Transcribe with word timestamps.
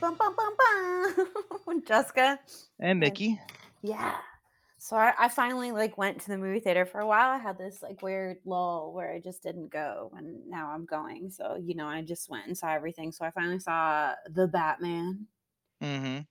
bum 0.00 0.16
bum 0.16 0.34
bum 0.36 0.56
bum. 1.66 1.82
Jessica 1.86 2.38
And 2.80 3.00
Mickey. 3.00 3.40
Yeah. 3.82 4.16
So 4.78 4.96
I, 4.96 5.14
I 5.18 5.28
finally 5.28 5.70
like 5.70 5.96
went 5.96 6.20
to 6.22 6.28
the 6.28 6.38
movie 6.38 6.58
theater 6.60 6.84
for 6.86 7.00
a 7.00 7.06
while. 7.06 7.30
I 7.30 7.38
had 7.38 7.56
this 7.58 7.82
like 7.82 8.02
weird 8.02 8.38
lull 8.44 8.92
where 8.92 9.12
I 9.12 9.20
just 9.20 9.42
didn't 9.42 9.70
go, 9.70 10.12
and 10.16 10.46
now 10.48 10.70
I'm 10.70 10.84
going. 10.86 11.30
So 11.30 11.56
you 11.56 11.74
know, 11.74 11.86
I 11.86 12.02
just 12.02 12.28
went 12.28 12.46
and 12.46 12.58
saw 12.58 12.72
everything. 12.72 13.12
So 13.12 13.24
I 13.24 13.30
finally 13.30 13.60
saw 13.60 14.14
the 14.28 14.48
Batman. 14.48 15.26
Mm-hmm. 15.82 16.22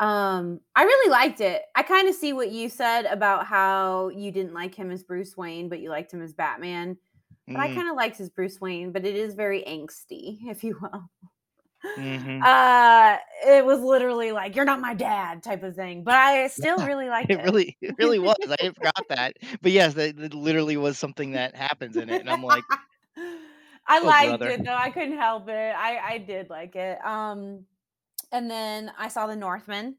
Um, 0.00 0.60
I 0.74 0.82
really 0.84 1.10
liked 1.10 1.40
it. 1.40 1.62
I 1.74 1.82
kind 1.82 2.08
of 2.08 2.14
see 2.14 2.32
what 2.32 2.50
you 2.50 2.68
said 2.68 3.04
about 3.06 3.46
how 3.46 4.08
you 4.08 4.32
didn't 4.32 4.52
like 4.54 4.74
him 4.74 4.90
as 4.90 5.04
Bruce 5.04 5.36
Wayne, 5.36 5.68
but 5.68 5.80
you 5.80 5.88
liked 5.88 6.12
him 6.12 6.22
as 6.22 6.32
Batman. 6.34 6.98
But 7.52 7.60
I 7.60 7.68
Mm, 7.68 7.74
kind 7.74 7.88
of 7.88 7.96
liked 7.96 8.16
his 8.18 8.30
Bruce 8.30 8.60
Wayne, 8.60 8.92
but 8.92 9.04
it 9.04 9.14
is 9.14 9.34
very 9.34 9.62
angsty, 9.62 10.38
if 10.50 10.64
you 10.64 10.78
will. 10.80 11.10
Mhm. 11.96 12.46
Uh, 12.46 13.18
it 13.46 13.64
was 13.64 13.80
literally 13.80 14.32
like 14.32 14.56
"You're 14.56 14.64
not 14.64 14.80
my 14.80 14.94
dad" 14.94 15.42
type 15.42 15.62
of 15.62 15.74
thing, 15.76 16.04
but 16.04 16.14
I 16.14 16.48
still 16.48 16.80
Yeah, 16.80 16.86
really 16.86 17.08
liked 17.08 17.36
It 17.36 17.36
it. 17.36 17.42
really, 17.42 17.76
it 17.82 17.94
really 17.98 18.18
was. 18.18 18.36
I 18.48 18.70
forgot 18.70 19.04
that. 19.08 19.36
But 19.62 19.72
yes, 19.72 19.94
that, 19.94 20.16
that 20.16 20.34
literally 20.34 20.76
was 20.76 20.98
something 20.98 21.32
that 21.32 21.54
happens 21.56 21.96
in 21.96 22.08
it, 22.10 22.20
and 22.20 22.30
I'm 22.30 22.42
like, 22.42 22.66
I 23.86 24.00
oh 24.02 24.12
liked 24.14 24.44
brother. 24.44 24.46
it 24.46 24.64
though. 24.64 24.74
I 24.74 24.90
couldn't 24.90 25.18
help 25.18 25.48
it. 25.48 25.74
I 25.76 25.98
I 26.14 26.18
did 26.18 26.50
like 26.50 26.76
it. 26.76 27.04
Um, 27.04 27.66
and 28.32 28.50
then 28.50 28.92
I 28.98 29.08
saw 29.08 29.26
the 29.26 29.36
Northman. 29.36 29.96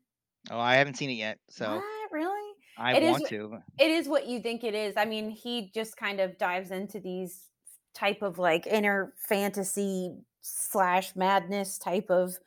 Oh, 0.50 0.60
I 0.60 0.76
haven't 0.76 0.96
seen 0.96 1.10
it 1.10 1.14
yet, 1.14 1.40
so 1.50 1.84
What 1.84 2.12
really? 2.12 2.54
I 2.78 2.94
It 2.94 3.04
is. 3.04 3.18
want 3.18 3.26
to. 3.28 3.62
It 3.78 3.92
is 3.92 4.08
what 4.08 4.28
you 4.28 4.40
think 4.42 4.64
it 4.64 4.74
is. 4.74 4.96
I 4.98 5.06
mean, 5.06 5.30
he 5.30 5.72
just 5.74 5.98
kind 5.98 6.20
of 6.20 6.38
dives 6.38 6.72
into 6.72 7.00
these 7.00 7.50
type 7.94 8.22
of 8.22 8.38
like 8.38 8.68
inner 8.68 9.14
fantasy 9.18 10.16
slash 10.48 11.16
madness 11.16 11.78
type 11.80 12.10
of 12.10 12.38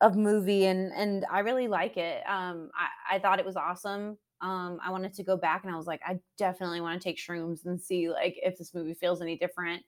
of 0.00 0.16
movie, 0.16 0.66
and 0.66 0.92
and 0.92 1.24
I 1.30 1.40
really 1.40 1.68
like 1.68 1.96
it. 1.96 2.22
Um, 2.28 2.70
I 2.74 3.16
I 3.16 3.18
thought 3.18 3.38
it 3.38 3.46
was 3.46 3.56
awesome. 3.56 4.18
Um, 4.42 4.78
I 4.84 4.90
wanted 4.90 5.14
to 5.14 5.24
go 5.24 5.36
back, 5.36 5.64
and 5.64 5.72
I 5.72 5.76
was 5.76 5.86
like, 5.86 6.02
I 6.06 6.20
definitely 6.36 6.80
want 6.82 7.00
to 7.00 7.08
take 7.08 7.16
shrooms 7.18 7.64
and 7.64 7.80
see 7.80 8.10
like 8.10 8.36
if 8.42 8.58
this 8.58 8.74
movie 8.74 8.94
feels 8.94 9.22
any 9.22 9.38
different. 9.38 9.82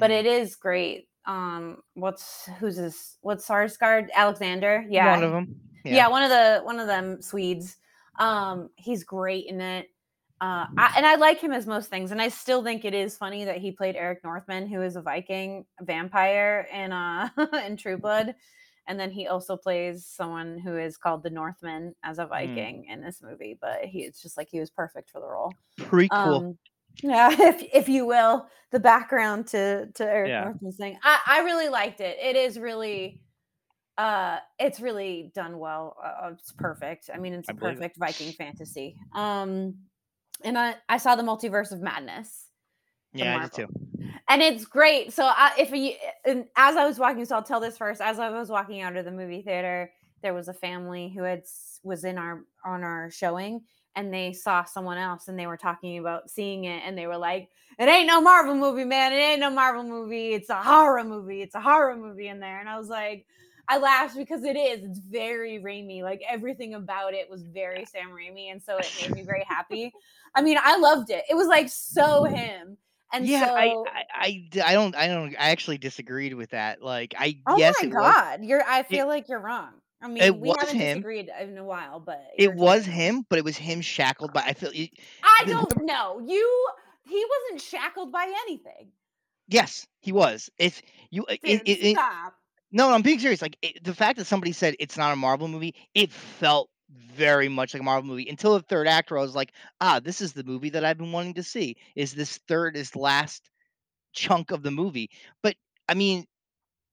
But 0.00 0.10
Mhm. 0.10 0.20
it 0.20 0.26
is 0.26 0.56
great. 0.56 1.08
Um, 1.26 1.82
what's 1.94 2.46
who's 2.58 2.76
this? 2.76 3.16
What's 3.20 3.46
Skarsgard? 3.48 4.10
Alexander? 4.12 4.84
Yeah. 4.88 5.12
One 5.12 5.24
of 5.24 5.30
them. 5.32 5.60
yeah, 5.84 5.94
Yeah. 5.96 6.08
one 6.08 6.22
of 6.22 6.30
the 6.30 6.60
one 6.64 6.80
of 6.80 6.86
them 6.86 7.22
Swedes. 7.22 7.76
Um, 8.18 8.70
he's 8.76 9.04
great 9.04 9.46
in 9.46 9.60
it. 9.60 9.88
Uh, 10.40 10.66
I, 10.76 10.94
and 10.96 11.06
I 11.06 11.14
like 11.14 11.40
him 11.40 11.52
as 11.52 11.66
most 11.66 11.88
things, 11.88 12.10
and 12.10 12.20
I 12.20 12.28
still 12.28 12.62
think 12.62 12.84
it 12.84 12.92
is 12.94 13.16
funny 13.16 13.44
that 13.44 13.58
he 13.58 13.70
played 13.72 13.96
Eric 13.96 14.22
Northman, 14.24 14.66
who 14.66 14.82
is 14.82 14.96
a 14.96 15.02
Viking 15.02 15.64
vampire 15.80 16.68
in 16.72 16.92
uh 16.92 17.28
in 17.64 17.76
True 17.76 17.96
Blood, 17.96 18.34
and 18.86 18.98
then 19.00 19.10
he 19.10 19.26
also 19.28 19.56
plays 19.56 20.04
someone 20.06 20.58
who 20.58 20.76
is 20.76 20.96
called 20.98 21.22
the 21.22 21.30
Northman 21.30 21.94
as 22.02 22.18
a 22.18 22.24
Mm. 22.24 22.28
Viking 22.28 22.84
in 22.90 23.00
this 23.00 23.22
movie. 23.22 23.56
But 23.60 23.84
he 23.84 24.00
it's 24.00 24.20
just 24.20 24.36
like 24.36 24.48
he 24.50 24.60
was 24.60 24.70
perfect 24.70 25.08
for 25.10 25.20
the 25.20 25.26
role. 25.28 25.54
Cool. 25.88 26.08
Um, 26.10 26.58
yeah, 27.02 27.30
if 27.38 27.62
if 27.72 27.88
you 27.88 28.04
will, 28.04 28.48
the 28.70 28.80
background 28.80 29.46
to 29.48 29.86
to 29.94 30.04
Eric 30.04 30.30
Yeah. 30.30 30.44
Northman's 30.44 30.76
thing. 30.76 30.98
I 31.02 31.20
I 31.26 31.40
really 31.40 31.68
liked 31.68 32.00
it. 32.00 32.18
It 32.20 32.36
is 32.36 32.58
really 32.58 33.20
uh 33.96 34.38
it's 34.58 34.80
really 34.80 35.30
done 35.34 35.58
well 35.58 35.96
uh, 36.02 36.30
it's 36.32 36.50
perfect 36.50 37.08
i 37.14 37.16
mean 37.18 37.32
it's 37.32 37.48
I 37.48 37.52
a 37.52 37.54
believe 37.54 37.76
it. 37.76 37.78
perfect 37.78 37.96
viking 37.96 38.32
fantasy 38.32 38.96
um 39.14 39.76
and 40.42 40.58
i 40.58 40.74
i 40.88 40.96
saw 40.96 41.14
the 41.14 41.22
multiverse 41.22 41.72
of 41.72 41.80
madness 41.80 42.46
Yeah, 43.12 43.36
I 43.38 43.42
did 43.42 43.52
too. 43.52 43.68
and 44.28 44.42
it's 44.42 44.64
great. 44.64 45.12
So 45.12 45.24
I, 45.24 45.52
if 45.58 45.70
you 45.70 45.92
and 46.24 46.46
as 46.56 46.76
i 46.76 46.86
was 46.86 46.98
walking 46.98 47.24
so 47.24 47.36
i'll 47.36 47.42
tell 47.42 47.60
this 47.60 47.78
first. 47.78 48.00
As 48.00 48.18
i 48.18 48.28
was 48.30 48.48
walking 48.50 48.80
out 48.82 48.96
of 48.96 49.04
the 49.04 49.10
movie 49.12 49.42
theater 49.42 49.90
there 50.22 50.34
was 50.34 50.48
a 50.48 50.54
family 50.54 51.12
who 51.14 51.22
had 51.22 51.42
was 51.82 52.04
in 52.04 52.16
our 52.18 52.44
on 52.64 52.82
our 52.82 53.10
showing 53.10 53.60
and 53.96 54.12
they 54.12 54.32
saw 54.32 54.64
someone 54.64 54.98
else 54.98 55.28
and 55.28 55.38
they 55.38 55.46
were 55.46 55.56
talking 55.56 55.98
about 55.98 56.28
seeing 56.30 56.64
it 56.64 56.82
and 56.84 56.96
they 56.98 57.06
were 57.06 57.16
like 57.18 57.48
it 57.78 57.88
ain't 57.88 58.06
no 58.06 58.20
marvel 58.20 58.54
movie 58.54 58.84
man. 58.84 59.12
It 59.12 59.16
ain't 59.16 59.40
no 59.40 59.50
marvel 59.50 59.82
movie. 59.84 60.32
It's 60.32 60.48
a 60.48 60.62
horror 60.62 61.02
movie. 61.04 61.42
It's 61.42 61.54
a 61.56 61.60
horror 61.60 61.96
movie 61.96 62.28
in 62.28 62.38
there. 62.40 62.60
And 62.60 62.68
i 62.68 62.78
was 62.78 62.88
like 62.88 63.26
I 63.68 63.78
laughed 63.78 64.16
because 64.16 64.44
it 64.44 64.56
is. 64.56 64.84
It's 64.84 64.98
very 64.98 65.58
Raimi. 65.58 66.02
Like 66.02 66.20
everything 66.28 66.74
about 66.74 67.14
it 67.14 67.30
was 67.30 67.42
very 67.42 67.84
Sam 67.86 68.10
Raimi, 68.10 68.50
and 68.52 68.62
so 68.62 68.76
it 68.78 68.92
made 69.00 69.14
me 69.14 69.22
very 69.22 69.44
happy. 69.48 69.92
I 70.34 70.42
mean, 70.42 70.58
I 70.62 70.76
loved 70.76 71.10
it. 71.10 71.24
It 71.30 71.34
was 71.34 71.46
like 71.48 71.68
so 71.68 72.24
him, 72.24 72.76
and 73.12 73.26
yeah, 73.26 73.46
so 73.46 73.54
I 73.54 73.68
don't, 74.72 74.94
I 74.96 75.06
don't, 75.08 75.34
I 75.38 75.50
actually 75.50 75.78
disagreed 75.78 76.34
with 76.34 76.50
that. 76.50 76.82
Like, 76.82 77.14
I, 77.18 77.38
oh 77.46 77.56
yes, 77.56 77.76
my 77.80 77.88
it 77.88 77.94
was, 77.94 78.14
god, 78.14 78.40
you're. 78.44 78.62
I 78.62 78.80
it, 78.80 78.86
feel 78.88 79.06
like 79.06 79.28
you're 79.28 79.40
wrong. 79.40 79.70
I 80.02 80.06
it 80.06 80.10
mean, 80.10 80.40
we 80.40 80.48
was 80.48 80.56
haven't 80.60 80.76
him. 80.76 80.96
disagreed 80.98 81.30
in 81.40 81.56
a 81.56 81.64
while, 81.64 82.00
but 82.00 82.22
It 82.36 82.54
was 82.54 82.86
wrong. 82.86 82.96
him, 82.96 83.26
but 83.30 83.38
it 83.38 83.44
was 83.44 83.56
him 83.56 83.80
shackled 83.80 84.32
by. 84.34 84.42
I 84.42 84.52
feel. 84.52 84.70
It, 84.74 84.90
I 85.22 85.44
don't 85.46 85.84
know. 85.84 86.20
You. 86.26 86.68
He 87.06 87.24
wasn't 87.50 87.60
shackled 87.62 88.12
by 88.12 88.24
anything. 88.46 88.88
yes, 89.48 89.86
he 90.00 90.10
was. 90.12 90.50
It's 90.58 90.80
you. 91.10 91.24
It, 91.28 91.40
Dude, 91.42 91.62
it, 91.66 91.78
it, 91.84 91.96
stop. 91.96 92.34
No, 92.74 92.92
I'm 92.92 93.02
being 93.02 93.20
serious. 93.20 93.40
Like 93.40 93.56
it, 93.62 93.82
the 93.84 93.94
fact 93.94 94.18
that 94.18 94.26
somebody 94.26 94.50
said 94.52 94.74
it's 94.80 94.98
not 94.98 95.12
a 95.12 95.16
Marvel 95.16 95.46
movie, 95.46 95.74
it 95.94 96.12
felt 96.12 96.68
very 96.90 97.48
much 97.48 97.72
like 97.72 97.80
a 97.80 97.84
Marvel 97.84 98.08
movie 98.08 98.28
until 98.28 98.54
the 98.54 98.62
third 98.62 98.88
act 98.88 99.10
where 99.10 99.18
I 99.18 99.22
was 99.22 99.36
like, 99.36 99.52
ah, 99.80 100.00
this 100.00 100.20
is 100.20 100.32
the 100.32 100.42
movie 100.42 100.70
that 100.70 100.84
I've 100.84 100.98
been 100.98 101.12
wanting 101.12 101.34
to 101.34 101.44
see. 101.44 101.76
Is 101.94 102.14
this 102.14 102.40
third, 102.48 102.76
is 102.76 102.96
last 102.96 103.48
chunk 104.12 104.50
of 104.50 104.64
the 104.64 104.72
movie? 104.72 105.08
But 105.40 105.54
I 105.88 105.94
mean, 105.94 106.26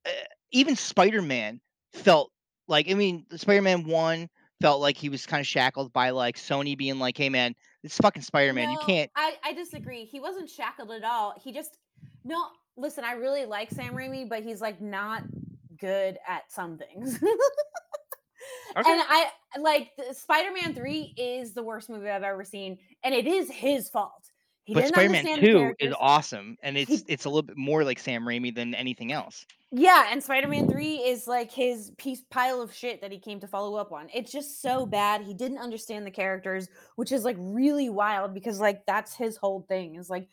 uh, 0.06 0.12
even 0.52 0.76
Spider-Man 0.76 1.60
felt 1.94 2.32
like 2.68 2.90
I 2.90 2.94
mean, 2.94 3.26
Spider-Man 3.36 3.84
1 3.86 4.30
felt 4.62 4.82
like 4.82 4.98
he 4.98 5.10
was 5.10 5.26
kind 5.26 5.42
of 5.42 5.48
shackled 5.48 5.92
by 5.92 6.12
like 6.12 6.38
Sony 6.38 6.78
being 6.78 7.00
like, 7.00 7.18
"Hey 7.18 7.30
man, 7.30 7.56
it's 7.82 7.98
fucking 7.98 8.22
Spider-Man. 8.22 8.70
You 8.70 8.78
can't 8.86 9.10
I, 9.16 9.34
I 9.44 9.54
disagree. 9.54 10.06
He 10.06 10.20
wasn't 10.20 10.48
shackled 10.48 10.92
at 10.92 11.04
all. 11.04 11.34
He 11.44 11.52
just 11.52 11.76
no. 12.24 12.46
Listen, 12.78 13.04
I 13.04 13.14
really 13.14 13.46
like 13.46 13.70
Sam 13.70 13.94
Raimi, 13.96 14.30
but 14.30 14.44
he's 14.44 14.62
like 14.62 14.80
not 14.80 15.24
good 15.82 16.18
at 16.28 16.50
some 16.52 16.78
things. 16.78 17.20
Okay. 18.76 18.90
And 18.90 19.02
I 19.06 19.28
like 19.60 19.92
Spider-Man 20.14 20.74
3 20.74 21.14
is 21.18 21.54
the 21.54 21.62
worst 21.62 21.90
movie 21.90 22.10
I've 22.10 22.24
ever 22.24 22.44
seen, 22.46 22.78
and 23.04 23.14
it 23.14 23.28
is 23.28 23.52
his 23.52 23.90
fault. 23.90 24.32
He 24.64 24.74
But 24.74 24.88
Spider-Man 24.88 25.40
2 25.40 25.74
is 25.80 25.94
awesome 26.00 26.58
and 26.64 26.78
He- 26.78 26.84
it's 26.84 27.04
it's 27.08 27.26
a 27.26 27.30
little 27.30 27.42
bit 27.42 27.58
more 27.58 27.84
like 27.84 28.00
Sam 28.00 28.24
Raimi 28.24 28.54
than 28.56 28.74
anything 28.76 29.12
else. 29.12 29.46
Yeah, 29.72 30.08
and 30.10 30.24
Spider-Man 30.24 30.70
3 30.70 30.96
is 30.98 31.28
like 31.28 31.52
his 31.52 31.92
piece 31.98 32.24
pile 32.30 32.62
of 32.62 32.74
shit 32.74 33.02
that 33.02 33.12
he 33.12 33.20
came 33.20 33.40
to 33.42 33.48
follow 33.48 33.76
up 33.76 33.92
on. 33.92 34.08
It's 34.14 34.32
just 34.32 34.62
so 34.62 34.86
bad. 34.86 35.22
He 35.22 35.34
didn't 35.34 35.58
understand 35.58 36.06
the 36.06 36.12
characters, 36.12 36.70
which 36.96 37.12
is 37.12 37.26
like 37.26 37.38
really 37.40 37.90
wild 37.90 38.34
because 38.34 38.60
like 38.62 38.86
that's 38.86 39.14
his 39.16 39.36
whole 39.36 39.66
thing 39.68 39.96
is 39.96 40.10
like 40.10 40.30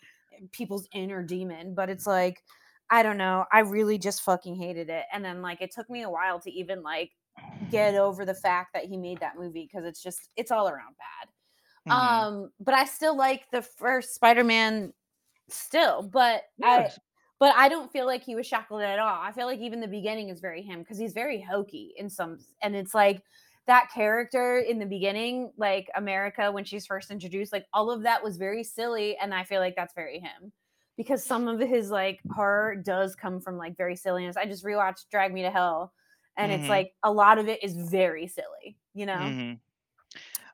people's 0.52 0.88
inner 0.92 1.22
demon, 1.22 1.74
but 1.74 1.88
it's 1.90 2.06
like 2.06 2.44
I 2.90 3.02
don't 3.02 3.18
know. 3.18 3.44
I 3.52 3.60
really 3.60 3.98
just 3.98 4.22
fucking 4.22 4.56
hated 4.56 4.88
it. 4.90 5.04
And 5.12 5.24
then 5.24 5.42
like 5.42 5.60
it 5.60 5.70
took 5.72 5.90
me 5.90 6.02
a 6.02 6.10
while 6.10 6.40
to 6.40 6.50
even 6.50 6.82
like 6.82 7.12
get 7.70 7.94
over 7.96 8.24
the 8.24 8.34
fact 8.34 8.70
that 8.74 8.84
he 8.86 8.96
made 8.96 9.20
that 9.20 9.36
movie 9.38 9.68
because 9.70 9.86
it's 9.86 10.02
just 10.02 10.30
it's 10.36 10.50
all 10.50 10.68
around 10.68 10.96
bad. 10.98 11.28
Mhm. 11.88 11.92
Um, 11.94 12.52
but 12.60 12.74
I 12.74 12.84
still 12.86 13.16
like 13.16 13.50
the 13.50 13.62
first 13.62 14.14
Spider-Man 14.14 14.92
still, 15.48 16.02
but 16.02 16.44
I 16.62 16.90
but 17.40 17.54
I 17.56 17.68
don't 17.68 17.92
feel 17.92 18.06
like 18.06 18.24
he 18.24 18.34
was 18.34 18.46
shackled 18.46 18.82
at 18.82 18.98
all. 18.98 19.20
I 19.22 19.32
feel 19.32 19.46
like 19.46 19.60
even 19.60 19.80
the 19.80 19.88
beginning 19.88 20.28
is 20.30 20.40
very 20.40 20.62
him 20.62 20.80
because 20.80 20.98
he's 20.98 21.12
very 21.14 21.40
hokey 21.40 21.94
in 21.96 22.10
some 22.10 22.38
and 22.62 22.76
it's 22.76 22.94
like 22.94 23.22
that 23.66 23.90
character 23.92 24.58
in 24.58 24.78
the 24.78 24.86
beginning, 24.86 25.52
like 25.58 25.88
America 25.94 26.50
when 26.52 26.64
she's 26.64 26.86
first 26.86 27.10
introduced, 27.10 27.52
like 27.52 27.66
all 27.72 27.90
of 27.90 28.02
that 28.04 28.24
was 28.24 28.36
very 28.38 28.64
silly, 28.64 29.16
and 29.18 29.34
I 29.34 29.44
feel 29.44 29.60
like 29.60 29.76
that's 29.76 29.94
very 29.94 30.20
him. 30.20 30.52
Because 30.98 31.24
some 31.24 31.46
of 31.46 31.60
his 31.60 31.90
like 31.92 32.24
horror 32.28 32.74
does 32.74 33.14
come 33.14 33.40
from 33.40 33.56
like 33.56 33.76
very 33.76 33.94
silliness. 33.94 34.36
I 34.36 34.46
just 34.46 34.64
rewatched 34.64 35.08
Drag 35.12 35.32
Me 35.32 35.42
to 35.42 35.50
Hell, 35.50 35.94
and 36.36 36.50
it's 36.52 36.68
Mhm. 36.68 36.68
like 36.68 36.92
a 37.04 37.12
lot 37.12 37.38
of 37.38 37.48
it 37.48 37.62
is 37.62 37.74
very 37.76 38.26
silly, 38.26 38.78
you 38.94 39.06
know? 39.06 39.36
Mhm. 39.38 39.60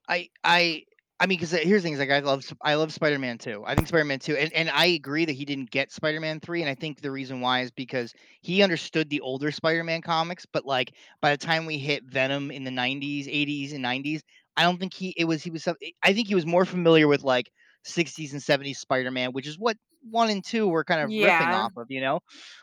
I 0.08 0.29
I 0.43 0.85
I 1.20 1.26
mean, 1.26 1.38
because 1.38 1.52
here's 1.52 1.82
the 1.82 1.87
thing: 1.87 1.93
is 1.94 1.99
like 1.99 2.11
I 2.11 2.19
love 2.20 2.44
I 2.62 2.75
love 2.75 2.93
Spider 2.93 3.19
Man 3.19 3.38
too. 3.38 3.62
I 3.67 3.75
think 3.75 3.88
Spider 3.88 4.05
Man 4.05 4.19
two, 4.19 4.37
and 4.37 4.52
and 4.52 4.69
I 4.70 4.87
agree 4.87 5.25
that 5.25 5.32
he 5.32 5.44
didn't 5.44 5.70
get 5.70 5.93
Spider 5.93 6.20
Man 6.20 6.41
three, 6.41 6.61
and 6.61 6.69
I 6.69 6.75
think 6.75 7.00
the 7.00 7.11
reason 7.11 7.41
why 7.41 7.61
is 7.61 7.70
because 7.70 8.12
he 8.43 8.62
understood 8.62 9.08
the 9.11 9.20
older 9.20 9.50
Spider 9.52 9.85
Man 9.85 10.02
comics, 10.02 10.44
but 10.46 10.67
like 10.67 10.94
by 11.23 11.31
the 11.31 11.37
time 11.38 11.67
we 11.67 11.79
hit 11.79 12.05
Venom 12.05 12.50
in 12.50 12.64
the 12.64 12.70
'90s, 12.70 13.29
'80s, 13.29 13.73
and 13.73 13.82
'90s, 13.82 14.23
I 14.56 14.62
don't 14.64 14.79
think 14.79 14.93
he 14.94 15.14
it 15.17 15.25
was 15.25 15.43
he 15.43 15.50
was 15.50 15.67
I 16.02 16.12
think 16.12 16.29
he 16.29 16.35
was 16.35 16.46
more 16.46 16.64
familiar 16.64 17.08
with 17.08 17.23
like 17.23 17.50
'60s 17.85 18.32
and 18.32 18.43
'70s 18.43 18.79
Spider 18.81 19.11
Man, 19.11 19.32
which 19.32 19.46
is 19.46 19.58
what 19.58 19.76
one 20.10 20.30
and 20.30 20.44
two 20.44 20.68
were 20.68 20.84
kind 20.84 21.00
of 21.00 21.12
Yeah. 21.12 21.52
off 21.52 21.72
of, 21.76 21.90
you 21.90 22.00
know. 22.00 22.20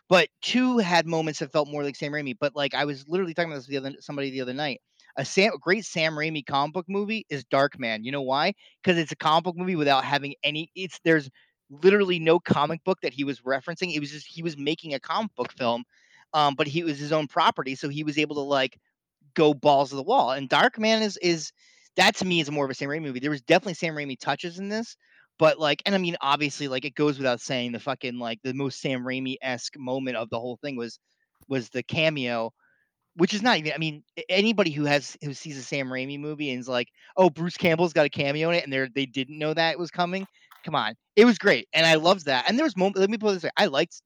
But 0.09 0.29
two 0.41 0.77
had 0.77 1.05
moments 1.05 1.39
that 1.39 1.51
felt 1.51 1.67
more 1.69 1.83
like 1.83 1.95
Sam 1.95 2.11
Raimi. 2.11 2.35
But 2.39 2.55
like 2.55 2.73
I 2.73 2.85
was 2.85 3.07
literally 3.07 3.33
talking 3.33 3.51
about 3.51 3.59
this 3.59 3.67
the 3.67 3.77
other 3.77 3.93
somebody 3.99 4.29
the 4.31 4.41
other 4.41 4.53
night 4.53 4.81
a 5.17 5.25
Sam, 5.25 5.51
great 5.59 5.85
Sam 5.85 6.13
Raimi 6.13 6.45
comic 6.45 6.73
book 6.73 6.85
movie 6.88 7.25
is 7.29 7.43
Darkman. 7.45 8.03
You 8.03 8.11
know 8.11 8.21
why? 8.21 8.53
Because 8.81 8.97
it's 8.97 9.11
a 9.11 9.15
comic 9.17 9.43
book 9.43 9.57
movie 9.57 9.75
without 9.75 10.05
having 10.05 10.35
any. 10.43 10.69
It's 10.75 10.99
there's 11.03 11.29
literally 11.69 12.19
no 12.19 12.39
comic 12.39 12.83
book 12.83 12.99
that 13.01 13.13
he 13.13 13.23
was 13.23 13.41
referencing. 13.41 13.94
It 13.94 13.99
was 13.99 14.11
just 14.11 14.27
he 14.27 14.41
was 14.44 14.57
making 14.57 14.94
a 14.94 14.99
comic 14.99 15.35
book 15.35 15.51
film, 15.53 15.83
um, 16.33 16.55
but 16.55 16.67
he 16.67 16.83
was 16.83 16.97
his 16.99 17.11
own 17.11 17.27
property, 17.27 17.75
so 17.75 17.89
he 17.89 18.03
was 18.03 18.17
able 18.17 18.35
to 18.35 18.41
like 18.41 18.77
go 19.33 19.53
balls 19.53 19.89
to 19.89 19.95
the 19.95 20.03
wall. 20.03 20.31
And 20.31 20.49
Darkman 20.49 21.01
is 21.01 21.17
is 21.17 21.51
that 21.95 22.15
to 22.17 22.25
me 22.25 22.39
is 22.39 22.51
more 22.51 22.65
of 22.65 22.71
a 22.71 22.73
Sam 22.73 22.89
Raimi 22.89 23.03
movie. 23.03 23.19
There 23.19 23.31
was 23.31 23.41
definitely 23.41 23.75
Sam 23.75 23.95
Raimi 23.95 24.19
touches 24.19 24.59
in 24.59 24.69
this, 24.69 24.95
but 25.41 25.57
like, 25.57 25.81
and 25.88 25.95
I 25.95 25.97
mean, 25.97 26.17
obviously, 26.21 26.67
like 26.67 26.85
it 26.85 26.93
goes 26.93 27.17
without 27.17 27.41
saying, 27.41 27.71
the 27.71 27.79
fucking 27.79 28.19
like 28.19 28.38
the 28.43 28.53
most 28.53 28.79
Sam 28.79 29.01
Raimi 29.01 29.38
esque 29.41 29.75
moment 29.75 30.15
of 30.15 30.29
the 30.29 30.39
whole 30.39 30.59
thing 30.61 30.75
was 30.75 30.99
was 31.47 31.69
the 31.69 31.81
cameo, 31.81 32.53
which 33.15 33.33
is 33.33 33.41
not 33.41 33.57
even. 33.57 33.73
I 33.73 33.79
mean, 33.79 34.03
anybody 34.29 34.69
who 34.69 34.85
has 34.85 35.17
who 35.23 35.33
sees 35.33 35.57
a 35.57 35.63
Sam 35.63 35.88
Raimi 35.88 36.19
movie 36.19 36.51
and 36.51 36.59
is 36.59 36.67
like, 36.67 36.89
oh, 37.17 37.31
Bruce 37.31 37.57
Campbell's 37.57 37.91
got 37.91 38.05
a 38.05 38.09
cameo 38.09 38.49
in 38.49 38.55
it, 38.55 38.63
and 38.63 38.71
they 38.71 38.88
they 38.93 39.07
didn't 39.07 39.39
know 39.39 39.51
that 39.51 39.71
it 39.71 39.79
was 39.79 39.89
coming. 39.89 40.27
Come 40.63 40.75
on, 40.75 40.93
it 41.15 41.25
was 41.25 41.39
great, 41.39 41.67
and 41.73 41.87
I 41.87 41.95
loved 41.95 42.25
that. 42.25 42.47
And 42.47 42.55
there 42.55 42.63
was 42.63 42.77
moments. 42.77 42.99
Let 42.99 43.09
me 43.09 43.17
put 43.17 43.31
it 43.31 43.33
this 43.33 43.44
way: 43.45 43.49
I 43.57 43.65
liked 43.65 43.99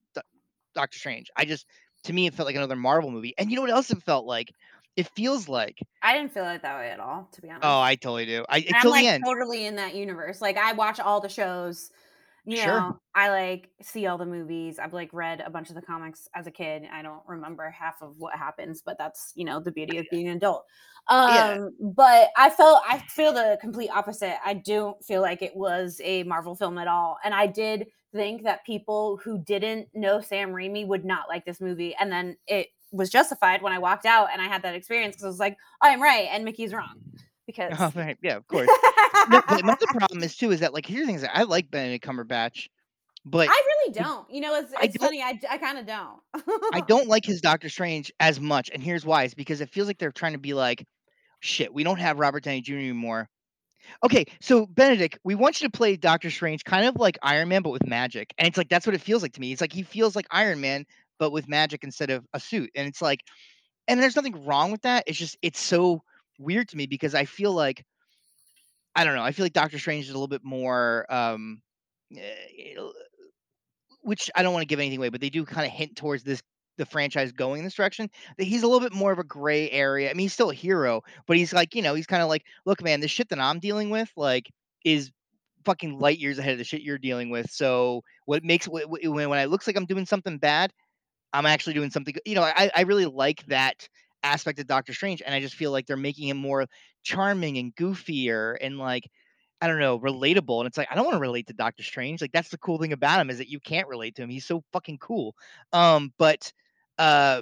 Doctor 0.74 0.98
Strange. 0.98 1.30
I 1.36 1.44
just 1.44 1.66
to 2.06 2.14
me 2.14 2.28
it 2.28 2.34
felt 2.34 2.48
like 2.48 2.56
another 2.56 2.78
Marvel 2.78 3.12
movie. 3.12 3.34
And 3.38 3.50
you 3.50 3.58
know 3.58 3.62
what 3.62 3.72
else 3.72 3.92
it 3.92 4.02
felt 4.04 4.26
like? 4.26 4.54
It 4.96 5.08
feels 5.10 5.50
like 5.50 5.80
I 6.02 6.14
didn't 6.14 6.32
feel 6.32 6.48
it 6.48 6.62
that 6.62 6.78
way 6.78 6.90
at 6.90 7.00
all, 7.00 7.28
to 7.34 7.42
be 7.42 7.50
honest. 7.50 7.66
Oh, 7.66 7.82
I 7.82 7.96
totally 7.96 8.26
do. 8.26 8.46
I 8.50 8.66
I'm 8.74 8.90
like 8.90 9.22
totally 9.24 9.66
in 9.66 9.76
that 9.76 9.96
universe. 9.96 10.42
Like 10.42 10.58
I 10.58 10.74
watch 10.74 11.00
all 11.00 11.20
the 11.20 11.30
shows. 11.30 11.92
You 12.48 12.58
sure. 12.58 12.68
know, 12.68 13.00
I 13.16 13.30
like 13.30 13.72
see 13.82 14.06
all 14.06 14.20
the 14.20 14.26
movies. 14.26 14.78
I've 14.78 14.94
like 14.94 15.10
read 15.12 15.42
a 15.42 15.50
bunch 15.50 15.70
of 15.70 15.76
the 15.76 15.82
comics 15.82 16.30
as 16.36 16.46
a 16.46 16.52
kid. 16.52 16.84
I 16.94 17.02
don't 17.02 17.24
remember 17.28 17.70
half 17.72 17.96
of 18.02 18.14
what 18.20 18.36
happens, 18.36 18.84
but 18.86 18.98
that's 18.98 19.34
you 19.36 19.46
know 19.46 19.60
the 19.60 19.72
beauty 19.72 19.98
of 19.98 20.06
being 20.12 20.30
an 20.30 20.38
adult. 20.38 20.64
Um, 21.08 21.30
yeah. 21.30 21.68
but 21.82 22.30
I 22.38 22.50
felt 22.50 22.82
I 22.88 23.00
feel 23.10 23.34
the 23.34 23.58
complete 23.60 23.90
opposite. 23.90 24.38
I 24.46 24.54
don't 24.54 25.04
feel 25.04 25.22
like 25.22 25.42
it 25.42 25.56
was 25.56 26.00
a 26.04 26.24
Marvel 26.24 26.56
film 26.56 26.78
at 26.78 26.88
all. 26.88 27.18
And 27.24 27.34
I 27.34 27.48
did 27.48 27.88
think 28.14 28.44
that 28.44 28.66
people 28.66 29.20
who 29.24 29.38
didn't 29.40 29.88
know 29.94 30.22
Sam 30.22 30.52
Raimi 30.52 30.88
would 30.88 31.06
not 31.06 31.28
like 31.28 31.46
this 31.46 31.60
movie. 31.62 31.96
And 32.00 32.12
then 32.12 32.38
it 32.48 32.68
was 32.92 33.10
justified 33.10 33.62
when 33.62 33.74
I 33.74 33.80
walked 33.80 34.06
out 34.06 34.30
and 34.32 34.42
I 34.42 34.46
had 34.46 34.64
that 34.64 34.76
experience 34.76 35.16
because 35.16 35.26
I 35.26 35.28
was 35.28 35.40
like, 35.40 35.58
I'm 35.82 36.02
right 36.02 36.28
and 36.32 36.46
Mickey's 36.46 36.74
wrong. 36.74 36.96
Because 37.48 37.74
oh, 37.78 37.92
right. 37.94 38.18
yeah, 38.24 38.38
of 38.38 38.48
course. 38.48 38.68
no, 39.30 39.40
another 39.50 39.86
problem 39.90 40.24
is 40.24 40.36
too 40.36 40.50
is 40.50 40.62
that 40.62 40.74
like 40.74 40.88
here's 40.88 41.06
things 41.06 41.24
I 41.24 41.44
like 41.44 41.70
Benedict 41.70 42.04
Cumberbatch, 42.04 42.70
but 43.24 43.48
I 43.48 43.52
really 43.52 43.94
don't. 43.94 44.28
You 44.32 44.42
know, 44.42 44.56
it's, 44.56 44.74
it's 44.82 44.96
I 44.96 44.98
funny. 44.98 45.22
I, 45.22 45.40
I 45.48 45.60
kind 45.60 45.78
of 45.78 45.86
don't. 45.86 46.74
I 46.74 46.82
don't 46.88 47.08
like 47.08 47.24
his 47.24 47.42
Doctor 47.42 47.70
Strange 47.70 48.12
as 48.20 48.40
much, 48.40 48.72
and 48.74 48.82
here's 48.82 49.06
why: 49.06 49.26
is 49.26 49.36
because 49.36 49.62
it 49.62 49.70
feels 49.70 49.86
like 49.86 50.00
they're 50.00 50.12
trying 50.12 50.34
to 50.34 50.40
be 50.40 50.56
like, 50.56 50.88
shit, 51.40 51.72
we 51.72 51.84
don't 51.84 52.00
have 52.00 52.18
Robert 52.18 52.44
Downey 52.44 52.62
Jr. 52.62 52.78
anymore. 52.78 53.30
Okay, 54.04 54.26
so 54.42 54.66
Benedict, 54.66 55.20
we 55.24 55.36
want 55.36 55.62
you 55.62 55.68
to 55.68 55.72
play 55.72 55.96
Doctor 55.96 56.30
Strange 56.30 56.64
kind 56.64 56.86
of 56.86 56.96
like 56.96 57.18
Iron 57.22 57.50
Man, 57.50 57.62
but 57.62 57.70
with 57.70 57.86
magic. 57.86 58.34
And 58.38 58.48
it's 58.48 58.58
like 58.58 58.70
that's 58.70 58.86
what 58.86 58.96
it 58.96 59.02
feels 59.02 59.22
like 59.22 59.34
to 59.34 59.42
me. 59.42 59.52
It's 59.52 59.62
like 59.62 59.74
he 59.74 59.84
feels 59.84 60.16
like 60.16 60.26
Iron 60.32 60.62
Man, 60.62 60.86
but 61.20 61.32
with 61.32 61.48
magic 61.48 61.84
instead 61.84 62.10
of 62.10 62.26
a 62.34 62.40
suit. 62.40 62.70
And 62.76 62.88
it's 62.88 63.02
like, 63.02 63.22
and 63.88 64.02
there's 64.02 64.16
nothing 64.16 64.46
wrong 64.46 64.72
with 64.72 64.82
that. 64.82 65.04
It's 65.08 65.18
just 65.18 65.38
it's 65.42 65.60
so 65.60 66.02
weird 66.40 66.70
to 66.70 66.78
me 66.78 66.88
because 66.88 67.16
I 67.16 67.26
feel 67.26 67.54
like 67.54 67.84
I 68.96 69.04
don't 69.04 69.16
know. 69.16 69.24
I 69.24 69.32
feel 69.32 69.46
like 69.46 69.54
Doctor 69.54 69.80
Strange 69.80 70.06
is 70.06 70.12
a 70.12 70.14
little 70.14 70.28
bit 70.28 70.44
more 70.44 71.06
um 71.10 71.62
eh, 72.16 72.76
which 74.02 74.30
I 74.36 74.44
don't 74.44 74.54
want 74.54 74.62
to 74.62 74.68
give 74.68 74.80
anything 74.80 75.00
away, 75.00 75.10
but 75.10 75.22
they 75.22 75.30
do 75.30 75.46
kind 75.46 75.66
of 75.66 75.72
hint 75.72 75.96
towards 75.96 76.24
this 76.24 76.42
the 76.78 76.86
franchise 76.86 77.32
going 77.32 77.60
in 77.60 77.66
this 77.66 77.74
direction. 77.74 78.10
That 78.38 78.46
he's 78.46 78.64
a 78.64 78.68
little 78.68 78.82
bit 78.82 78.94
more 78.94 79.12
of 79.12 79.20
a 79.20 79.24
gray 79.24 79.70
area. 79.72 80.10
I 80.10 80.14
mean, 80.14 80.26
he's 80.26 80.34
still 80.34 80.52
a 80.52 80.56
hero, 80.56 81.02
but 81.28 81.38
he's 81.38 81.54
like, 81.54 81.74
you 81.76 81.82
know, 81.82 81.96
he's 81.96 82.06
kind 82.06 82.22
of 82.22 82.30
like, 82.30 82.44
look, 82.66 82.84
man, 82.84 83.00
the 83.00 83.08
shit 83.08 83.30
that 83.30 83.40
I'm 83.40 83.60
dealing 83.60 83.90
with, 83.90 84.12
like, 84.16 84.52
is 84.84 85.12
fucking 85.66 85.98
light 86.00 86.20
years 86.20 86.38
ahead 86.38 86.54
of 86.54 86.58
the 86.58 86.64
shit 86.64 86.82
you're 86.82 86.98
dealing 86.98 87.30
with. 87.30 87.50
So 87.50 88.02
what 88.26 88.44
makes 88.44 88.68
when 88.68 88.90
when 88.90 89.40
it 89.40 89.50
looks 89.50 89.68
like 89.68 89.76
I'm 89.76 89.86
doing 89.86 90.06
something 90.06 90.38
bad, 90.38 90.72
I'm 91.36 91.46
actually 91.46 91.74
doing 91.74 91.92
something. 91.92 92.16
You 92.26 92.36
know, 92.36 92.44
I 92.44 92.72
I 92.76 92.82
really 92.82 93.06
like 93.06 93.46
that 93.48 93.88
aspect 94.24 94.60
of 94.60 94.68
Doctor 94.68 94.94
Strange, 94.94 95.22
and 95.26 95.36
I 95.36 95.40
just 95.40 95.56
feel 95.56 95.72
like 95.72 95.86
they're 95.88 95.98
making 95.98 96.28
him 96.28 96.38
more 96.38 96.66
charming 97.04 97.58
and 97.58 97.76
goofier 97.76 98.56
and 98.62 98.78
like 98.80 99.10
I 99.62 99.68
don't 99.68 99.80
know, 99.80 100.00
relatable. 100.00 100.60
And 100.60 100.68
it's 100.68 100.78
like, 100.78 100.90
I 100.92 100.96
don't 100.96 101.06
want 101.06 101.16
to 101.16 101.22
relate 101.22 101.48
to 101.48 101.54
Doctor 101.54 101.82
Strange. 101.84 102.22
Like, 102.22 102.34
that's 102.34 102.50
the 102.50 102.58
cool 102.58 102.78
thing 102.78 102.92
about 102.94 103.22
him 103.22 103.30
is 103.30 103.38
that 103.38 103.50
you 103.50 103.60
can't 103.60 103.88
relate 103.88 104.16
to 104.16 104.22
him. 104.24 104.30
He's 104.30 104.46
so 104.46 104.64
fucking 104.74 104.98
cool. 105.00 105.34
Um, 105.74 106.14
but 106.18 106.52
uh 106.98 107.42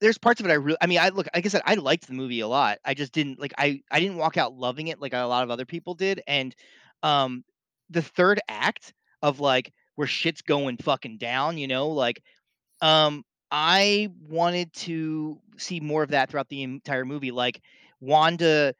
there's 0.00 0.18
parts 0.18 0.40
of 0.40 0.46
it 0.46 0.50
I 0.50 0.54
really 0.54 0.78
I 0.80 0.86
mean 0.86 0.98
I 0.98 1.08
look 1.08 1.26
like 1.34 1.44
I 1.46 1.48
said 1.48 1.62
I 1.64 1.74
liked 1.74 2.06
the 2.06 2.12
movie 2.14 2.40
a 2.40 2.48
lot. 2.48 2.78
I 2.84 2.94
just 2.94 3.12
didn't 3.12 3.40
like 3.40 3.54
I 3.58 3.80
I 3.90 4.00
didn't 4.00 4.18
walk 4.18 4.36
out 4.36 4.54
loving 4.54 4.88
it 4.88 5.00
like 5.00 5.14
a 5.14 5.20
lot 5.22 5.42
of 5.44 5.50
other 5.50 5.64
people 5.64 5.94
did 5.94 6.22
and 6.26 6.54
um 7.02 7.44
the 7.90 8.02
third 8.02 8.40
act 8.48 8.92
of 9.22 9.40
like 9.40 9.72
where 9.94 10.06
shit's 10.06 10.42
going 10.42 10.76
fucking 10.76 11.16
down, 11.18 11.56
you 11.56 11.66
know, 11.66 11.88
like 11.88 12.22
um 12.80 13.24
I 13.50 14.08
wanted 14.28 14.72
to 14.74 15.38
see 15.56 15.80
more 15.80 16.02
of 16.02 16.10
that 16.10 16.30
throughout 16.30 16.48
the 16.48 16.62
entire 16.62 17.04
movie 17.04 17.30
like 17.30 17.62
Wanda 18.00 18.74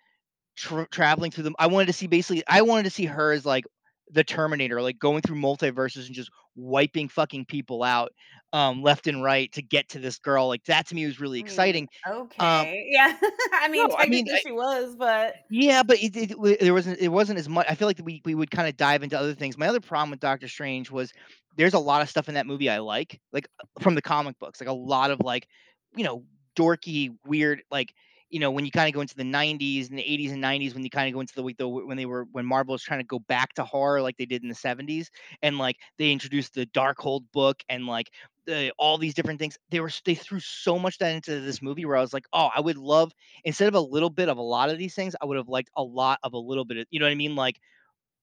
tra- 0.57 0.89
traveling 0.91 1.31
through 1.31 1.45
them. 1.45 1.57
I 1.59 1.69
wanted 1.69 1.87
to 1.87 1.93
see 1.93 2.07
basically 2.07 2.43
I 2.49 2.63
wanted 2.63 2.85
to 2.85 2.91
see 2.91 3.07
her 3.07 3.33
as 3.33 3.47
like 3.47 3.65
the 4.11 4.25
Terminator, 4.25 4.83
like 4.83 4.99
going 4.99 5.23
through 5.23 5.37
multiverses 5.37 6.07
and 6.07 6.15
just 6.15 6.31
wiping 6.57 7.09
fucking 7.09 7.47
people 7.47 7.83
out 7.83 8.13
um, 8.57 8.83
left 8.83 9.07
and 9.07 9.23
right 9.23 9.53
to 9.53 9.61
get 9.61 9.91
to 9.91 9.99
this 9.99 10.19
girl. 10.19 10.49
Like 10.49 10.65
that 10.65 10.87
to 10.87 10.95
me 10.95 11.05
was 11.05 11.21
really 11.21 11.39
exciting. 11.41 11.91
Um, 12.07 12.23
okay, 12.23 12.39
um, 12.39 12.67
yeah. 12.89 13.15
I 13.53 13.69
mean, 13.69 13.87
no, 13.87 13.97
I 13.99 14.07
mean, 14.07 14.27
she 14.43 14.51
was, 14.51 14.97
but 14.97 15.35
yeah, 15.51 15.83
but 15.83 15.99
it, 15.99 16.17
it, 16.17 16.31
it, 16.31 16.61
there 16.61 16.73
wasn't 16.73 16.99
it 16.99 17.09
wasn't 17.09 17.39
as 17.39 17.51
much. 17.51 17.67
I 17.69 17.75
feel 17.75 17.87
like 17.87 18.01
we 18.03 18.23
we 18.25 18.35
would 18.35 18.51
kind 18.51 18.67
of 18.67 18.75
dive 18.79 19.03
into 19.03 19.19
other 19.19 19.35
things. 19.35 19.59
My 19.59 19.69
other 19.69 19.81
problem 19.81 20.11
with 20.11 20.21
Doctor 20.21 20.49
Strange 20.49 20.91
was 20.91 21.13
there's 21.57 21.75
a 21.75 21.79
lot 21.79 22.01
of 22.01 22.09
stuff 22.09 22.29
in 22.29 22.35
that 22.37 22.47
movie 22.47 22.71
I 22.71 22.79
like, 22.79 23.21
like 23.31 23.47
from 23.81 23.95
the 23.95 24.03
comic 24.03 24.39
books, 24.39 24.59
like 24.59 24.71
a 24.71 24.73
lot 24.73 25.11
of 25.11 25.21
like 25.21 25.47
you 25.95 26.05
know 26.05 26.25
dorky, 26.57 27.15
weird, 27.27 27.61
like 27.71 27.93
you 28.31 28.41
know, 28.41 28.51
when 28.51 28.65
you 28.65 28.71
kind 28.71 28.89
of 28.89 28.95
go 28.95 29.01
into 29.01 29.17
the 29.17 29.25
90s 29.25 29.89
and 29.89 29.99
the 29.99 30.03
80s 30.03 30.33
and 30.33 30.41
90s, 30.43 30.75
when 30.75 30.83
you 30.85 30.91
kind 30.91 31.09
of 31.09 31.15
go 31.15 31.21
into 31.21 31.35
the, 31.35 31.55
the 31.59 31.69
when 31.69 31.97
they 31.97 32.07
were 32.07 32.27
when 32.33 32.45
Marvel 32.45 32.73
was 32.73 32.83
trying 32.83 33.01
to 33.01 33.07
go 33.07 33.19
back 33.19 33.55
to 33.55 33.65
horror 33.65 34.03
like 34.03 34.17
they 34.17 34.27
did 34.27 34.43
in 34.43 34.49
the 34.49 34.55
70s, 34.55 35.11
and 35.43 35.59
like 35.59 35.77
they 35.99 36.11
introduced 36.13 36.55
the 36.55 36.67
Darkhold 36.67 37.25
book 37.33 37.63
and 37.69 37.87
like 37.87 38.11
the, 38.47 38.73
all 38.79 38.99
these 38.99 39.15
different 39.15 39.39
things. 39.39 39.57
They 39.71 39.81
were 39.81 39.91
they 40.05 40.15
threw 40.15 40.41
so 40.41 40.79
much 40.79 40.99
that 40.99 41.15
into 41.15 41.41
this 41.41 41.63
movie 41.63 41.85
where 41.85 41.97
I 41.97 42.01
was 42.01 42.13
like, 42.13 42.27
oh, 42.33 42.51
I 42.55 42.61
would 42.61 42.79
love 42.79 43.13
instead 43.45 43.69
of 43.69 43.75
a 43.75 43.81
little 43.81 44.11
bit 44.11 44.29
of 44.29 44.39
a 44.39 44.43
lot 44.43 44.71
of 44.71 44.79
these 44.79 44.95
things, 44.95 45.15
I 45.21 45.27
would 45.27 45.37
have 45.37 45.49
liked 45.49 45.71
a 45.77 45.83
lot 45.83 46.19
of 46.23 46.33
a 46.33 46.39
little 46.39 46.65
bit 46.65 46.79
of, 46.79 46.87
you 46.91 47.01
know 47.01 47.07
what 47.07 47.13
I 47.13 47.17
mean, 47.17 47.37
like 47.37 47.61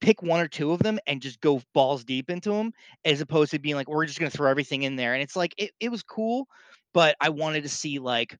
pick 0.01 0.22
one 0.22 0.41
or 0.41 0.48
two 0.48 0.72
of 0.72 0.79
them 0.79 1.00
and 1.07 1.22
just 1.22 1.39
go 1.39 1.62
balls 1.74 2.03
deep 2.03 2.29
into 2.29 2.51
them 2.51 2.74
as 3.05 3.22
opposed 3.22 3.51
to 3.51 3.60
being 3.60 3.75
like 3.75 3.88
we're 3.88 4.05
just 4.05 4.19
going 4.19 4.29
to 4.29 4.36
throw 4.36 4.50
everything 4.50 4.83
in 4.83 4.95
there 4.98 5.13
and 5.13 5.24
it's 5.24 5.36
like 5.36 5.53
it, 5.57 5.72
it 5.79 5.89
was 5.89 6.03
cool 6.03 6.45
but 6.93 7.15
i 7.22 7.29
wanted 7.29 7.63
to 7.63 7.69
see 7.69 8.00
like 8.00 8.38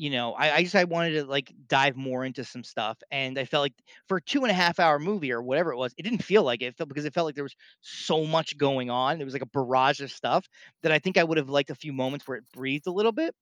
you 0.00 0.08
know, 0.08 0.32
I, 0.32 0.56
I 0.56 0.62
just 0.62 0.74
I 0.74 0.84
wanted 0.84 1.12
to 1.12 1.24
like 1.26 1.52
dive 1.68 1.94
more 1.94 2.24
into 2.24 2.42
some 2.42 2.64
stuff, 2.64 2.96
and 3.10 3.38
I 3.38 3.44
felt 3.44 3.60
like 3.60 3.74
for 4.08 4.16
a 4.16 4.22
two 4.22 4.40
and 4.40 4.50
a 4.50 4.54
half 4.54 4.80
hour 4.80 4.98
movie 4.98 5.30
or 5.30 5.42
whatever 5.42 5.72
it 5.72 5.76
was, 5.76 5.92
it 5.98 6.04
didn't 6.04 6.24
feel 6.24 6.42
like 6.42 6.62
it. 6.62 6.68
it 6.68 6.76
felt 6.78 6.88
because 6.88 7.04
it 7.04 7.12
felt 7.12 7.26
like 7.26 7.34
there 7.34 7.44
was 7.44 7.54
so 7.82 8.24
much 8.24 8.56
going 8.56 8.88
on. 8.88 9.18
There 9.18 9.26
was 9.26 9.34
like 9.34 9.42
a 9.42 9.46
barrage 9.46 10.00
of 10.00 10.10
stuff 10.10 10.48
that 10.82 10.90
I 10.90 11.00
think 11.00 11.18
I 11.18 11.22
would 11.22 11.36
have 11.36 11.50
liked 11.50 11.68
a 11.68 11.74
few 11.74 11.92
moments 11.92 12.26
where 12.26 12.38
it 12.38 12.44
breathed 12.54 12.86
a 12.86 12.90
little 12.90 13.12
bit. 13.12 13.34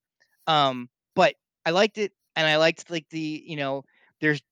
Um, 0.49 0.88
but 1.15 1.37
I 1.65 1.71
liked 1.71 1.97
it, 1.97 2.11
and 2.35 2.45
I 2.45 2.57
liked 2.57 2.91
like 2.91 3.07
the 3.11 3.41
you 3.47 3.55
know, 3.55 3.85
there's 4.21 4.43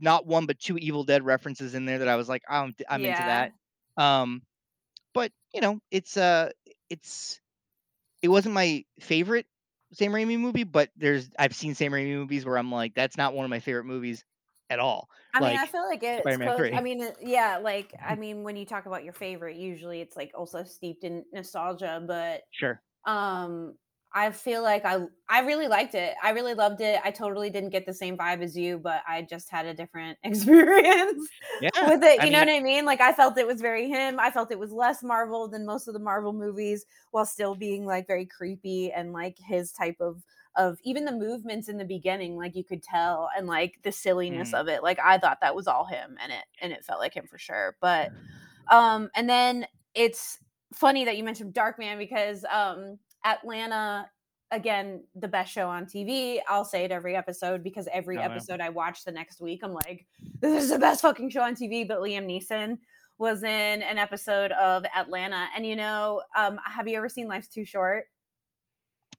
not 0.00 0.26
one 0.26 0.46
but 0.46 0.58
two 0.58 0.78
Evil 0.78 1.04
Dead 1.04 1.24
references 1.24 1.76
in 1.76 1.84
there 1.84 2.00
that 2.00 2.08
I 2.08 2.16
was 2.16 2.28
like, 2.28 2.42
I'm 2.48 2.74
I'm 2.90 3.02
yeah. 3.02 3.10
into 3.10 3.22
that. 3.22 4.02
Um, 4.02 4.42
but 5.14 5.30
you 5.54 5.60
know, 5.60 5.78
it's 5.92 6.16
uh, 6.16 6.50
it's 6.90 7.40
it 8.20 8.30
wasn't 8.30 8.56
my 8.56 8.84
favorite 8.98 9.46
Sam 9.92 10.12
Raimi 10.12 10.38
movie, 10.38 10.64
but 10.64 10.90
there's 10.96 11.30
I've 11.38 11.54
seen 11.54 11.74
Sam 11.74 11.92
Raimi 11.92 12.14
movies 12.14 12.44
where 12.44 12.58
I'm 12.58 12.72
like, 12.72 12.94
that's 12.94 13.16
not 13.16 13.34
one 13.34 13.44
of 13.44 13.50
my 13.50 13.60
favorite 13.60 13.84
movies 13.84 14.24
at 14.70 14.78
all. 14.78 15.08
I 15.34 15.40
like, 15.40 15.52
mean, 15.52 15.60
I 15.60 15.66
feel 15.66 15.84
like 15.84 16.02
it's 16.02 16.36
close. 16.36 16.70
I 16.74 16.80
mean, 16.80 17.08
yeah, 17.20 17.58
like 17.58 17.94
I 18.04 18.14
mean, 18.14 18.42
when 18.42 18.56
you 18.56 18.64
talk 18.64 18.86
about 18.86 19.04
your 19.04 19.12
favorite, 19.12 19.56
usually 19.56 20.00
it's 20.00 20.16
like 20.16 20.32
also 20.34 20.64
steeped 20.64 21.04
in 21.04 21.24
nostalgia, 21.32 22.02
but 22.06 22.42
sure. 22.50 22.82
Um, 23.04 23.74
I 24.14 24.30
feel 24.30 24.62
like 24.62 24.84
I 24.84 25.06
I 25.28 25.40
really 25.40 25.68
liked 25.68 25.94
it. 25.94 26.14
I 26.22 26.30
really 26.30 26.52
loved 26.52 26.82
it. 26.82 27.00
I 27.02 27.10
totally 27.10 27.48
didn't 27.48 27.70
get 27.70 27.86
the 27.86 27.94
same 27.94 28.16
vibe 28.16 28.42
as 28.42 28.56
you, 28.56 28.78
but 28.78 29.02
I 29.08 29.22
just 29.22 29.50
had 29.50 29.64
a 29.64 29.72
different 29.72 30.18
experience 30.24 31.28
yeah, 31.60 31.88
with 31.88 32.02
it. 32.02 32.20
You 32.20 32.26
I 32.26 32.28
know 32.28 32.40
mean, 32.40 32.48
what 32.48 32.48
I 32.48 32.60
mean? 32.60 32.84
Like 32.84 33.00
I 33.00 33.12
felt 33.12 33.38
it 33.38 33.46
was 33.46 33.60
very 33.60 33.88
him. 33.88 34.20
I 34.20 34.30
felt 34.30 34.52
it 34.52 34.58
was 34.58 34.70
less 34.70 35.02
Marvel 35.02 35.48
than 35.48 35.64
most 35.64 35.88
of 35.88 35.94
the 35.94 36.00
Marvel 36.00 36.32
movies, 36.32 36.84
while 37.10 37.24
still 37.24 37.54
being 37.54 37.86
like 37.86 38.06
very 38.06 38.26
creepy 38.26 38.92
and 38.92 39.12
like 39.12 39.38
his 39.38 39.72
type 39.72 39.96
of 40.00 40.22
of 40.56 40.78
even 40.84 41.06
the 41.06 41.12
movements 41.12 41.70
in 41.70 41.78
the 41.78 41.84
beginning, 41.84 42.36
like 42.36 42.54
you 42.54 42.64
could 42.64 42.82
tell, 42.82 43.30
and 43.36 43.46
like 43.46 43.78
the 43.82 43.92
silliness 43.92 44.52
mm. 44.52 44.60
of 44.60 44.68
it. 44.68 44.82
Like 44.82 44.98
I 45.02 45.16
thought 45.16 45.40
that 45.40 45.54
was 45.54 45.66
all 45.66 45.86
him, 45.86 46.16
and 46.22 46.32
it 46.32 46.44
and 46.60 46.72
it 46.72 46.84
felt 46.84 47.00
like 47.00 47.14
him 47.14 47.26
for 47.26 47.38
sure. 47.38 47.76
But 47.80 48.10
um, 48.70 49.08
and 49.14 49.28
then 49.28 49.66
it's 49.94 50.38
funny 50.74 51.04
that 51.06 51.16
you 51.16 51.24
mentioned 51.24 51.54
Darkman 51.54 51.98
because 51.98 52.44
um 52.52 52.98
Atlanta 53.24 54.08
again 54.52 55.02
the 55.16 55.28
best 55.28 55.52
show 55.52 55.68
on 55.68 55.86
TV. 55.86 56.38
I'll 56.48 56.64
say 56.64 56.84
it 56.84 56.92
every 56.92 57.16
episode 57.16 57.64
because 57.64 57.88
every 57.92 58.18
oh, 58.18 58.22
episode 58.22 58.60
I 58.60 58.68
watch 58.68 59.04
the 59.04 59.12
next 59.12 59.40
week, 59.40 59.60
I'm 59.62 59.72
like, 59.72 60.06
this 60.40 60.62
is 60.62 60.70
the 60.70 60.78
best 60.78 61.02
fucking 61.02 61.30
show 61.30 61.42
on 61.42 61.56
TV. 61.56 61.88
But 61.88 61.98
Liam 61.98 62.26
Neeson 62.26 62.78
was 63.18 63.42
in 63.42 63.82
an 63.82 63.98
episode 63.98 64.52
of 64.52 64.84
Atlanta, 64.94 65.46
and 65.56 65.66
you 65.66 65.76
know, 65.76 66.22
um, 66.36 66.58
have 66.64 66.86
you 66.86 66.96
ever 66.96 67.08
seen 67.08 67.26
Life's 67.28 67.48
Too 67.48 67.64
Short? 67.64 68.04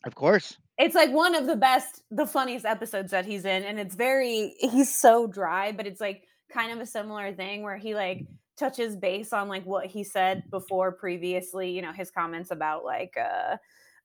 Of 0.06 0.16
course. 0.16 0.58
it's 0.78 0.96
like 0.96 1.12
one 1.12 1.34
of 1.34 1.48
the 1.48 1.56
best, 1.56 2.04
the 2.12 2.28
funniest 2.28 2.66
episodes 2.66 3.12
that 3.12 3.26
he's 3.26 3.46
in, 3.46 3.64
and 3.64 3.80
it's 3.80 3.96
very 3.96 4.56
he's 4.60 4.96
so 4.96 5.28
dry, 5.28 5.72
but 5.72 5.88
it's 5.88 6.02
like 6.02 6.24
kind 6.52 6.72
of 6.72 6.80
a 6.80 6.86
similar 6.86 7.34
thing 7.34 7.64
where 7.64 7.78
he 7.78 7.96
like 7.96 8.26
touches 8.58 8.96
base 8.96 9.34
on 9.34 9.48
like 9.48 9.66
what 9.66 9.88
he 9.88 10.04
said 10.04 10.44
before 10.52 10.92
previously, 10.92 11.72
you 11.72 11.82
know, 11.82 11.92
his 11.92 12.12
comments 12.12 12.52
about 12.52 12.84
like 12.84 13.16
uh 13.18 13.58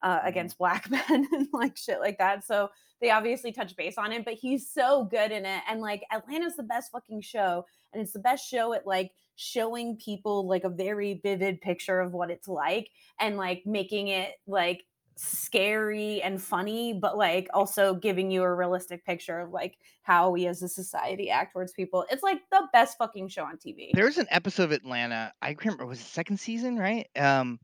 uh, 0.03 0.21
Mhm. 0.21 0.27
against 0.29 0.59
black 0.59 0.91
men 0.91 1.27
and 1.33 1.49
like 1.53 1.77
shit 1.77 2.01
like 2.01 2.19
that. 2.19 2.45
So 2.45 2.71
they 3.01 3.11
obviously 3.11 3.53
touch 3.53 3.77
base 3.77 3.97
on 3.99 4.13
it, 4.13 4.25
but 4.25 4.35
he's 4.35 4.69
so 4.71 5.05
good 5.05 5.31
in 5.33 5.45
it. 5.47 5.63
And 5.69 5.81
like 5.81 6.03
Atlanta's 6.13 6.57
the 6.57 6.63
best 6.65 6.91
fucking 6.93 7.21
show. 7.21 7.65
And 7.93 8.03
it's 8.03 8.13
the 8.13 8.19
best 8.19 8.49
show 8.49 8.73
at 8.75 8.87
like 8.87 9.13
showing 9.37 9.97
people 9.97 10.47
like 10.49 10.65
a 10.65 10.69
very 10.69 11.21
vivid 11.23 11.61
picture 11.61 12.01
of 12.01 12.13
what 12.13 12.31
it's 12.31 12.49
like 12.49 12.91
and 13.21 13.37
like 13.37 13.63
making 13.67 14.09
it 14.09 14.33
like 14.47 14.85
scary 15.17 16.23
and 16.23 16.41
funny, 16.41 16.93
but 16.93 17.17
like 17.17 17.49
also 17.55 17.95
giving 17.95 18.31
you 18.31 18.43
a 18.43 18.55
realistic 18.55 19.05
picture 19.05 19.41
of 19.41 19.51
like 19.51 19.77
how 20.03 20.31
we 20.31 20.47
as 20.47 20.63
a 20.63 20.69
society 20.69 21.31
act 21.31 21.53
towards 21.53 21.73
people. 21.73 22.05
It's 22.11 22.23
like 22.23 22.41
the 22.51 22.67
best 22.73 22.99
fucking 22.99 23.29
show 23.29 23.45
on 23.45 23.57
TV. 23.59 23.91
There's 23.93 24.19
an 24.19 24.27
episode 24.31 24.65
of 24.65 24.73
Atlanta. 24.73 25.33
I 25.43 25.49
can't 25.55 25.65
remember. 25.67 25.85
It 25.85 25.89
was 25.89 26.01
it 26.01 26.05
second 26.05 26.39
season? 26.39 26.77
Right. 26.79 27.09
Um. 27.17 27.59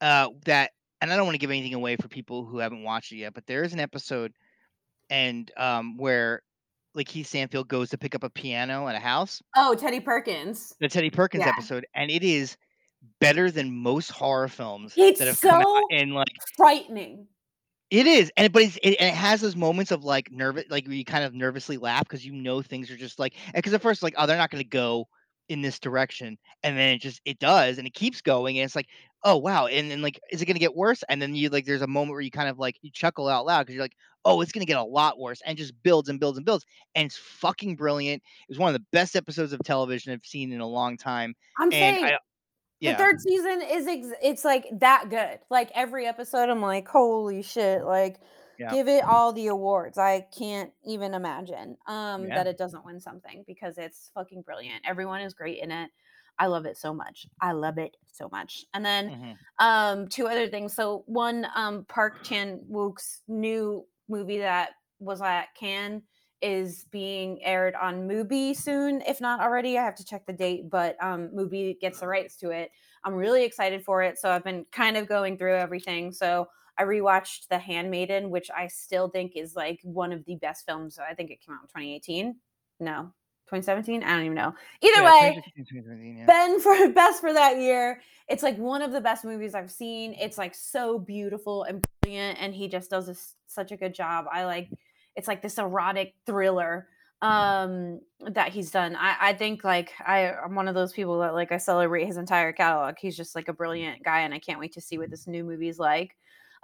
Uh. 0.00 0.28
That. 0.44 0.72
And 1.00 1.12
I 1.12 1.16
don't 1.16 1.26
want 1.26 1.34
to 1.34 1.38
give 1.38 1.50
anything 1.50 1.74
away 1.74 1.96
for 1.96 2.08
people 2.08 2.44
who 2.44 2.58
haven't 2.58 2.82
watched 2.82 3.12
it 3.12 3.16
yet, 3.16 3.34
but 3.34 3.46
there 3.46 3.62
is 3.62 3.72
an 3.72 3.80
episode, 3.80 4.32
and 5.10 5.50
um, 5.56 5.96
where 5.96 6.42
like 6.94 7.06
Keith 7.06 7.26
Stanfield 7.26 7.68
goes 7.68 7.90
to 7.90 7.98
pick 7.98 8.14
up 8.14 8.24
a 8.24 8.30
piano 8.30 8.88
at 8.88 8.96
a 8.96 9.00
house. 9.00 9.42
Oh, 9.54 9.74
Teddy 9.74 10.00
Perkins. 10.00 10.74
The 10.80 10.88
Teddy 10.88 11.10
Perkins 11.10 11.44
Yeah. 11.44 11.50
episode, 11.50 11.86
and 11.94 12.10
it 12.10 12.24
is 12.24 12.56
better 13.20 13.50
than 13.50 13.76
most 13.76 14.10
horror 14.10 14.48
films 14.48 14.94
It's 14.96 15.18
that 15.18 15.28
have 15.28 15.40
come 15.40 15.60
out 15.60 15.64
so 15.64 15.86
in 15.90 16.10
like 16.10 16.28
frightening. 16.56 17.26
It 17.90 18.06
is, 18.06 18.32
and 18.36 18.52
but 18.52 18.62
it's, 18.62 18.76
it, 18.82 18.96
and 18.98 19.10
it 19.10 19.14
has 19.14 19.40
those 19.40 19.54
moments 19.54 19.92
of 19.92 20.02
like 20.02 20.32
nervous, 20.32 20.64
like 20.70 20.86
where 20.86 20.96
you 20.96 21.04
kind 21.04 21.24
of 21.24 21.34
nervously 21.34 21.76
laugh 21.76 22.02
because 22.02 22.24
you 22.24 22.32
know 22.32 22.60
things 22.60 22.90
are 22.90 22.96
just 22.96 23.18
like 23.18 23.34
because 23.54 23.72
at 23.74 23.82
first 23.82 24.02
like 24.02 24.14
oh 24.16 24.26
they're 24.26 24.36
not 24.36 24.50
going 24.50 24.62
to 24.62 24.68
go 24.68 25.06
in 25.48 25.62
this 25.62 25.78
direction, 25.78 26.36
and 26.64 26.76
then 26.76 26.94
it 26.94 27.00
just 27.00 27.20
it 27.24 27.38
does, 27.38 27.78
and 27.78 27.86
it 27.86 27.94
keeps 27.94 28.20
going, 28.20 28.58
and 28.58 28.64
it's 28.64 28.74
like 28.74 28.88
oh 29.26 29.36
wow, 29.38 29.66
and 29.68 29.90
then 29.90 30.02
like 30.02 30.20
is 30.30 30.42
it 30.42 30.46
going 30.46 30.56
to 30.56 30.60
get 30.60 30.76
worse? 30.76 31.04
And 31.10 31.20
then 31.22 31.34
you 31.36 31.50
like 31.50 31.66
there's 31.66 31.82
a 31.82 31.88
moment 31.88 32.12
where 32.12 32.22
you 32.22 32.30
kind 32.32 32.48
of 32.48 32.58
like 32.58 32.78
you 32.82 32.90
chuckle 32.92 33.28
out 33.28 33.46
loud 33.46 33.62
because 33.64 33.74
you're 33.76 33.84
like 33.84 33.96
oh 34.24 34.40
it's 34.40 34.52
going 34.52 34.62
to 34.66 34.66
get 34.72 34.78
a 34.78 34.84
lot 34.84 35.18
worse, 35.20 35.42
and 35.46 35.58
just 35.58 35.74
builds 35.82 36.08
and 36.08 36.20
builds 36.20 36.38
and 36.38 36.46
builds, 36.46 36.64
and 36.94 37.06
it's 37.06 37.18
fucking 37.18 37.76
brilliant. 37.76 38.22
It 38.48 38.50
was 38.52 38.58
one 38.58 38.74
of 38.74 38.80
the 38.80 38.86
best 38.92 39.16
episodes 39.16 39.52
of 39.52 39.62
television 39.64 40.12
I've 40.14 40.26
seen 40.26 40.52
in 40.52 40.60
a 40.60 40.68
long 40.68 40.96
time, 40.96 41.34
I'm 41.58 41.72
and 41.72 41.98
saying 41.98 42.02
I 42.02 42.18
the 42.84 42.92
yeah 42.92 42.94
third 42.94 43.20
season 43.20 43.62
is 43.62 43.86
ex- 43.88 44.18
it's 44.22 44.44
like 44.44 44.66
that 44.80 45.10
good. 45.10 45.40
Like 45.50 45.70
every 45.74 46.06
episode, 46.06 46.50
I'm 46.50 46.62
like, 46.62 46.88
holy 46.88 47.42
shit! 47.42 47.84
Like, 47.84 48.20
Yeah. 48.58 48.74
give 48.74 48.88
it 48.88 49.04
all 49.04 49.32
the 49.32 49.48
awards. 49.48 49.98
I 49.98 50.22
can't 50.36 50.72
even 50.84 51.14
imagine 51.14 51.78
um 51.86 52.32
Yeah. 52.32 52.34
that 52.34 52.46
it 52.48 52.58
doesn't 52.58 52.84
win 52.86 53.00
something 53.00 53.44
because 53.46 53.78
it's 53.78 54.10
fucking 54.14 54.42
brilliant. 54.42 54.84
Everyone 54.86 55.22
is 55.22 55.34
great 55.34 55.60
in 55.62 55.72
it. 55.72 55.90
I 56.38 56.46
love 56.46 56.66
it 56.66 56.76
so 56.76 56.92
much. 56.94 57.26
I 57.40 57.52
love 57.52 57.78
it 57.78 57.96
so 58.12 58.28
much. 58.30 58.64
And 58.74 58.84
then 58.84 59.12
Mhm. 59.12 59.38
um 59.58 60.08
two 60.08 60.26
other 60.26 60.48
things. 60.48 60.74
So 60.74 61.02
one, 61.06 61.46
um 61.54 61.84
Park 61.86 62.22
Chan 62.22 62.60
Wook's 62.68 63.22
new 63.28 63.86
movie 64.08 64.38
that 64.38 64.70
was 64.98 65.20
at 65.22 65.54
Cannes 65.54 66.02
is 66.42 66.84
being 66.90 67.42
aired 67.42 67.74
on 67.74 68.06
Mubi 68.08 68.54
soon, 68.54 69.00
if 69.02 69.20
not 69.20 69.40
already. 69.40 69.78
I 69.78 69.84
have 69.84 69.94
to 69.96 70.04
check 70.04 70.26
the 70.26 70.32
date, 70.32 70.68
but 70.70 70.96
um 71.02 71.28
Mubi 71.30 71.78
gets 71.80 72.00
the 72.00 72.06
rights 72.08 72.36
to 72.38 72.50
it. 72.50 72.70
I'm 73.04 73.14
really 73.14 73.44
excited 73.44 73.84
for 73.84 74.02
it. 74.02 74.18
So 74.18 74.30
I've 74.30 74.44
been 74.44 74.66
kind 74.72 74.96
of 74.96 75.06
going 75.08 75.38
through 75.38 75.56
everything. 75.56 76.12
So 76.12 76.48
I 76.78 76.82
rewatched 76.84 77.48
The 77.48 77.58
Handmaiden, 77.58 78.28
which 78.30 78.50
I 78.50 78.66
still 78.66 79.08
think 79.08 79.32
is 79.36 79.56
like 79.56 79.80
one 79.82 80.12
of 80.12 80.24
the 80.26 80.36
best 80.36 80.66
films. 80.66 80.98
I 80.98 81.14
think 81.14 81.30
it 81.30 81.40
came 81.40 81.54
out 81.54 81.62
in 81.62 81.68
2018. 81.68 82.40
No, 82.80 83.14
2017. 83.46 84.02
I 84.02 84.10
don't 84.10 84.24
even 84.24 84.34
know. 84.34 84.54
Either 84.82 85.02
Yeah, 85.02 85.04
way, 85.04 85.42
2016, 85.54 85.66
2017, 85.82 86.18
yeah. 86.18 86.26
Ben 86.26 86.60
for 86.60 86.88
best 86.92 87.20
for 87.20 87.32
that 87.32 87.58
year. 87.58 88.00
It's 88.28 88.42
like 88.42 88.58
one 88.58 88.82
of 88.82 88.92
the 88.92 89.00
best 89.00 89.24
movies 89.24 89.54
I've 89.54 89.70
seen. 89.70 90.14
It's 90.14 90.38
like 90.38 90.54
so 90.54 90.98
beautiful 90.98 91.64
and 91.64 91.84
brilliant, 92.02 92.38
and 92.40 92.54
he 92.54 92.68
just 92.68 92.90
does 92.90 93.06
this, 93.06 93.34
such 93.46 93.72
a 93.72 93.76
good 93.76 93.94
job. 93.94 94.26
I 94.32 94.44
like 94.44 94.68
it's 95.16 95.26
like 95.28 95.42
this 95.42 95.58
erotic 95.58 96.14
thriller 96.26 96.88
um 97.22 97.98
that 98.34 98.52
he's 98.52 98.70
done 98.70 98.94
i 98.94 99.16
i 99.18 99.32
think 99.32 99.64
like 99.64 99.94
i 100.06 100.32
i'm 100.32 100.54
one 100.54 100.68
of 100.68 100.74
those 100.74 100.92
people 100.92 101.18
that 101.20 101.32
like 101.32 101.50
i 101.50 101.56
celebrate 101.56 102.04
his 102.04 102.18
entire 102.18 102.52
catalog 102.52 102.94
he's 103.00 103.16
just 103.16 103.34
like 103.34 103.48
a 103.48 103.54
brilliant 103.54 104.02
guy 104.04 104.20
and 104.20 104.34
i 104.34 104.38
can't 104.38 104.60
wait 104.60 104.74
to 104.74 104.82
see 104.82 104.98
what 104.98 105.08
this 105.08 105.26
new 105.26 105.42
movie's 105.42 105.78
like 105.78 106.14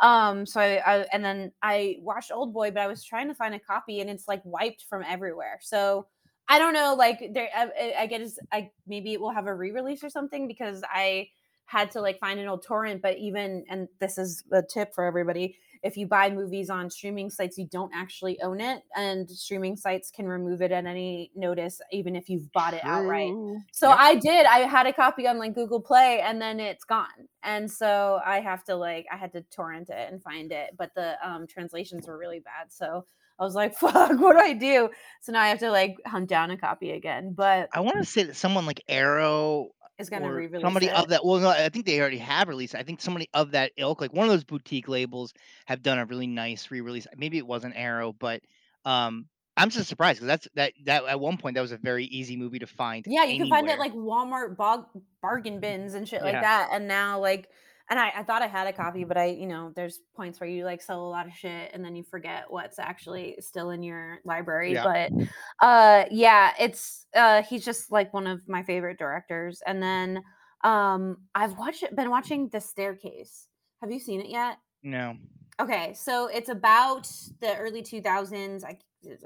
um 0.00 0.44
so 0.44 0.60
I, 0.60 0.82
I 0.84 1.06
and 1.10 1.24
then 1.24 1.52
i 1.62 1.96
watched 2.00 2.30
Oldboy 2.30 2.74
but 2.74 2.82
i 2.82 2.86
was 2.86 3.02
trying 3.02 3.28
to 3.28 3.34
find 3.34 3.54
a 3.54 3.58
copy 3.58 4.02
and 4.02 4.10
it's 4.10 4.28
like 4.28 4.42
wiped 4.44 4.84
from 4.90 5.02
everywhere 5.08 5.58
so 5.62 6.06
i 6.52 6.58
don't 6.58 6.74
know 6.74 6.94
like 6.96 7.18
there 7.32 7.48
i, 7.56 7.94
I- 8.00 8.06
guess 8.06 8.38
i 8.52 8.70
maybe 8.86 9.12
it 9.12 9.20
will 9.20 9.32
have 9.32 9.46
a 9.46 9.54
re-release 9.54 10.04
or 10.04 10.10
something 10.10 10.46
because 10.46 10.82
i 10.92 11.28
had 11.66 11.90
to 11.92 12.00
like 12.00 12.18
find 12.18 12.38
an 12.38 12.48
old 12.48 12.62
torrent 12.62 13.00
but 13.00 13.16
even 13.18 13.64
and 13.70 13.88
this 13.98 14.18
is 14.18 14.44
a 14.52 14.62
tip 14.62 14.94
for 14.94 15.04
everybody 15.04 15.56
if 15.82 15.96
you 15.96 16.06
buy 16.06 16.28
movies 16.30 16.68
on 16.68 16.90
streaming 16.90 17.30
sites 17.30 17.56
you 17.56 17.66
don't 17.70 17.92
actually 17.94 18.38
own 18.42 18.60
it 18.60 18.82
and 18.94 19.30
streaming 19.30 19.76
sites 19.76 20.10
can 20.10 20.26
remove 20.28 20.60
it 20.60 20.70
at 20.72 20.84
any 20.86 21.30
notice 21.34 21.80
even 21.90 22.14
if 22.14 22.28
you've 22.28 22.52
bought 22.52 22.74
it 22.74 22.82
outright 22.84 23.32
so 23.72 23.88
Yep. 23.88 23.98
I 24.00 24.14
did. 24.16 24.46
I 24.46 24.58
had 24.60 24.86
a 24.86 24.92
copy 24.92 25.26
on 25.26 25.38
like 25.38 25.54
Google 25.54 25.80
Play 25.80 26.20
and 26.20 26.40
then 26.40 26.60
it's 26.60 26.84
gone. 26.84 27.28
And 27.42 27.70
so 27.70 28.20
I 28.24 28.40
have 28.40 28.64
to 28.64 28.76
like 28.76 29.06
I 29.12 29.16
had 29.16 29.32
to 29.32 29.42
torrent 29.42 29.88
it 29.90 30.12
and 30.12 30.22
find 30.22 30.52
it, 30.52 30.74
but 30.76 30.94
the 30.94 31.16
um 31.26 31.46
translations 31.46 32.06
were 32.06 32.18
really 32.18 32.40
bad. 32.40 32.70
So 32.70 33.06
I 33.38 33.44
was 33.44 33.54
like, 33.54 33.74
fuck, 33.78 34.18
what 34.20 34.32
do 34.34 34.38
I 34.38 34.52
do? 34.52 34.90
So 35.22 35.32
now 35.32 35.40
I 35.40 35.48
have 35.48 35.58
to 35.60 35.70
like 35.70 35.96
hunt 36.06 36.28
down 36.28 36.50
a 36.50 36.56
copy 36.56 36.90
again. 36.92 37.34
But 37.36 37.68
I 37.72 37.80
want 37.80 37.98
to 37.98 38.04
say 38.04 38.24
that 38.24 38.36
someone 38.36 38.66
like 38.66 38.82
Arrow 38.88 39.70
is 39.98 40.08
gonna 40.10 40.26
or 40.28 40.34
re-release 40.34 40.62
somebody 40.62 40.86
it. 40.86 40.94
of 40.94 41.08
that. 41.08 41.24
Well, 41.24 41.38
no, 41.40 41.48
I 41.48 41.68
think 41.68 41.86
they 41.86 42.00
already 42.00 42.18
have 42.18 42.48
released. 42.48 42.74
it. 42.74 42.78
I 42.78 42.82
think 42.82 43.00
somebody 43.00 43.28
of 43.34 43.52
that 43.52 43.72
ilk, 43.76 44.00
like 44.00 44.12
one 44.12 44.26
of 44.26 44.32
those 44.32 44.44
boutique 44.44 44.88
labels, 44.88 45.32
have 45.66 45.82
done 45.82 45.98
a 45.98 46.06
really 46.06 46.26
nice 46.26 46.70
re-release. 46.70 47.06
Maybe 47.16 47.38
it 47.38 47.46
wasn't 47.46 47.74
Arrow, 47.76 48.12
but 48.12 48.40
um, 48.84 49.26
I'm 49.56 49.70
just 49.70 49.88
surprised 49.88 50.18
because 50.18 50.26
that's 50.28 50.48
that 50.54 50.72
that 50.86 51.04
at 51.04 51.20
one 51.20 51.36
point 51.36 51.54
that 51.54 51.60
was 51.60 51.72
a 51.72 51.76
very 51.76 52.06
easy 52.06 52.36
movie 52.36 52.58
to 52.60 52.66
find. 52.66 53.04
Yeah, 53.06 53.24
you 53.24 53.38
can 53.38 53.48
find 53.50 53.68
it 53.68 53.78
like 53.78 53.92
Walmart 53.92 54.56
bog- 54.56 54.86
bargain 55.20 55.60
bins 55.60 55.94
and 55.94 56.08
shit 56.08 56.22
like 56.22 56.32
Yeah. 56.32 56.40
that. 56.40 56.68
And 56.72 56.88
now 56.88 57.20
like 57.20 57.48
and 57.92 58.00
I, 58.00 58.10
I 58.16 58.22
thought 58.22 58.40
I 58.40 58.46
had 58.46 58.66
a 58.66 58.72
copy, 58.72 59.04
but 59.04 59.18
I, 59.18 59.26
you 59.26 59.46
know, 59.46 59.70
there's 59.76 60.00
points 60.16 60.40
where 60.40 60.48
you 60.48 60.64
like 60.64 60.80
sell 60.80 61.06
a 61.06 61.10
lot 61.10 61.26
of 61.26 61.34
shit 61.34 61.72
and 61.74 61.84
then 61.84 61.94
you 61.94 62.02
forget 62.02 62.46
what's 62.48 62.78
actually 62.78 63.36
still 63.38 63.68
in 63.68 63.82
your 63.82 64.20
library. 64.24 64.72
Yeah. 64.72 64.82
But 64.82 65.26
uh 65.60 66.04
yeah, 66.10 66.54
it's 66.58 67.04
uh 67.14 67.42
he's 67.42 67.66
just 67.66 67.92
like 67.92 68.14
one 68.14 68.26
of 68.26 68.48
my 68.48 68.62
favorite 68.62 68.98
directors. 68.98 69.60
And 69.66 69.82
then 69.82 70.22
um 70.64 71.18
I've 71.34 71.58
watched 71.58 71.84
been 71.94 72.08
watching 72.08 72.48
The 72.48 72.62
Staircase. 72.62 73.48
Have 73.82 73.92
you 73.92 74.00
seen 74.00 74.22
it 74.22 74.30
yet? 74.30 74.56
No. 74.82 75.14
Okay, 75.60 75.92
so 75.92 76.28
it's 76.28 76.48
about 76.48 77.06
the 77.42 77.54
early 77.58 77.82
2000s. 77.82 78.64
I 78.64 78.78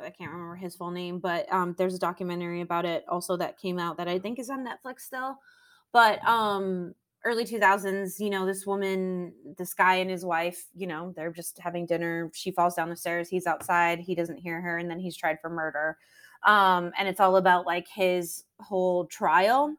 I 0.03 0.11
can't 0.11 0.33
remember 0.33 0.57
his 0.57 0.75
full 0.75 0.91
name, 0.91 1.21
but 1.21 1.47
um 1.53 1.77
there's 1.79 1.95
a 1.95 2.01
documentary 2.01 2.63
about 2.63 2.85
it 2.85 3.05
also 3.09 3.37
that 3.37 3.59
came 3.59 3.79
out 3.79 3.97
that 3.99 4.09
I 4.09 4.19
think 4.19 4.41
is 4.41 4.51
on 4.51 4.67
Netflix 4.67 5.03
still. 5.03 5.39
But 5.93 6.19
um 6.27 6.95
early 7.27 7.45
2000s, 7.45 8.21
you 8.21 8.31
know, 8.31 8.47
this 8.47 8.65
woman, 8.65 9.33
this 9.59 9.75
guy 9.75 9.97
and 9.97 10.09
his 10.09 10.25
wife, 10.25 10.67
you 10.75 10.87
know, 10.87 11.13
they're 11.17 11.33
just 11.33 11.59
having 11.59 11.85
dinner. 11.85 12.31
She 12.33 12.53
falls 12.53 12.77
down 12.77 12.89
the 12.89 12.97
stairs, 12.97 13.29
he's 13.29 13.47
outside, 13.47 13.99
he 13.99 14.15
doesn't 14.15 14.39
hear 14.39 14.61
her 14.61 14.79
and 14.79 14.89
then 14.89 15.01
he's 15.01 15.17
tried 15.17 15.41
for 15.41 15.51
murder. 15.51 15.99
Um 16.47 16.93
and 16.97 17.09
it's 17.09 17.19
all 17.21 17.37
about 17.37 17.67
like 17.67 17.89
his 17.93 18.45
whole 18.61 19.07
trial. 19.07 19.75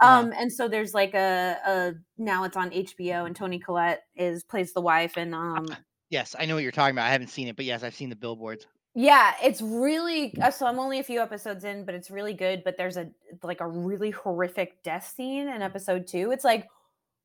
Um, 0.00 0.32
and 0.38 0.52
so 0.52 0.68
there's 0.68 0.94
like 0.94 1.14
a, 1.14 1.58
a 1.66 1.92
now 2.18 2.44
it's 2.44 2.56
on 2.56 2.70
HBO 2.70 3.26
and 3.26 3.34
Toni 3.34 3.58
Collette 3.58 4.04
is 4.14 4.44
plays 4.44 4.72
the 4.72 4.80
wife 4.80 5.16
and 5.16 5.34
um 5.34 5.66
Yes, 6.10 6.34
I 6.38 6.46
know 6.46 6.54
what 6.54 6.62
you're 6.62 6.72
talking 6.72 6.94
about. 6.94 7.06
I 7.06 7.10
haven't 7.10 7.28
seen 7.28 7.48
it, 7.48 7.56
but 7.56 7.64
yes, 7.66 7.82
I've 7.82 7.94
seen 7.94 8.08
the 8.08 8.16
billboards. 8.16 8.66
yeah, 8.94 9.34
it's 9.42 9.60
really 9.60 10.34
uh, 10.40 10.50
so 10.50 10.66
I'm 10.66 10.78
only 10.78 11.00
a 11.00 11.02
few 11.02 11.20
episodes 11.20 11.64
in, 11.64 11.84
but 11.84 11.94
it's 11.94 12.10
really 12.10 12.32
good. 12.32 12.62
But 12.64 12.76
there's 12.78 12.96
a 12.96 13.10
like 13.42 13.60
a 13.60 13.66
really 13.68 14.10
horrific 14.10 14.82
death 14.82 15.12
scene 15.14 15.48
in 15.48 15.60
episode 15.62 16.06
two. 16.06 16.30
It's 16.30 16.44
like 16.44 16.68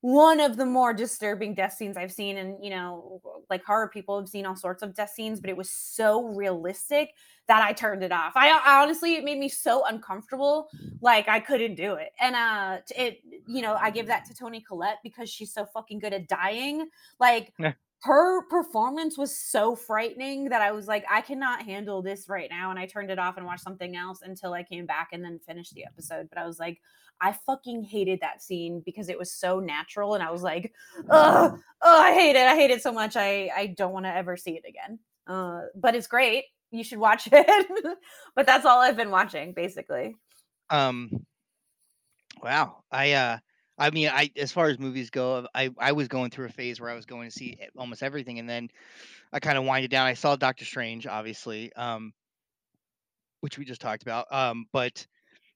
one 0.04 0.42
of 0.42 0.58
the 0.58 0.66
more 0.66 0.94
disturbing 0.94 1.54
death 1.54 1.72
scenes 1.72 1.96
I've 1.96 2.12
seen. 2.12 2.36
And 2.36 2.62
you 2.62 2.72
know, 2.72 3.22
like 3.50 3.64
horror 3.64 3.88
people 3.88 4.20
have 4.20 4.28
seen 4.28 4.46
all 4.46 4.58
sorts 4.58 4.84
of 4.84 4.94
death 4.94 5.12
scenes, 5.12 5.40
but 5.40 5.50
it 5.50 5.56
was 5.56 5.70
so 5.70 6.26
realistic 6.36 7.14
that 7.48 7.64
I 7.64 7.72
turned 7.72 8.04
it 8.04 8.12
off. 8.12 8.34
I, 8.36 8.50
I 8.50 8.84
honestly 8.84 9.16
it 9.16 9.24
made 9.24 9.40
me 9.40 9.48
so 9.48 9.86
uncomfortable, 9.86 10.68
like 11.00 11.30
I 11.30 11.40
couldn't 11.40 11.76
do 11.76 11.94
it. 11.94 12.12
And 12.20 12.36
uh 12.36 12.80
it, 12.98 13.22
you 13.48 13.62
know, 13.62 13.76
I 13.76 13.92
give 13.92 14.08
that 14.08 14.26
to 14.26 14.36
Toni 14.36 14.60
Collette 14.60 14.98
because 15.04 15.30
she's 15.30 15.54
so 15.54 15.66
fucking 15.66 16.00
good 16.00 16.14
at 16.14 16.28
dying. 16.28 16.90
Like. 17.18 17.54
Her 18.04 18.42
performance 18.48 19.18
was 19.18 19.38
so 19.38 19.78
frightening 19.78 20.50
that 20.50 20.62
I 20.62 20.74
was 20.74 20.88
like, 20.88 21.06
I 21.10 21.22
cannot 21.22 21.62
handle 21.62 22.02
this 22.02 22.28
right 22.28 22.50
now. 22.50 22.70
And 22.70 22.78
I 22.78 22.86
turned 22.86 23.10
it 23.10 23.18
off 23.18 23.38
and 23.38 23.46
watched 23.46 23.64
something 23.64 23.96
else 23.96 24.22
until 24.24 24.54
I 24.54 24.62
came 24.64 24.86
back 24.86 25.10
and 25.14 25.24
then 25.24 25.40
finished 25.40 25.74
the 25.74 25.86
episode. 25.86 26.28
But 26.30 26.38
I 26.38 26.46
was 26.46 26.60
like, 26.60 26.82
I 27.22 27.32
fucking 27.32 27.84
hated 27.84 28.20
that 28.20 28.44
scene 28.44 28.82
because 28.86 29.08
it 29.08 29.18
was 29.18 29.32
so 29.32 29.62
natural. 29.62 30.16
And 30.16 30.24
I 30.24 30.32
was 30.32 30.44
like, 30.44 30.74
oh, 31.10 31.58
oh 31.82 32.02
I 32.02 32.14
hate 32.14 32.36
it. 32.36 32.46
I 32.46 32.56
hate 32.56 32.72
it 32.72 32.84
so 32.84 32.92
much. 32.92 33.16
I, 33.16 33.50
I 33.56 33.68
don't 33.68 33.94
want 33.94 34.06
to 34.06 34.14
ever 34.14 34.36
see 34.36 34.58
it 34.58 34.66
again. 34.68 35.00
Uh, 35.26 35.62
but 35.74 35.96
it's 35.96 36.08
great. 36.08 36.44
You 36.72 36.84
should 36.84 37.00
watch 37.00 37.30
it. 37.32 37.98
but 38.36 38.46
that's 38.46 38.66
all 38.66 38.82
I've 38.82 38.98
been 38.98 39.12
watching, 39.12 39.54
basically. 39.54 40.18
Um, 40.70 41.26
wow. 42.44 42.84
I, 42.92 43.14
uh, 43.14 43.38
I 43.78 43.90
mean, 43.90 44.10
I 44.10 44.32
as 44.38 44.52
far 44.52 44.68
as 44.68 44.80
movies 44.80 45.10
go, 45.10 45.48
I 45.54 45.72
I 45.80 45.94
was 45.94 46.08
going 46.08 46.30
through 46.30 46.46
a 46.46 46.50
phase 46.50 46.80
where 46.80 46.90
I 46.90 46.96
was 46.96 47.06
going 47.06 47.30
to 47.30 47.36
see 47.36 47.58
almost 47.78 48.04
everything, 48.04 48.40
and 48.40 48.48
then 48.48 48.70
I 49.32 49.40
kind 49.40 49.58
of 49.58 49.66
winded 49.66 49.92
down. 49.92 50.06
I 50.06 50.14
saw 50.14 50.36
Doctor 50.36 50.66
Strange, 50.66 51.08
obviously, 51.08 51.74
um, 51.74 52.14
which 53.42 53.58
we 53.58 53.66
just 53.66 53.82
talked 53.82 54.04
about. 54.04 54.32
Um, 54.32 54.68
but 54.72 55.06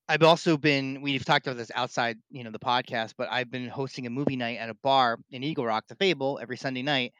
I've 0.10 0.24
also 0.24 0.58
been 0.58 1.02
we've 1.02 1.26
talked 1.26 1.46
about 1.46 1.58
this 1.58 1.72
outside, 1.76 2.18
you 2.32 2.44
know, 2.44 2.52
the 2.52 2.60
podcast, 2.60 3.14
but 3.18 3.30
I've 3.32 3.52
been 3.52 3.68
hosting 3.68 4.08
a 4.08 4.10
movie 4.10 4.36
night 4.36 4.58
at 4.58 4.70
a 4.70 4.74
bar 4.76 5.20
in 5.32 5.44
Eagle 5.44 5.66
Rock, 5.66 5.86
the 5.88 5.96
Fable, 5.96 6.40
every 6.42 6.58
Sunday 6.58 6.82
night, 6.82 7.14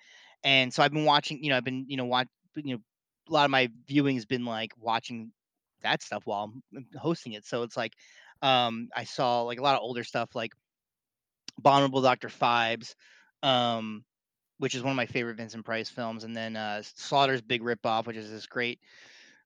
and 0.44 0.74
so 0.74 0.82
I've 0.82 0.94
been 0.94 1.06
watching. 1.06 1.44
You 1.44 1.52
know, 1.52 1.58
I've 1.58 1.66
been 1.66 1.86
you 1.88 1.98
know 1.98 2.06
watch 2.06 2.28
you 2.56 2.76
know 2.76 2.82
a 3.30 3.34
lot 3.34 3.46
of 3.46 3.52
my 3.52 3.70
viewing 3.88 4.16
has 4.16 4.26
been 4.26 4.46
like 4.46 4.72
watching 4.80 5.32
that 5.84 6.02
stuff 6.02 6.24
while 6.26 6.52
I'm 6.74 6.86
hosting 6.98 7.34
it. 7.34 7.46
So 7.46 7.64
it's 7.64 7.78
like 7.78 7.94
um, 8.42 8.90
I 8.96 9.04
saw 9.04 9.42
like 9.42 9.60
a 9.60 9.64
lot 9.64 9.76
of 9.76 9.82
older 9.82 10.04
stuff 10.04 10.36
like 10.36 10.54
Abominable 11.58 12.02
Dr. 12.02 12.30
Phibes, 12.30 12.96
um, 13.44 14.04
which 14.60 14.76
is 14.76 14.84
one 14.84 14.92
of 14.92 14.98
my 14.98 15.06
favorite 15.06 15.38
Vincent 15.38 15.66
Price 15.66 15.90
films, 15.90 16.24
and 16.24 16.36
then 16.36 16.56
uh, 16.56 16.82
Slaughter's 16.84 17.42
Big 17.42 17.64
Rip 17.64 17.86
Off, 17.86 18.08
which 18.08 18.18
is 18.18 18.32
this 18.32 18.48
great 18.48 18.80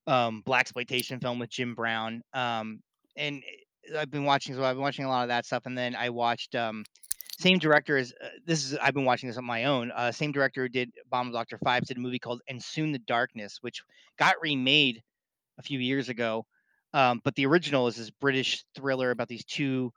um, 0.07 0.41
black 0.45 0.61
exploitation 0.61 1.19
film 1.19 1.39
with 1.39 1.49
Jim 1.49 1.75
Brown. 1.75 2.21
Um, 2.33 2.81
and 3.15 3.43
eh, 3.43 3.97
I've 3.99 4.11
been 4.11 4.25
watching, 4.25 4.55
so 4.55 4.63
I've 4.63 4.75
been 4.75 4.83
watching 4.83 5.05
a 5.05 5.09
lot 5.09 5.23
of 5.23 5.29
that 5.29 5.45
stuff, 5.45 5.65
and 5.65 5.77
then 5.77 5.95
I 5.95 6.09
watched 6.09 6.55
um, 6.55 6.83
same 7.41 7.57
director 7.57 7.97
as 7.97 8.13
uh, 8.23 8.27
this 8.45 8.65
is 8.65 8.77
I've 8.77 8.93
been 8.93 9.05
watching 9.05 9.27
this 9.27 9.37
on 9.37 9.45
my 9.45 9.65
own. 9.65 9.91
Uh, 9.91 10.11
same 10.11 10.31
director 10.31 10.63
who 10.63 10.69
did 10.69 10.91
Abominable 11.05 11.39
Dr. 11.39 11.57
Phibes 11.57 11.87
did 11.87 11.97
a 11.97 11.99
movie 11.99 12.19
called 12.19 12.41
And 12.47 12.61
Soon 12.61 12.91
the 12.91 12.99
Darkness, 12.99 13.57
which 13.61 13.81
got 14.17 14.35
remade 14.41 15.01
a 15.57 15.63
few 15.63 15.79
years 15.79 16.09
ago. 16.09 16.45
Um, 16.93 17.21
but 17.23 17.35
the 17.35 17.45
original 17.45 17.87
is 17.87 17.95
this 17.95 18.09
British 18.09 18.63
thriller 18.75 19.11
about 19.11 19.27
these 19.27 19.45
two 19.45 19.91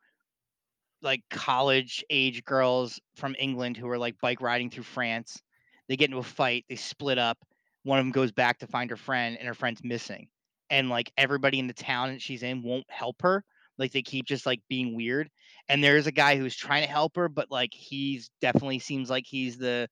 like 1.05 1.23
college 1.31 2.05
age 2.11 2.45
girls 2.45 3.01
from 3.17 3.37
England 3.39 3.77
who 3.77 3.89
are 3.89 3.99
like 3.99 4.21
bike 4.21 4.41
riding 4.41 4.71
through 4.71 4.85
France. 4.85 5.41
They 5.89 5.97
get 5.97 6.07
into 6.09 6.19
a 6.19 6.23
fight, 6.23 6.65
they 6.69 6.77
split 6.77 7.19
up. 7.19 7.39
One 7.83 7.99
of 7.99 8.05
them 8.05 8.13
goes 8.13 8.33
back 8.33 8.59
to 8.61 8.67
find 8.67 8.89
her 8.91 8.97
friend, 8.97 9.37
and 9.39 9.47
her 9.47 9.55
friend's 9.55 9.85
missing. 9.85 10.29
And 10.71 10.89
like 10.89 11.13
everybody 11.19 11.59
in 11.59 11.67
the 11.67 11.75
town 11.75 12.13
that 12.13 12.23
she's 12.23 12.43
in 12.43 12.63
won't 12.63 12.87
help 12.89 13.21
her. 13.21 13.45
Like 13.77 13.93
they 13.93 14.03
keep 14.03 14.25
just 14.25 14.47
like 14.47 14.61
being 14.69 14.97
weird. 14.97 15.29
And 15.69 15.85
there's 15.85 16.07
a 16.07 16.13
guy 16.13 16.37
who's 16.37 16.57
trying 16.57 16.83
to 16.83 16.91
help 16.91 17.17
her, 17.17 17.29
but 17.29 17.51
like 17.51 17.75
he's 17.75 18.31
definitely 18.41 18.79
seems 18.79 19.11
like 19.11 19.25
he's 19.27 19.59
the 19.59 19.89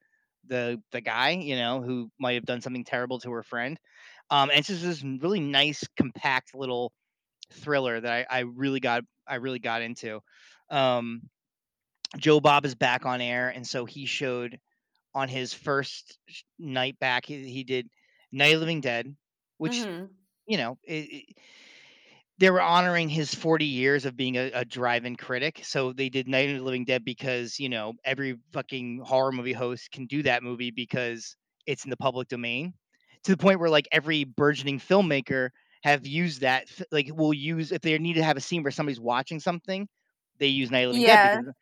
the 0.49 0.81
the 0.93 1.01
guy, 1.01 1.31
you 1.31 1.57
know, 1.57 1.83
who 1.83 2.11
might 2.19 2.35
have 2.35 2.47
done 2.47 2.61
something 2.61 2.85
terrible 2.85 3.19
to 3.21 3.31
her 3.33 3.43
friend. 3.43 3.79
Um, 4.31 4.49
and 4.51 4.59
it's 4.59 4.69
just 4.69 4.83
this 4.83 5.03
really 5.03 5.41
nice, 5.41 5.85
compact 5.97 6.55
little 6.55 6.93
thriller 7.53 8.01
that 8.01 8.27
I, 8.31 8.39
I 8.39 8.41
really 8.41 8.81
got 8.81 9.05
I 9.27 9.37
really 9.37 9.59
got 9.59 9.83
into 9.83 10.21
um, 10.73 11.23
Joe 12.17 12.41
Bob 12.41 12.65
is 12.65 12.75
back 12.75 13.07
on 13.07 13.21
air, 13.21 13.51
and 13.51 13.67
so 13.67 13.85
he 13.85 14.07
showed 14.07 14.59
on 15.15 15.29
his 15.29 15.53
first 15.53 16.19
night 16.59 16.99
back. 16.99 17.27
He, 17.27 17.49
he 17.49 17.63
did 17.65 17.89
Night 18.33 18.55
of 18.55 18.61
Living 18.61 18.81
Dead, 18.81 19.15
which 19.59 19.73
mm-hmm. 19.73 20.07
you 20.47 20.57
know 20.57 20.79
it, 20.83 21.09
it, 21.11 21.25
they 22.39 22.51
were 22.51 22.63
honoring 22.63 23.09
his 23.09 23.35
40 23.35 23.67
years 23.67 24.05
of 24.05 24.17
being 24.17 24.37
a, 24.37 24.51
a 24.53 24.65
drive-in 24.65 25.17
critic. 25.17 25.61
So 25.63 25.93
they 25.93 26.09
did 26.09 26.27
Night 26.27 26.51
of 26.51 26.57
the 26.57 26.65
Living 26.65 26.85
Dead 26.85 27.05
because 27.05 27.61
you 27.61 27.69
know 27.69 27.95
every 28.05 28.39
fucking 28.53 29.01
horror 29.05 29.33
movie 29.33 29.53
host 29.53 29.91
can 29.93 30.07
do 30.07 30.23
that 30.25 30.43
movie 30.43 30.71
because 30.71 31.37
it's 31.67 31.85
in 31.85 31.91
the 31.91 31.97
public 31.97 32.29
domain. 32.29 32.75
To 33.25 33.33
the 33.33 33.39
point 33.39 33.61
where 33.61 33.71
like 33.71 33.87
every 33.93 34.25
burgeoning 34.25 34.81
filmmaker 34.81 35.51
have 35.85 36.07
used 36.07 36.41
that 36.41 36.67
like 36.91 37.09
will 37.15 37.35
use 37.35 37.73
if 37.73 37.83
they 37.83 37.97
need 37.99 38.15
to 38.15 38.25
have 38.25 38.37
a 38.37 38.41
scene 38.41 38.63
where 38.63 38.73
somebody's 38.73 39.01
watching 39.01 39.39
something 39.39 39.89
they 40.43 40.49
use 40.49 40.71
Night 40.71 40.89
Living 40.89 41.03
yeah. 41.03 41.17
Dead 41.17 41.23
because 41.23 41.55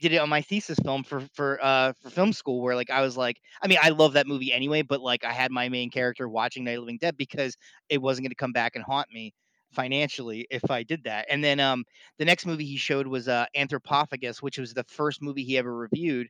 did 0.00 0.12
it 0.12 0.18
on 0.18 0.28
my 0.28 0.42
thesis 0.42 0.78
film 0.84 1.04
for 1.04 1.20
for 1.32 1.58
uh 1.62 1.92
for 2.02 2.10
film 2.10 2.32
school 2.32 2.60
where 2.60 2.74
like 2.74 2.90
I 2.90 3.02
was 3.02 3.16
like 3.16 3.40
I 3.62 3.68
mean 3.68 3.78
I 3.80 3.90
love 3.90 4.14
that 4.14 4.26
movie 4.26 4.52
anyway 4.52 4.82
but 4.82 5.00
like 5.00 5.24
I 5.24 5.32
had 5.32 5.52
my 5.52 5.68
main 5.68 5.90
character 5.90 6.28
watching 6.28 6.64
Night 6.64 6.80
Living 6.80 6.98
Dead 6.98 7.16
because 7.16 7.56
it 7.88 8.02
wasn't 8.02 8.24
going 8.24 8.32
to 8.32 8.36
come 8.36 8.52
back 8.52 8.74
and 8.74 8.84
haunt 8.84 9.08
me 9.12 9.32
financially 9.72 10.46
if 10.50 10.70
I 10.70 10.82
did 10.82 11.04
that. 11.04 11.26
And 11.30 11.42
then 11.42 11.60
um 11.60 11.84
the 12.18 12.24
next 12.24 12.46
movie 12.46 12.66
he 12.66 12.76
showed 12.76 13.06
was 13.06 13.28
uh 13.28 13.46
Anthropophagus 13.56 14.42
which 14.42 14.58
was 14.58 14.74
the 14.74 14.84
first 14.84 15.22
movie 15.22 15.44
he 15.44 15.56
ever 15.56 15.74
reviewed. 15.74 16.28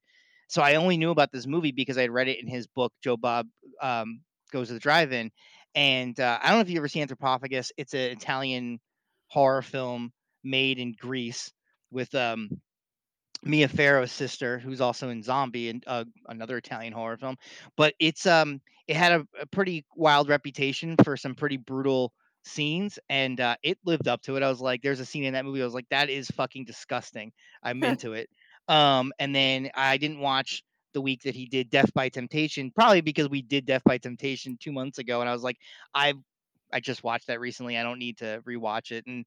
So 0.48 0.60
I 0.60 0.74
only 0.74 0.98
knew 0.98 1.10
about 1.10 1.32
this 1.32 1.46
movie 1.46 1.72
because 1.72 1.96
I 1.96 2.08
read 2.08 2.28
it 2.28 2.42
in 2.42 2.48
his 2.48 2.66
book 2.66 2.92
Joe 3.02 3.16
Bob 3.16 3.46
um 3.80 4.20
goes 4.52 4.68
to 4.68 4.74
the 4.74 4.80
drive-in 4.80 5.30
and 5.74 6.20
uh, 6.20 6.38
I 6.42 6.48
don't 6.48 6.58
know 6.58 6.62
if 6.62 6.70
you 6.70 6.76
ever 6.76 6.88
seen 6.88 7.06
Anthropophagus. 7.06 7.70
It's 7.78 7.94
an 7.94 8.10
Italian 8.10 8.80
horror 9.28 9.62
film 9.62 10.12
made 10.44 10.78
in 10.78 10.92
Greece 10.92 11.50
with 11.92 12.14
um, 12.14 12.48
Mia 13.44 13.68
Farrow's 13.68 14.12
sister, 14.12 14.58
who's 14.58 14.80
also 14.80 15.08
in 15.10 15.22
Zombie 15.22 15.68
and 15.68 15.84
uh, 15.86 16.04
another 16.28 16.58
Italian 16.58 16.92
horror 16.92 17.16
film. 17.16 17.36
But 17.76 17.94
it's 17.98 18.26
um 18.26 18.60
it 18.88 18.96
had 18.96 19.12
a, 19.12 19.26
a 19.40 19.46
pretty 19.46 19.84
wild 19.96 20.28
reputation 20.28 20.96
for 21.04 21.16
some 21.16 21.34
pretty 21.34 21.56
brutal 21.56 22.12
scenes, 22.44 22.98
and 23.08 23.40
uh, 23.40 23.56
it 23.62 23.78
lived 23.84 24.08
up 24.08 24.22
to 24.22 24.36
it. 24.36 24.42
I 24.42 24.48
was 24.48 24.60
like, 24.60 24.82
there's 24.82 25.00
a 25.00 25.04
scene 25.06 25.24
in 25.24 25.34
that 25.34 25.44
movie. 25.44 25.62
I 25.62 25.64
was 25.64 25.74
like, 25.74 25.88
that 25.90 26.10
is 26.10 26.28
fucking 26.32 26.64
disgusting. 26.64 27.32
I'm 27.62 27.82
into 27.84 28.12
it. 28.14 28.28
Um, 28.68 29.12
and 29.18 29.34
then 29.34 29.70
I 29.74 29.96
didn't 29.96 30.20
watch 30.20 30.62
the 30.94 31.00
week 31.00 31.22
that 31.22 31.34
he 31.34 31.46
did 31.46 31.70
Death 31.70 31.92
by 31.94 32.08
Temptation, 32.08 32.70
probably 32.70 33.00
because 33.00 33.28
we 33.28 33.42
did 33.42 33.66
Death 33.66 33.82
by 33.84 33.98
Temptation 33.98 34.56
two 34.60 34.72
months 34.72 34.98
ago, 34.98 35.20
and 35.20 35.28
I 35.28 35.32
was 35.32 35.42
like, 35.42 35.58
I 35.94 36.14
I 36.72 36.80
just 36.80 37.04
watched 37.04 37.26
that 37.26 37.40
recently. 37.40 37.76
I 37.76 37.82
don't 37.82 37.98
need 37.98 38.18
to 38.18 38.42
rewatch 38.46 38.92
it. 38.92 39.04
And 39.06 39.24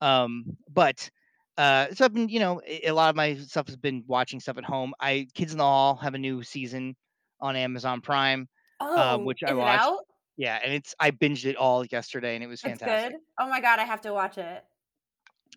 um, 0.00 0.56
but 0.72 1.10
uh, 1.58 1.86
so 1.94 2.04
I've 2.04 2.12
been, 2.12 2.28
you 2.28 2.40
know, 2.40 2.60
a 2.66 2.92
lot 2.92 3.10
of 3.10 3.16
my 3.16 3.36
stuff 3.36 3.66
has 3.68 3.76
been 3.76 4.04
watching 4.06 4.40
stuff 4.40 4.58
at 4.58 4.64
home. 4.64 4.92
I 5.00 5.28
Kids 5.34 5.52
in 5.52 5.58
the 5.58 5.64
Hall 5.64 5.96
have 5.96 6.14
a 6.14 6.18
new 6.18 6.42
season 6.42 6.96
on 7.40 7.56
Amazon 7.56 8.00
Prime, 8.00 8.48
um, 8.80 8.88
oh, 8.90 9.18
which 9.18 9.42
I 9.42 9.54
watched. 9.54 10.02
Yeah, 10.36 10.58
and 10.62 10.72
it's 10.72 10.94
I 11.00 11.10
binged 11.12 11.46
it 11.46 11.56
all 11.56 11.84
yesterday, 11.86 12.34
and 12.34 12.44
it 12.44 12.46
was 12.46 12.60
fantastic. 12.60 12.88
It's 12.88 13.12
good. 13.14 13.20
Oh 13.40 13.48
my 13.48 13.60
god, 13.60 13.78
I 13.78 13.84
have 13.84 14.02
to 14.02 14.12
watch 14.12 14.36
it. 14.36 14.64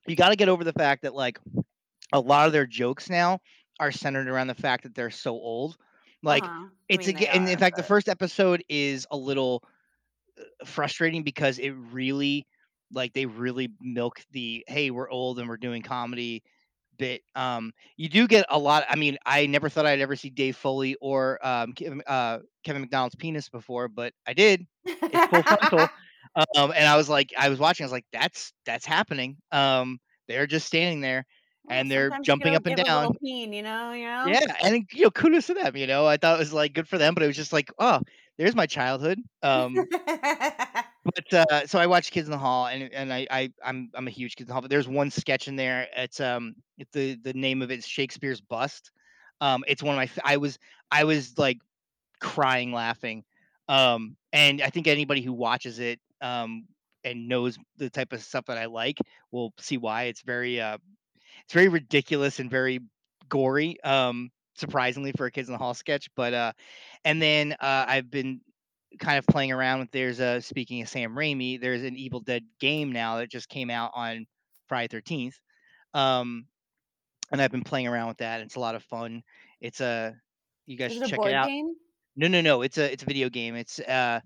You 0.08 0.16
got 0.16 0.30
to 0.30 0.38
get 0.38 0.48
over 0.48 0.64
the 0.64 0.74
fact 0.74 1.04
that 1.04 1.14
like 1.14 1.38
a 2.14 2.20
lot 2.20 2.48
of 2.48 2.54
their 2.54 2.66
jokes 2.66 3.10
now 3.10 3.40
are 3.80 3.92
centered 3.92 4.28
around 4.28 4.48
the 4.48 4.56
fact 4.56 4.84
that 4.84 4.96
they're 4.96 5.10
so 5.10 5.32
old. 5.32 5.78
Like 6.24 6.44
uh-huh. 6.44 6.68
it's 6.88 7.08
I 7.08 7.12
mean, 7.12 7.24
a, 7.24 7.36
and 7.36 7.50
in 7.50 7.58
fact, 7.58 7.76
but... 7.76 7.82
the 7.82 7.88
first 7.88 8.08
episode 8.08 8.64
is 8.70 9.06
a 9.12 9.18
little 9.18 9.64
uh, 10.40 10.66
frustrating 10.66 11.24
because 11.24 11.60
it 11.60 11.72
really 11.92 12.48
like 12.92 13.14
they 13.14 13.26
really 13.26 13.70
milk 13.82 14.22
the 14.32 14.64
hey 14.68 14.92
we're 14.92 15.10
old 15.10 15.40
and 15.40 15.48
we're 15.48 15.58
doing 15.58 15.82
comedy 15.82 16.44
bit 16.98 17.22
um 17.36 17.72
you 17.98 18.10
do 18.10 18.28
get 18.28 18.46
a 18.50 18.60
lot 18.60 18.86
i 18.90 18.96
mean 18.96 19.18
i 19.26 19.46
never 19.46 19.70
thought 19.70 19.86
i'd 19.86 20.02
ever 20.02 20.16
see 20.16 20.30
dave 20.30 20.56
foley 20.56 20.96
or 21.02 21.40
um 21.46 21.72
kevin, 21.74 22.02
uh, 22.08 22.40
kevin 22.64 22.82
mcdonald's 22.82 23.16
penis 23.16 23.50
before 23.50 23.88
but 23.88 24.14
i 24.28 24.34
did 24.34 24.66
it's 24.86 25.26
full 25.26 25.44
frontal 25.44 25.90
um 26.56 26.72
and 26.76 26.86
i 26.88 26.98
was 26.98 27.10
like 27.10 27.32
i 27.38 27.50
was 27.50 27.60
watching 27.60 27.84
i 27.84 27.88
was 27.88 27.92
like 27.92 28.06
that's 28.12 28.54
that's 28.66 28.86
happening 28.86 29.38
um 29.52 29.98
they're 30.28 30.48
just 30.48 30.68
standing 30.68 31.02
there 31.02 31.26
and 31.70 31.90
they're 31.90 32.12
jumping 32.24 32.56
up 32.56 32.66
and 32.66 32.76
down. 32.76 33.16
Peen, 33.24 33.54
you 33.54 33.62
know, 33.62 33.92
you 33.92 34.06
know. 34.06 34.26
Yeah, 34.28 34.56
and 34.64 34.86
you 34.92 35.04
know, 35.04 35.12
kudos 35.12 35.48
to 35.48 35.54
them. 35.54 35.76
You 35.76 35.88
know, 35.88 36.06
I 36.06 36.18
thought 36.18 36.36
it 36.36 36.40
was 36.40 36.54
like 36.54 36.74
good 36.74 36.88
for 36.88 36.98
them, 36.98 37.14
but 37.14 37.24
it 37.24 37.28
was 37.28 37.36
just 37.36 37.54
like, 37.54 37.72
oh, 37.80 38.02
there's 38.38 38.56
my 38.56 38.66
childhood. 38.66 39.20
Um, 39.44 39.88
but 41.16 41.34
uh, 41.34 41.68
so 41.68 41.80
I 41.80 41.88
watched 41.88 42.12
Kids 42.12 42.28
in 42.28 42.32
the 42.32 42.38
Hall, 42.38 42.68
and 42.68 42.92
and 42.94 43.14
I, 43.14 43.28
I 43.30 43.50
I'm 43.64 43.90
I'm 43.94 44.08
a 44.08 44.12
huge 44.12 44.36
Kids 44.36 44.48
in 44.48 44.50
the 44.50 44.54
Hall. 44.54 44.62
But 44.62 44.70
there's 44.72 44.88
one 44.88 45.12
sketch 45.12 45.48
in 45.48 45.56
there. 45.56 45.88
It's 45.96 46.20
um 46.20 46.56
the 46.94 47.16
the 47.16 47.34
name 47.34 47.62
of 47.62 47.72
it's 47.72 47.88
Shakespeare's 47.88 48.42
Bust. 48.42 48.92
Um, 49.42 49.64
it's 49.68 49.84
one 49.84 49.96
of 49.96 49.98
my 49.98 50.10
I 50.24 50.38
was 50.38 50.60
I 50.92 51.04
was 51.06 51.38
like 51.38 51.60
crying 52.22 52.72
laughing. 52.74 53.24
Um, 53.70 54.18
and 54.34 54.62
I 54.62 54.70
think 54.70 54.88
anybody 54.88 55.22
who 55.22 55.34
watches 55.34 55.80
it 55.80 56.00
um 56.22 56.66
and 57.04 57.28
knows 57.28 57.58
the 57.78 57.90
type 57.90 58.14
of 58.14 58.22
stuff 58.22 58.46
that 58.48 58.58
I 58.58 58.66
like 58.66 58.98
will 59.32 59.54
see 59.60 59.78
why 59.78 60.04
it's 60.04 60.22
very 60.22 60.60
uh 60.62 60.78
it's 61.46 61.54
very 61.54 61.68
ridiculous 61.68 62.40
and 62.40 62.50
very 62.50 62.80
gory. 63.30 63.82
Um, 63.84 64.32
surprisingly 64.56 65.12
for 65.14 65.26
a 65.26 65.32
Kids 65.32 65.48
in 65.50 65.54
the 65.54 65.58
Hall 65.58 65.74
sketch, 65.74 66.10
but 66.16 66.34
uh, 66.34 66.52
and 67.06 67.22
then 67.22 67.54
uh, 67.54 67.86
I've 67.88 68.12
been 68.12 68.42
kind 69.00 69.18
of 69.18 69.26
playing 69.28 69.52
around 69.52 69.80
with 69.80 69.92
there's 69.92 70.20
a 70.20 70.42
speaking 70.42 70.82
of 70.82 70.90
Sam 70.90 71.16
Raimi, 71.16 71.60
there's 71.60 71.84
an 71.84 71.96
Evil 71.98 72.22
Dead 72.22 72.44
game 72.60 72.92
now 72.92 73.18
that 73.18 73.30
just 73.30 73.50
came 73.50 73.70
out 73.70 73.92
on 73.94 74.26
Friday 74.68 74.88
13th. 74.88 75.40
Um 75.94 76.48
and 77.32 77.42
I've 77.42 77.52
been 77.52 77.64
playing 77.64 77.88
around 77.88 78.08
with 78.10 78.18
that. 78.18 78.42
It's 78.42 78.56
a 78.56 78.60
lot 78.60 78.76
of 78.76 78.84
fun. 78.84 79.24
It's 79.62 79.82
a 79.82 80.16
you 80.66 80.78
guys 80.78 80.94
should 80.94 81.06
check 81.06 81.26
it 81.26 81.34
out. 81.34 81.48
Game? 81.48 81.76
No, 82.16 82.28
no, 82.28 82.42
no, 82.42 82.62
it's 82.62 82.78
a 82.78 82.92
it's 82.92 83.04
a 83.04 83.06
video 83.06 83.30
game. 83.30 83.56
It's, 83.56 83.80
uh 83.80 84.20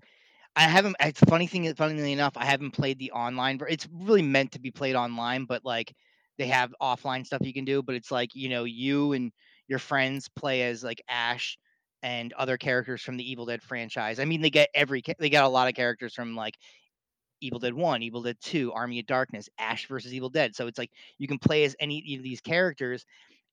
I 0.56 0.62
haven't 0.62 0.96
it's 1.00 1.20
funny 1.20 1.46
thing 1.46 1.72
funnily 1.74 2.12
enough, 2.12 2.36
I 2.36 2.44
haven't 2.44 2.72
played 2.72 2.98
the 2.98 3.12
online 3.12 3.60
it's 3.68 3.88
really 3.92 4.22
meant 4.22 4.52
to 4.52 4.60
be 4.60 4.70
played 4.70 4.94
online, 4.96 5.46
but, 5.46 5.64
like, 5.64 5.94
they 6.38 6.46
have 6.48 6.74
offline 6.80 7.26
stuff 7.26 7.42
you 7.42 7.52
can 7.52 7.64
do, 7.64 7.82
but 7.82 7.94
it's 7.96 8.10
like, 8.10 8.34
you 8.34 8.48
know, 8.48 8.64
you 8.64 9.12
and 9.12 9.32
your 9.68 9.78
friends 9.78 10.28
play 10.28 10.62
as, 10.64 10.84
like, 10.84 11.02
Ash 11.08 11.58
and 12.04 12.34
other 12.34 12.58
characters 12.58 13.02
from 13.02 13.18
the 13.18 13.30
Evil 13.30 13.46
Dead 13.46 13.62
franchise. 13.62 14.20
I 14.20 14.26
mean, 14.26 14.42
they 14.42 14.50
get 14.50 14.70
every 14.74 15.02
they 15.18 15.30
got 15.30 15.46
a 15.46 15.48
lot 15.50 15.68
of 15.68 15.74
characters 15.74 16.14
from, 16.14 16.36
like, 16.36 16.56
Evil 17.40 17.58
Dead 17.58 17.74
1, 17.74 18.02
Evil 18.02 18.22
Dead 18.22 18.38
2, 18.40 18.72
Army 18.72 19.00
of 19.00 19.06
Darkness, 19.06 19.48
Ash 19.58 19.86
versus 19.88 20.14
Evil 20.14 20.30
Dead, 20.30 20.56
so 20.56 20.66
it's 20.66 20.78
like 20.78 20.90
you 21.18 21.28
can 21.28 21.38
play 21.38 21.64
as 21.64 21.76
any 21.80 22.16
of 22.16 22.22
these 22.22 22.40
characters 22.40 23.04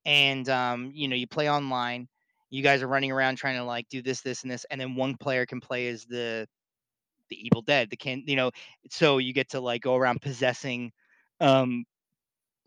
and, 0.06 0.48
um, 0.48 0.92
you 0.94 1.08
know, 1.08 1.16
you 1.16 1.26
play 1.28 1.50
online. 1.50 2.08
You 2.50 2.62
guys 2.62 2.82
are 2.82 2.88
running 2.88 3.12
around 3.12 3.36
trying 3.36 3.56
to, 3.56 3.64
like, 3.64 3.88
do 3.90 4.02
this, 4.02 4.22
this, 4.22 4.42
and 4.42 4.50
this, 4.52 4.66
and 4.70 4.80
then 4.80 4.96
one 4.96 5.16
player 5.18 5.46
can 5.46 5.60
play 5.60 5.88
as 5.88 6.04
the 6.06 6.46
the 7.30 7.46
Evil 7.46 7.62
Dead, 7.62 7.90
the 7.90 7.96
can 7.96 8.22
you 8.26 8.36
know, 8.36 8.50
so 8.90 9.18
you 9.18 9.32
get 9.32 9.50
to, 9.50 9.60
like, 9.60 9.82
go 9.82 9.96
around 9.96 10.20
possessing, 10.22 10.92
um, 11.40 11.84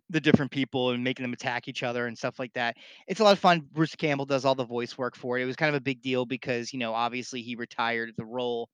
the 0.09 0.21
different 0.21 0.51
people 0.51 0.91
and 0.91 1.03
making 1.03 1.23
them 1.23 1.33
attack 1.33 1.67
each 1.67 1.83
other 1.83 2.07
and 2.07 2.17
stuff 2.17 2.39
like 2.39 2.53
that. 2.53 2.77
It's 3.07 3.19
a 3.19 3.23
lot 3.23 3.33
of 3.33 3.39
fun. 3.39 3.61
Bruce 3.71 3.95
Campbell 3.95 4.25
does 4.25 4.45
all 4.45 4.55
the 4.55 4.65
voice 4.65 4.97
work 4.97 5.15
for 5.15 5.37
it. 5.37 5.41
It 5.43 5.45
was 5.45 5.55
kind 5.55 5.69
of 5.69 5.75
a 5.75 5.81
big 5.83 6.01
deal 6.01 6.25
because, 6.25 6.71
you 6.73 6.79
know, 6.79 6.93
obviously 6.93 7.41
he 7.41 7.55
retired 7.55 8.13
the 8.17 8.25
role, 8.25 8.69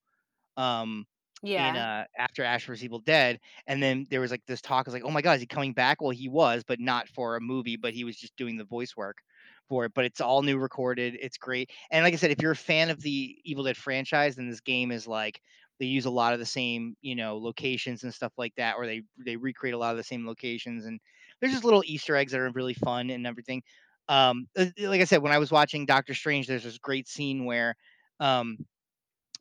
um, 0.58 1.06
in, 1.56 1.76
Yeah. 1.76 1.78
uh, 1.78 2.06
after 2.18 2.44
Ash 2.44 2.66
vs. 2.66 2.84
Evil 2.84 3.00
Dead, 3.00 3.40
and 3.68 3.84
then 3.84 4.08
there 4.10 4.22
was, 4.22 4.32
like, 4.32 4.46
this 4.48 4.62
talk, 4.62 4.88
I 4.88 4.90
was 4.90 4.94
like, 4.94 5.04
"Oh 5.04 5.12
my 5.12 5.22
god, 5.22 5.34
is 5.34 5.42
he 5.42 5.48
coming 5.48 5.74
back?" 5.74 6.02
Well, 6.02 6.12
he 6.12 6.30
was, 6.30 6.64
but 6.66 6.80
not 6.80 7.10
for 7.10 7.36
a 7.36 7.42
movie, 7.42 7.76
but 7.76 7.94
he 7.94 8.06
was 8.06 8.16
just 8.18 8.36
doing 8.38 8.58
the 8.58 8.64
voice 8.64 8.96
work 8.96 9.18
for 9.68 9.86
it, 9.86 9.94
but 9.94 10.06
it's 10.06 10.22
all 10.22 10.42
new 10.44 10.58
recorded, 10.58 11.18
it's 11.20 11.38
great, 11.38 11.72
and 11.92 12.04
like 12.04 12.14
I 12.14 12.18
said, 12.18 12.32
if 12.32 12.42
you're 12.42 12.52
a 12.52 12.56
fan 12.56 12.90
of 12.90 13.02
the 13.02 13.38
Evil 13.44 13.64
Dead 13.66 13.78
franchise, 13.78 14.36
then 14.36 14.50
this 14.50 14.62
game 14.62 14.92
is 14.92 15.08
like 15.08 15.42
they 15.80 15.86
use 15.88 16.06
a 16.06 16.10
lot 16.12 16.34
of 16.34 16.40
the 16.40 16.46
same, 16.46 16.96
you 17.02 17.16
know, 17.16 17.38
locations 17.38 18.04
and 18.04 18.14
stuff 18.14 18.34
like 18.38 18.56
that, 18.56 18.76
or 18.78 18.86
they 18.86 19.02
they 19.18 19.36
recreate 19.38 19.74
a 19.74 19.78
lot 19.78 19.92
of 19.92 19.98
the 19.98 20.04
same 20.04 20.26
locations, 20.26 20.86
and 20.86 21.00
there's 21.42 21.54
just 21.54 21.66
little 21.66 21.84
Easter 21.86 22.16
eggs 22.16 22.32
that 22.34 22.42
are 22.42 22.52
really 22.52 22.74
fun 22.76 23.10
and 23.10 23.28
everything. 23.28 23.64
Um, 24.08 24.48
uh, 24.58 24.68
like 24.80 25.02
I 25.02 25.06
said, 25.06 25.22
when 25.22 25.32
I 25.34 25.40
was 25.40 25.52
watching 25.52 25.86
Doctor 25.86 26.14
Strange, 26.14 26.48
there's 26.48 26.64
this 26.64 26.78
great 26.78 27.08
scene 27.08 27.46
where, 27.46 27.76
um 28.20 28.58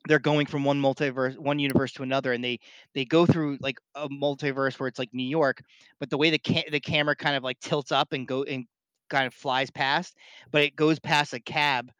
they're 0.07 0.19
going 0.19 0.47
from 0.47 0.63
one 0.63 0.81
multiverse 0.81 1.37
one 1.37 1.59
universe 1.59 1.93
to 1.93 2.03
another 2.03 2.33
and 2.33 2.43
they 2.43 2.59
they 2.95 3.05
go 3.05 3.25
through 3.25 3.57
like 3.61 3.77
a 3.95 4.09
multiverse 4.09 4.79
where 4.79 4.87
it's 4.87 4.97
like 4.99 5.13
New 5.13 5.27
York, 5.27 5.61
but 5.99 6.09
the 6.09 6.17
way 6.17 6.29
the 6.31 6.39
ca- 6.39 6.69
the 6.71 6.79
camera 6.79 7.15
kind 7.15 7.35
of 7.35 7.43
like 7.43 7.59
tilts 7.59 7.91
up 7.91 8.11
and 8.13 8.27
go 8.27 8.43
and 8.43 8.65
kind 9.09 9.27
of 9.27 9.33
flies 9.33 9.69
past, 9.69 10.15
but 10.51 10.63
it 10.63 10.75
goes 10.75 10.99
past 10.99 11.33
a 11.33 11.39
cab 11.39 11.91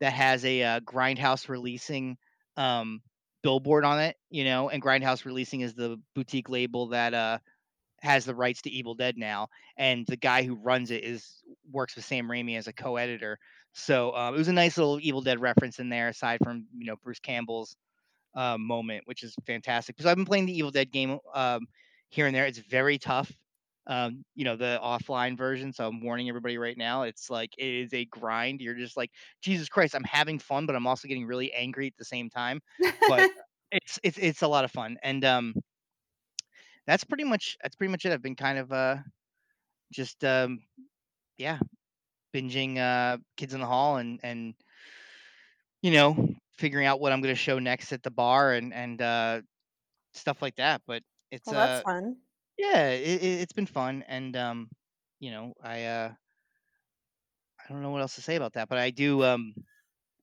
that 0.00 0.12
has 0.12 0.44
a 0.44 0.62
uh, 0.62 0.80
Grindhouse 0.80 1.48
releasing 1.48 2.16
um 2.56 3.00
billboard 3.42 3.84
on 3.84 4.00
it, 4.00 4.16
you 4.30 4.44
know, 4.44 4.68
and 4.70 4.82
Grindhouse 4.82 5.24
releasing 5.24 5.60
is 5.62 5.74
the 5.74 5.98
boutique 6.14 6.48
label 6.50 6.88
that 6.88 7.14
uh 7.14 7.38
has 8.00 8.24
the 8.24 8.34
rights 8.34 8.62
to 8.62 8.70
Evil 8.70 8.94
Dead 8.94 9.16
now, 9.16 9.48
and 9.76 10.06
the 10.06 10.16
guy 10.16 10.42
who 10.42 10.54
runs 10.54 10.90
it 10.90 11.04
is 11.04 11.42
works 11.70 11.96
with 11.96 12.04
Sam 12.04 12.28
Raimi 12.28 12.56
as 12.56 12.66
a 12.66 12.72
co-editor. 12.72 13.38
So 13.72 14.14
um, 14.14 14.34
it 14.34 14.38
was 14.38 14.48
a 14.48 14.52
nice 14.52 14.76
little 14.78 14.98
Evil 15.00 15.22
Dead 15.22 15.40
reference 15.40 15.78
in 15.78 15.88
there, 15.88 16.08
aside 16.08 16.38
from 16.42 16.66
you 16.76 16.86
know 16.86 16.96
Bruce 17.02 17.20
Campbell's 17.20 17.76
uh, 18.34 18.56
moment, 18.58 19.02
which 19.06 19.22
is 19.22 19.34
fantastic. 19.46 19.96
Because 19.96 20.06
I've 20.08 20.16
been 20.16 20.26
playing 20.26 20.46
the 20.46 20.56
Evil 20.56 20.70
Dead 20.70 20.90
game 20.90 21.18
um, 21.34 21.66
here 22.08 22.26
and 22.26 22.34
there. 22.34 22.46
It's 22.46 22.58
very 22.58 22.98
tough. 22.98 23.30
Um, 23.88 24.24
you 24.34 24.44
know 24.44 24.56
the 24.56 24.80
offline 24.82 25.38
version. 25.38 25.72
So 25.72 25.86
I'm 25.86 26.02
warning 26.02 26.28
everybody 26.28 26.58
right 26.58 26.76
now. 26.76 27.02
It's 27.02 27.30
like 27.30 27.52
it 27.56 27.68
is 27.68 27.94
a 27.94 28.04
grind. 28.06 28.60
You're 28.60 28.74
just 28.74 28.96
like 28.96 29.10
Jesus 29.42 29.68
Christ. 29.68 29.94
I'm 29.94 30.04
having 30.04 30.38
fun, 30.38 30.66
but 30.66 30.74
I'm 30.74 30.86
also 30.86 31.06
getting 31.06 31.26
really 31.26 31.52
angry 31.52 31.86
at 31.86 31.96
the 31.96 32.04
same 32.04 32.28
time. 32.28 32.60
But 33.08 33.30
it's 33.72 34.00
it's 34.02 34.18
it's 34.18 34.42
a 34.42 34.48
lot 34.48 34.64
of 34.64 34.72
fun, 34.72 34.96
and 35.02 35.24
um, 35.24 35.54
that's 36.86 37.04
pretty 37.04 37.24
much 37.24 37.56
that's 37.62 37.76
pretty 37.76 37.90
much 37.90 38.04
it. 38.06 38.12
I've 38.12 38.22
been 38.22 38.36
kind 38.36 38.58
of 38.58 38.72
uh 38.72 38.96
just 39.92 40.24
um 40.24 40.60
yeah, 41.38 41.58
binging 42.34 42.78
uh 42.78 43.18
Kids 43.36 43.54
in 43.54 43.60
the 43.60 43.66
Hall 43.66 43.96
and 43.98 44.20
and 44.22 44.54
you 45.82 45.90
know, 45.92 46.34
figuring 46.58 46.86
out 46.86 47.00
what 47.00 47.12
I'm 47.12 47.20
gonna 47.20 47.34
show 47.34 47.58
next 47.58 47.92
at 47.92 48.02
the 48.02 48.10
bar 48.10 48.52
and 48.52 48.72
and 48.72 49.00
uh 49.00 49.42
stuff 50.12 50.42
like 50.42 50.56
that. 50.56 50.82
But 50.86 51.02
it's 51.30 51.52
Well, 51.52 51.56
that's 51.56 51.78
uh 51.78 51.82
fun. 51.82 52.20
yeah, 52.58 52.88
it, 52.90 53.22
it 53.22 53.40
it's 53.42 53.52
been 53.52 53.66
fun 53.66 54.04
and 54.08 54.36
um 54.36 54.70
you 55.20 55.30
know, 55.30 55.54
I 55.62 55.84
uh 55.84 56.12
I 57.58 57.72
don't 57.72 57.82
know 57.82 57.90
what 57.90 58.00
else 58.00 58.14
to 58.16 58.22
say 58.22 58.36
about 58.36 58.54
that, 58.54 58.68
but 58.68 58.78
I 58.78 58.90
do 58.90 59.22
um 59.24 59.54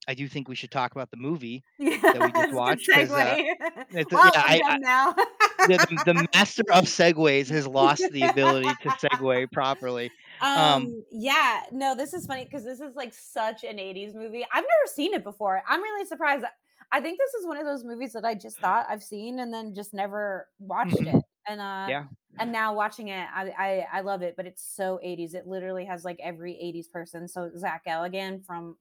I 0.08 0.14
do 0.14 0.28
think 0.28 0.48
we 0.48 0.56
should 0.56 0.72
talk 0.72 0.92
about 0.94 1.12
the 1.12 1.18
movie 1.18 1.64
that 1.80 2.20
we 2.20 2.32
just 2.32 2.52
watched 2.54 2.90
uh 2.90 3.00
it's, 3.00 3.12
yeah, 3.12 4.04
Well, 4.12 4.32
I'm 4.36 4.62
I, 4.62 4.62
I 4.66 4.78
now. 4.78 5.14
the, 5.14 5.78
the 5.90 6.14
the 6.14 6.28
master 6.34 6.64
of 6.72 6.86
segues 6.86 7.50
has 7.50 7.68
lost 7.68 8.10
the 8.12 8.24
ability 8.24 8.70
to 8.84 8.90
segue 8.90 9.52
properly. 9.52 10.12
Um 10.42 10.50
Um, 10.50 11.04
yeah, 11.12 11.62
no, 11.72 11.96
this 11.96 12.14
is 12.14 12.26
funny 12.26 12.44
because 12.46 12.64
this 12.64 12.80
is 12.80 12.96
like 12.96 13.14
such 13.14 13.64
an 13.64 13.78
80s 13.78 14.14
movie. 14.16 14.44
I've 14.52 14.64
never 14.64 14.88
seen 14.94 15.14
it 15.14 15.24
before. 15.24 15.62
I'm 15.68 15.82
really 15.82 16.06
surprised. 16.06 16.46
I 16.92 17.02
think 17.02 17.18
this 17.18 17.34
is 17.36 17.48
one 17.48 17.58
of 17.58 17.66
those 17.66 17.84
movies 17.84 18.14
that 18.14 18.26
I 18.26 18.36
just 18.36 18.60
thought 18.60 18.86
I've 18.90 19.04
seen 19.04 19.40
and 19.40 19.54
then 19.54 19.74
just 19.74 19.94
never 19.94 20.48
watched 20.60 21.00
it. 21.00 21.24
And 21.48 21.60
uh 21.62 21.88
yeah, 21.90 22.04
and 22.40 22.52
now 22.52 22.74
watching 22.76 23.10
it, 23.10 23.28
I 23.34 23.50
I, 23.58 23.88
I 24.00 24.02
love 24.02 24.22
it, 24.22 24.36
but 24.36 24.46
it's 24.48 24.64
so 24.64 25.00
80s. 25.04 25.34
It 25.34 25.48
literally 25.48 25.86
has 25.86 26.04
like 26.06 26.20
every 26.22 26.58
80s 26.60 26.88
person. 26.88 27.28
So 27.28 27.52
Zach 27.58 27.86
Galligan 27.86 28.46
from 28.46 28.78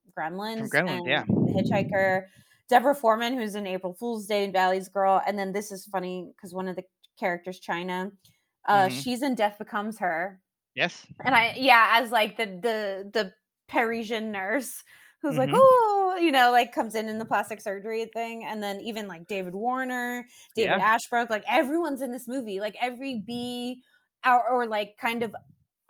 from 0.57 0.69
Gremlins 0.69 0.71
Gremlins, 0.71 1.03
yeah. 1.07 1.25
The 1.47 1.53
Hitchhiker, 1.63 2.27
Deborah 2.69 2.95
Foreman, 2.95 3.35
who's 3.35 3.55
in 3.55 3.67
April 3.67 3.95
Fool's 3.95 4.27
Day 4.27 4.45
and 4.45 4.53
Valley's 4.53 4.89
Girl. 4.89 5.21
And 5.27 5.39
then 5.39 5.53
this 5.53 5.71
is 5.73 5.87
funny 5.87 6.33
because 6.37 6.55
one 6.55 6.69
of 6.69 6.77
the 6.77 6.85
characters, 7.19 7.61
China, 7.61 8.13
uh, 8.67 8.89
Mhm. 8.89 8.89
she's 8.89 9.23
in 9.23 9.35
Death 9.35 9.59
Becomes 9.59 9.99
Her 9.99 10.41
Yes. 10.75 11.07
and 11.25 11.35
I 11.35 11.55
yeah, 11.57 11.91
as 12.03 12.11
like 12.11 12.37
the 12.37 12.47
the 12.47 13.11
the 13.13 13.35
Parisian 13.69 14.33
nurse 14.33 14.83
who's 15.23 15.37
like, 15.39 15.51
Mhm. 15.51 15.55
"Oh," 15.55 15.92
you 16.17 16.33
know, 16.33 16.51
like 16.51 16.73
comes 16.73 16.95
in 16.95 17.09
in 17.09 17.19
the 17.19 17.25
plastic 17.25 17.61
surgery 17.61 18.07
thing, 18.07 18.45
and 18.45 18.63
then 18.63 18.81
even 18.81 19.09
like 19.09 19.27
David 19.27 19.55
Warner, 19.55 20.27
David 20.55 20.79
Yeah, 20.79 20.85
Ashbrook, 20.85 21.31
like 21.31 21.45
everyone's 21.49 22.03
in 22.03 22.13
this 22.13 22.29
movie. 22.29 22.61
Like 22.61 22.77
every 22.81 23.23
B 23.27 23.83
or, 24.27 24.49
or 24.49 24.67
like 24.67 24.97
kind 25.01 25.23
of 25.23 25.35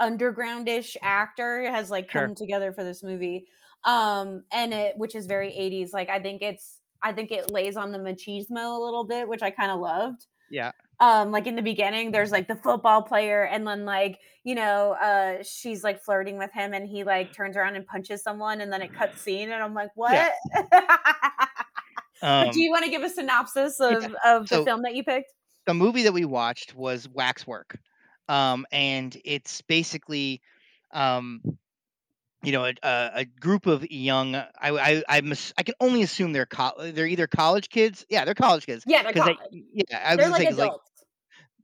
undergroundish 0.01 0.97
actor 1.03 1.71
has 1.71 1.91
like 1.91 2.11
sure. 2.11 2.27
come 2.27 2.35
together 2.35 2.73
for 2.73 2.85
this 2.85 3.03
movie. 3.03 3.47
Um, 3.85 4.45
and 4.53 4.73
it 4.73 4.97
which 4.97 5.15
is 5.15 5.27
very 5.27 5.51
80s. 5.51 5.93
Like 5.93 6.09
I 6.09 6.21
think 6.21 6.43
it's 6.43 6.79
I 7.03 7.13
think 7.13 7.31
it 7.31 7.51
lays 7.51 7.77
on 7.77 7.93
the 7.93 7.99
machismo 7.99 8.77
a 8.77 8.83
little 8.83 9.05
bit, 9.05 9.29
which 9.29 9.43
I 9.43 9.51
kind 9.51 9.71
of 9.73 9.81
loved 9.81 10.27
Yeah. 10.51 10.73
Um 11.03 11.31
like 11.33 11.47
in 11.47 11.57
the 11.57 11.63
beginning 11.63 12.13
there's 12.13 12.31
like 12.33 12.47
the 12.49 12.55
football 12.57 13.03
player 13.03 13.43
and 13.45 13.67
then 13.67 13.85
like 13.85 14.19
you 14.45 14.55
know 14.55 14.93
uh 14.93 15.43
she's 15.43 15.83
like 15.85 16.03
flirting 16.03 16.39
with 16.39 16.53
him 16.53 16.73
and 16.73 16.89
he 16.89 17.05
like 17.05 17.33
turns 17.35 17.57
around 17.57 17.77
and 17.77 17.87
punches 17.87 18.23
someone 18.23 18.61
and 18.63 18.73
then 18.73 18.81
it 18.81 18.95
cuts 18.95 19.21
scene 19.21 19.51
and 19.51 19.63
i'm 19.63 19.75
like 19.75 19.91
Yeah. 19.97 20.31
what 20.55 20.69
do 22.21 22.27
Um, 22.27 22.51
you 22.55 22.71
want 22.71 22.85
to 22.85 22.91
give 22.91 23.03
a 23.03 23.09
synopsis 23.11 23.77
yeah. 23.81 23.89
of 23.99 24.05
of 24.25 24.49
the 24.49 24.57
So 24.57 24.65
film 24.65 24.83
that 24.83 24.95
you 24.95 25.03
picked 25.05 25.33
the 25.67 25.75
movie 25.75 26.05
that 26.05 26.13
we 26.13 26.25
watched 26.25 26.75
was 26.75 27.09
Waxwork. 27.09 27.79
Um, 28.29 28.67
and 28.73 29.17
it's 29.25 29.61
basically, 29.63 30.41
um, 30.93 31.41
you 32.43 32.53
know, 32.53 32.65
a, 32.65 32.75
a, 33.15 33.25
group 33.25 33.67
of 33.67 33.89
young. 33.91 34.35
I 34.35 34.47
I 34.61 35.03
I'm, 35.09 35.33
ass- 35.33 35.53
I 35.59 35.63
can 35.63 35.75
only 35.81 36.03
assume 36.03 36.33
they're 36.33 36.47
co- 36.47 36.75
they're 36.93 37.07
either 37.07 37.27
college 37.27 37.69
kids. 37.69 38.05
Yeah, 38.09 38.25
they're 38.25 38.35
college 38.35 38.67
kids. 38.67 38.85
yeah 38.87 39.03
they're 39.03 39.13
Because 39.13 39.29
I 39.29 39.35
college 39.35 39.65
yeah 39.73 40.03
I 40.05 40.17
they're 40.17 40.29
like 40.31 40.41
because 40.41 40.59
like 40.59 40.69
adults 40.71 40.91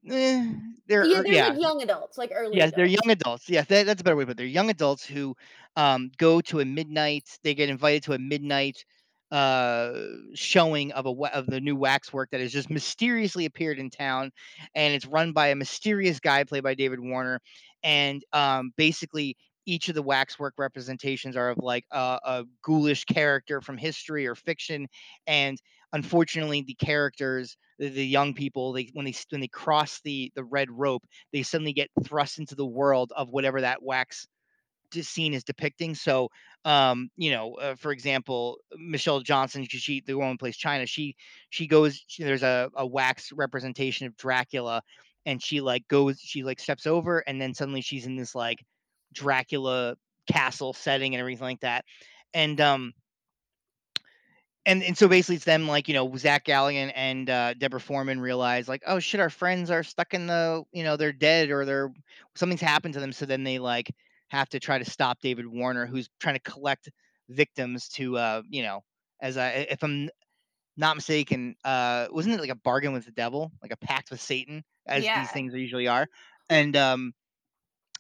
eh, 0.07 0.53
they're 0.87 1.07
yeah 1.07 1.21
er, 1.21 1.25
they're 1.25 1.37
yeah 1.37 1.51
like 1.51 1.61
young 1.61 1.83
adults 1.83 2.19
like 2.19 2.31
early 2.35 2.61
Yes, 2.61 2.73
they're 2.75 2.87
young 2.87 3.11
adults. 3.11 3.49
Yes, 3.51 3.67
that, 3.67 3.87
that's 3.87 4.01
a 4.01 4.05
better 4.05 4.17
way 4.17 4.23
to 4.23 4.29
put 4.29 4.33
it. 4.33 4.37
They're 4.39 4.47
young 4.47 4.71
adults 4.71 5.05
who 5.05 5.37
um, 5.77 6.11
go 6.17 6.41
to 6.43 6.61
a 6.61 6.65
midnight. 6.65 7.39
They 7.43 7.55
get 7.55 7.69
invited 7.69 8.05
to 8.05 8.15
a 8.15 8.19
midnight 8.19 8.85
uh, 9.31 9.93
showing 10.35 10.93
of 10.93 11.07
a 11.07 11.11
of 11.35 11.47
the 11.47 11.61
new 11.61 11.77
waxwork 11.77 12.31
that 12.31 12.41
has 12.41 12.53
just 12.53 12.71
mysteriously 12.71 13.45
appeared 13.45 13.79
in 13.79 13.91
town, 13.91 14.31
and 14.75 14.95
it's 14.95 15.05
run 15.07 15.33
by 15.33 15.49
a 15.49 15.57
mysterious 15.57 16.21
guy 16.21 16.45
played 16.45 16.63
by 16.63 16.75
David 16.75 17.01
Warner. 17.01 17.41
And 17.83 18.25
um, 18.33 18.73
basically, 18.77 19.37
each 19.67 19.89
of 19.91 19.95
the 19.95 20.03
waxwork 20.03 20.55
representations 20.59 21.37
are 21.37 21.51
of 21.51 21.59
like 21.59 21.85
a, 21.91 22.19
a 22.25 22.45
ghoulish 22.63 23.05
character 23.05 23.61
from 23.61 23.77
history 23.77 24.27
or 24.27 24.35
fiction, 24.35 24.89
and 25.27 25.59
unfortunately, 25.93 26.63
the 26.63 26.75
characters, 26.75 27.57
the, 27.79 27.89
the 27.89 28.07
young 28.07 28.35
people, 28.35 28.73
they 28.73 28.91
when 28.93 29.05
they 29.05 29.15
when 29.31 29.41
they 29.41 29.49
cross 29.49 30.01
the 30.05 30.33
the 30.35 30.45
red 30.45 30.71
rope 30.71 31.05
they 31.33 31.43
suddenly 31.43 31.73
get 31.73 31.91
thrust 32.05 32.39
into 32.39 32.55
the 32.55 32.67
world 32.67 33.13
of 33.17 33.29
whatever 33.31 33.61
that 33.61 33.83
wax 33.83 34.27
scene 34.93 35.35
is 35.35 35.45
depicting. 35.45 35.95
So, 35.95 36.29
um, 36.65 37.11
you 37.17 37.31
know, 37.31 37.55
uh, 37.55 37.75
for 37.75 37.93
example, 37.93 38.59
Michelle 38.77 39.21
Johnson, 39.21 39.67
she, 39.69 40.03
the 40.07 40.17
woman 40.17 40.39
plays 40.39 40.57
China, 40.57 40.87
she 40.87 41.15
she 41.51 41.67
goes. 41.67 42.03
She, 42.07 42.25
there's 42.25 42.43
a, 42.43 42.71
a 42.75 42.87
wax 42.87 43.33
representation 43.33 44.07
of 44.07 44.17
Dracula, 44.17 44.83
and 45.27 45.43
she 45.43 45.61
like 45.61 45.87
goes, 45.89 46.19
she 46.21 46.43
like 46.43 46.61
steps 46.61 46.87
over, 46.87 47.21
and 47.21 47.41
then 47.41 47.55
suddenly 47.55 47.81
she's 47.81 48.07
in 48.07 48.17
this 48.17 48.35
like 48.35 48.65
Dracula 49.13 49.97
castle 50.31 50.73
setting 50.73 51.15
and 51.15 51.21
everything 51.21 51.45
like 51.45 51.61
that. 51.61 51.85
And 52.35 52.61
um, 52.61 52.93
and 54.69 54.83
and 54.85 54.97
so 54.97 55.09
basically 55.09 55.37
it's 55.37 55.47
them 55.47 55.67
like 55.67 55.89
you 55.89 55.95
know 55.95 56.15
Zach 56.17 56.45
Galligan 56.45 56.93
and 56.95 57.29
uh, 57.29 57.55
Deborah 57.55 57.81
Foreman 57.81 58.21
realize 58.21 58.69
like 58.69 58.83
oh 58.87 59.01
shit 59.01 59.19
our 59.19 59.31
friends 59.31 59.71
are 59.71 59.83
stuck 59.83 60.13
in 60.15 60.27
the 60.27 60.63
you 60.73 60.85
know 60.85 60.97
they're 60.97 61.13
dead 61.13 61.51
or 61.51 61.65
they're 61.65 61.93
something's 62.37 62.61
happened 62.61 62.95
to 62.95 63.01
them 63.01 63.13
so 63.13 63.27
then 63.27 63.43
they 63.43 63.59
like 63.59 63.91
have 64.29 64.49
to 64.51 64.61
try 64.61 64.79
to 64.79 64.85
stop 64.85 65.19
David 65.21 65.47
Warner 65.47 65.87
who's 65.87 66.11
trying 66.21 66.37
to 66.37 66.41
collect 66.43 66.91
victims 67.31 67.89
to 67.89 68.17
uh 68.19 68.43
you 68.49 68.63
know 68.63 68.83
as 69.21 69.39
I 69.39 69.49
if 69.71 69.83
I'm 69.83 70.11
not 70.77 70.97
mistaken 70.97 71.57
uh 71.65 72.07
wasn't 72.11 72.35
it 72.35 72.41
like 72.41 72.51
a 72.51 72.55
bargain 72.55 72.93
with 72.93 73.07
the 73.07 73.11
devil 73.13 73.51
like 73.63 73.73
a 73.73 73.77
pact 73.79 74.11
with 74.11 74.21
Satan 74.21 74.63
as 74.87 75.03
Yeah. 75.03 75.21
these 75.21 75.33
things 75.33 75.55
usually 75.55 75.89
are 75.89 76.07
and 76.51 76.77
um 76.77 77.15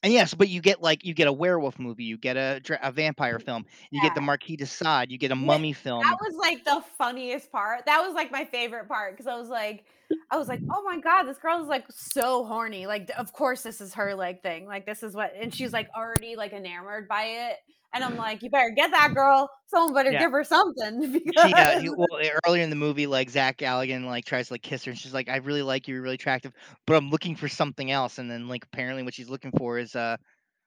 and 0.03 0.13
yes, 0.13 0.33
but 0.35 0.49
you 0.49 0.61
get 0.61 0.81
like 0.81 1.05
you 1.05 1.15
get 1.15 1.27
a 1.27 1.33
werewolf 1.33 1.79
movie, 1.79 2.05
you 2.05 2.17
get 2.17 2.37
a 2.37 2.61
a 2.83 2.93
vampire 2.93 3.39
mm, 3.39 3.45
film, 3.45 3.67
you 3.91 4.01
get 4.01 4.15
the 4.15 4.21
Marquis 4.21 4.57
de 4.57 4.67
Sade, 4.67 5.11
you 5.11 5.19
get 5.19 5.33
a 5.33 5.37
mummy 5.37 5.73
film. 5.73 6.03
That 6.03 6.19
was 6.21 6.37
like 6.37 6.65
the 6.65 6.83
funniest 6.97 7.51
part. 7.51 7.87
That 7.87 8.01
was 8.01 8.15
like 8.15 8.31
my 8.31 8.45
favorite 8.45 8.89
part 8.89 9.17
because 9.17 9.27
I 9.27 9.37
was 9.37 9.49
like, 9.49 9.85
I 10.31 10.37
was 10.37 10.49
like, 10.49 10.61
oh 10.71 10.83
my 10.83 11.01
god, 11.01 11.25
this 11.25 11.39
girl 11.39 11.61
is 11.61 11.69
like 11.69 11.85
so 11.91 12.45
horny. 12.45 12.87
Like, 12.87 13.11
of 13.19 13.33
course, 13.33 13.63
this 13.63 13.81
is 13.81 13.95
her 13.95 14.15
like 14.15 14.43
thing. 14.43 14.67
Like, 14.67 14.87
this 14.87 15.03
is 15.03 15.15
what, 15.15 15.33
and 15.39 15.53
she's 15.53 15.73
like 15.73 15.89
already 15.97 16.37
like 16.37 16.53
enamored 16.53 17.09
by 17.09 17.25
it. 17.25 17.57
And 17.95 18.05
I'm 18.05 18.17
like, 18.17 18.43
you 18.43 18.51
better 18.51 18.71
get 18.77 18.91
that 18.91 19.15
girl. 19.15 19.51
Someone 19.67 19.95
better 19.95 20.13
Yeah. 20.13 20.15
give 20.15 20.31
her 20.33 20.45
something 20.45 21.21
She, 21.37 21.55
uh, 21.55 21.79
he, 21.79 21.91
well, 21.91 22.07
earlier 22.47 22.63
in 22.63 22.71
the 22.71 22.77
movie, 22.77 23.07
like 23.07 23.29
Zach 23.31 23.59
Galligan, 23.59 24.07
like 24.07 24.25
tries 24.25 24.49
to 24.49 24.55
like 24.55 24.63
kiss 24.63 24.85
her, 24.85 24.91
and 24.91 24.99
she's 24.99 25.13
like, 25.13 25.29
"I 25.29 25.37
really 25.37 25.63
like 25.63 25.87
you, 25.87 25.95
you're 25.95 26.03
really 26.03 26.15
attractive, 26.15 26.53
but 26.87 26.97
I'm 26.97 27.11
looking 27.11 27.37
for 27.37 27.49
something 27.49 27.91
else." 27.91 28.19
And 28.19 28.31
then, 28.31 28.49
like, 28.49 28.65
apparently, 28.65 29.03
what 29.03 29.13
she's 29.15 29.29
looking 29.29 29.53
for 29.53 29.79
is 29.79 29.95
uh, 29.95 30.17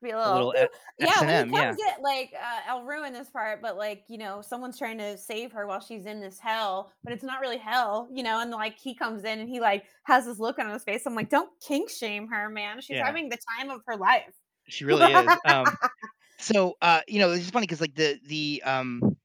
be 0.02 0.10
a 0.10 0.18
a 0.24 0.30
little, 0.30 0.52
little 0.52 0.54
yeah. 0.98 1.22
When 1.24 1.36
he 1.36 1.44
comes 1.44 1.76
Yeah, 1.76 1.76
in, 1.78 2.02
like, 2.02 2.32
uh, 2.34 2.60
I'll 2.66 2.82
ruin 2.84 3.12
this 3.12 3.30
part, 3.30 3.62
but 3.62 3.76
like, 3.76 4.04
you 4.08 4.18
know, 4.18 4.42
someone's 4.42 4.78
trying 4.78 4.98
to 4.98 5.16
save 5.16 5.52
her 5.52 5.66
while 5.66 5.80
she's 5.80 6.06
in 6.06 6.20
this 6.20 6.40
hell, 6.40 6.92
but 7.04 7.12
it's 7.12 7.22
not 7.22 7.40
really 7.40 7.56
hell, 7.58 8.08
you 8.12 8.22
know. 8.24 8.40
And 8.40 8.50
like, 8.50 8.78
he 8.78 8.94
comes 8.94 9.24
in 9.24 9.38
and 9.40 9.48
he 9.48 9.60
like 9.60 9.84
has 10.04 10.26
this 10.26 10.38
look 10.40 10.58
on 10.58 10.68
his 10.70 10.82
face. 10.84 11.06
I'm 11.06 11.14
like, 11.14 11.30
don't 11.30 11.50
kink 11.60 11.88
shame 11.90 12.28
her, 12.28 12.48
man. 12.50 12.80
She's 12.80 12.98
yeah, 12.98 13.04
having 13.04 13.28
the 13.28 13.38
time 13.58 13.70
of 13.70 13.82
her 13.86 13.96
life. 13.96 14.34
she 14.68 14.84
really 14.84 15.10
is. 15.10 15.38
Um, 15.44 15.76
so 16.42 16.76
uh, 16.82 17.00
you 17.08 17.18
know, 17.18 17.30
it's 17.32 17.50
funny 17.50 17.66
because 17.66 17.80
like 17.80 17.94
the 17.94 18.18
the 18.26 18.62
um, 18.64 19.16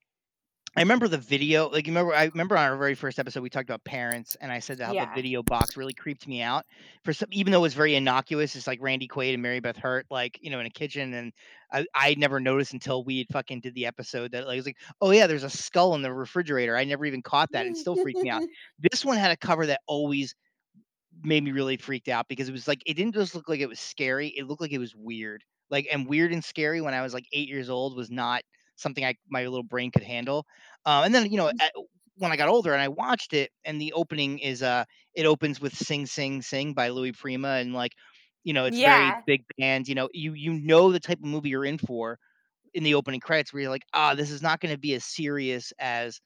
I 0.75 0.81
remember 0.81 1.07
the 1.07 1.17
video. 1.17 1.69
Like, 1.69 1.87
you 1.87 1.91
remember, 1.91 2.13
I 2.13 2.25
remember 2.25 2.55
on 2.55 2.69
our 2.69 2.77
very 2.77 2.93
first 2.93 3.17
episode 3.17 3.41
we 3.41 3.49
talked 3.49 3.67
about 3.67 3.83
parents, 3.83 4.37
and 4.39 4.51
I 4.51 4.59
said 4.59 4.79
how 4.79 4.93
the 5.09 5.15
video 5.15 5.41
box 5.41 5.75
really 5.75 5.93
creeped 5.93 6.27
me 6.27 6.43
out. 6.43 6.65
For 7.03 7.13
some, 7.13 7.29
even 7.31 7.51
though 7.51 7.57
it 7.57 7.61
was 7.63 7.73
very 7.73 7.95
innocuous, 7.95 8.55
it's 8.55 8.67
like 8.67 8.79
Randy 8.79 9.07
Quaid 9.07 9.33
and 9.33 9.41
Mary 9.41 9.59
Beth 9.59 9.77
Hurt, 9.77 10.05
like 10.11 10.37
you 10.39 10.51
know, 10.51 10.59
in 10.59 10.67
a 10.67 10.69
kitchen, 10.71 11.15
and 11.15 11.33
I 11.73 11.85
I 11.95 12.15
never 12.19 12.39
noticed 12.39 12.73
until 12.73 13.03
we 13.03 13.17
had 13.17 13.27
fucking 13.31 13.61
did 13.61 13.73
the 13.73 13.87
episode 13.87 14.31
that 14.33 14.45
like 14.45 14.53
it 14.53 14.59
was 14.59 14.65
like, 14.67 14.77
oh 15.01 15.09
yeah, 15.09 15.25
there's 15.25 15.43
a 15.43 15.49
skull 15.49 15.95
in 15.95 16.03
the 16.03 16.13
refrigerator. 16.13 16.77
I 16.77 16.83
never 16.83 17.05
even 17.05 17.23
caught 17.23 17.51
that. 17.53 17.65
and 17.65 17.75
still 17.75 17.95
freaked 18.03 18.21
me 18.21 18.29
out. 18.29 18.43
This 18.77 19.03
one 19.03 19.17
had 19.17 19.31
a 19.31 19.37
cover 19.37 19.65
that 19.65 19.81
always 19.87 20.35
made 21.23 21.43
me 21.43 21.51
really 21.51 21.77
freaked 21.77 22.07
out 22.09 22.27
because 22.27 22.47
it 22.47 22.51
was 22.51 22.67
like 22.67 22.83
it 22.85 22.93
didn't 22.93 23.15
just 23.15 23.33
look 23.33 23.49
like 23.49 23.61
it 23.61 23.69
was 23.69 23.79
scary. 23.79 24.27
It 24.27 24.45
looked 24.45 24.61
like 24.61 24.71
it 24.71 24.77
was 24.77 24.95
weird. 24.95 25.43
Like 25.69 25.87
and 25.91 26.07
weird 26.07 26.33
and 26.33 26.43
scary 26.43 26.81
when 26.81 26.93
I 26.93 27.01
was 27.01 27.13
like 27.13 27.25
eight 27.33 27.47
years 27.49 27.69
old 27.69 27.95
was 27.95 28.09
not 28.09 28.43
something 28.75 29.03
I 29.05 29.15
my 29.29 29.43
little 29.45 29.63
brain 29.63 29.91
could 29.91 30.03
handle. 30.03 30.45
Uh, 30.85 31.03
and 31.05 31.13
then 31.13 31.31
you 31.31 31.37
know 31.37 31.51
at, 31.59 31.73
when 32.15 32.31
I 32.31 32.37
got 32.37 32.49
older 32.49 32.73
and 32.73 32.81
I 32.81 32.87
watched 32.87 33.33
it, 33.33 33.51
and 33.65 33.79
the 33.81 33.93
opening 33.93 34.39
is 34.39 34.63
uh 34.63 34.85
it 35.13 35.25
opens 35.25 35.59
with 35.61 35.75
"Sing 35.77 36.05
Sing 36.05 36.41
Sing" 36.41 36.73
by 36.73 36.89
Louis 36.89 37.11
Prima, 37.13 37.49
and 37.59 37.73
like 37.73 37.93
you 38.43 38.53
know 38.53 38.65
it's 38.65 38.79
very 38.79 39.11
big 39.25 39.43
band. 39.57 39.87
You 39.87 39.95
know 39.95 40.09
you 40.13 40.33
you 40.33 40.53
know 40.53 40.91
the 40.91 40.99
type 40.99 41.19
of 41.19 41.25
movie 41.25 41.49
you're 41.49 41.65
in 41.65 41.77
for 41.77 42.19
in 42.73 42.83
the 42.83 42.95
opening 42.95 43.19
credits 43.21 43.53
where 43.53 43.63
you're 43.63 43.71
like 43.71 43.85
ah 43.93 44.15
this 44.15 44.31
is 44.31 44.41
not 44.41 44.59
going 44.61 44.73
to 44.73 44.79
be 44.79 44.93
as 44.95 45.05
serious 45.05 45.73
as 45.79 46.21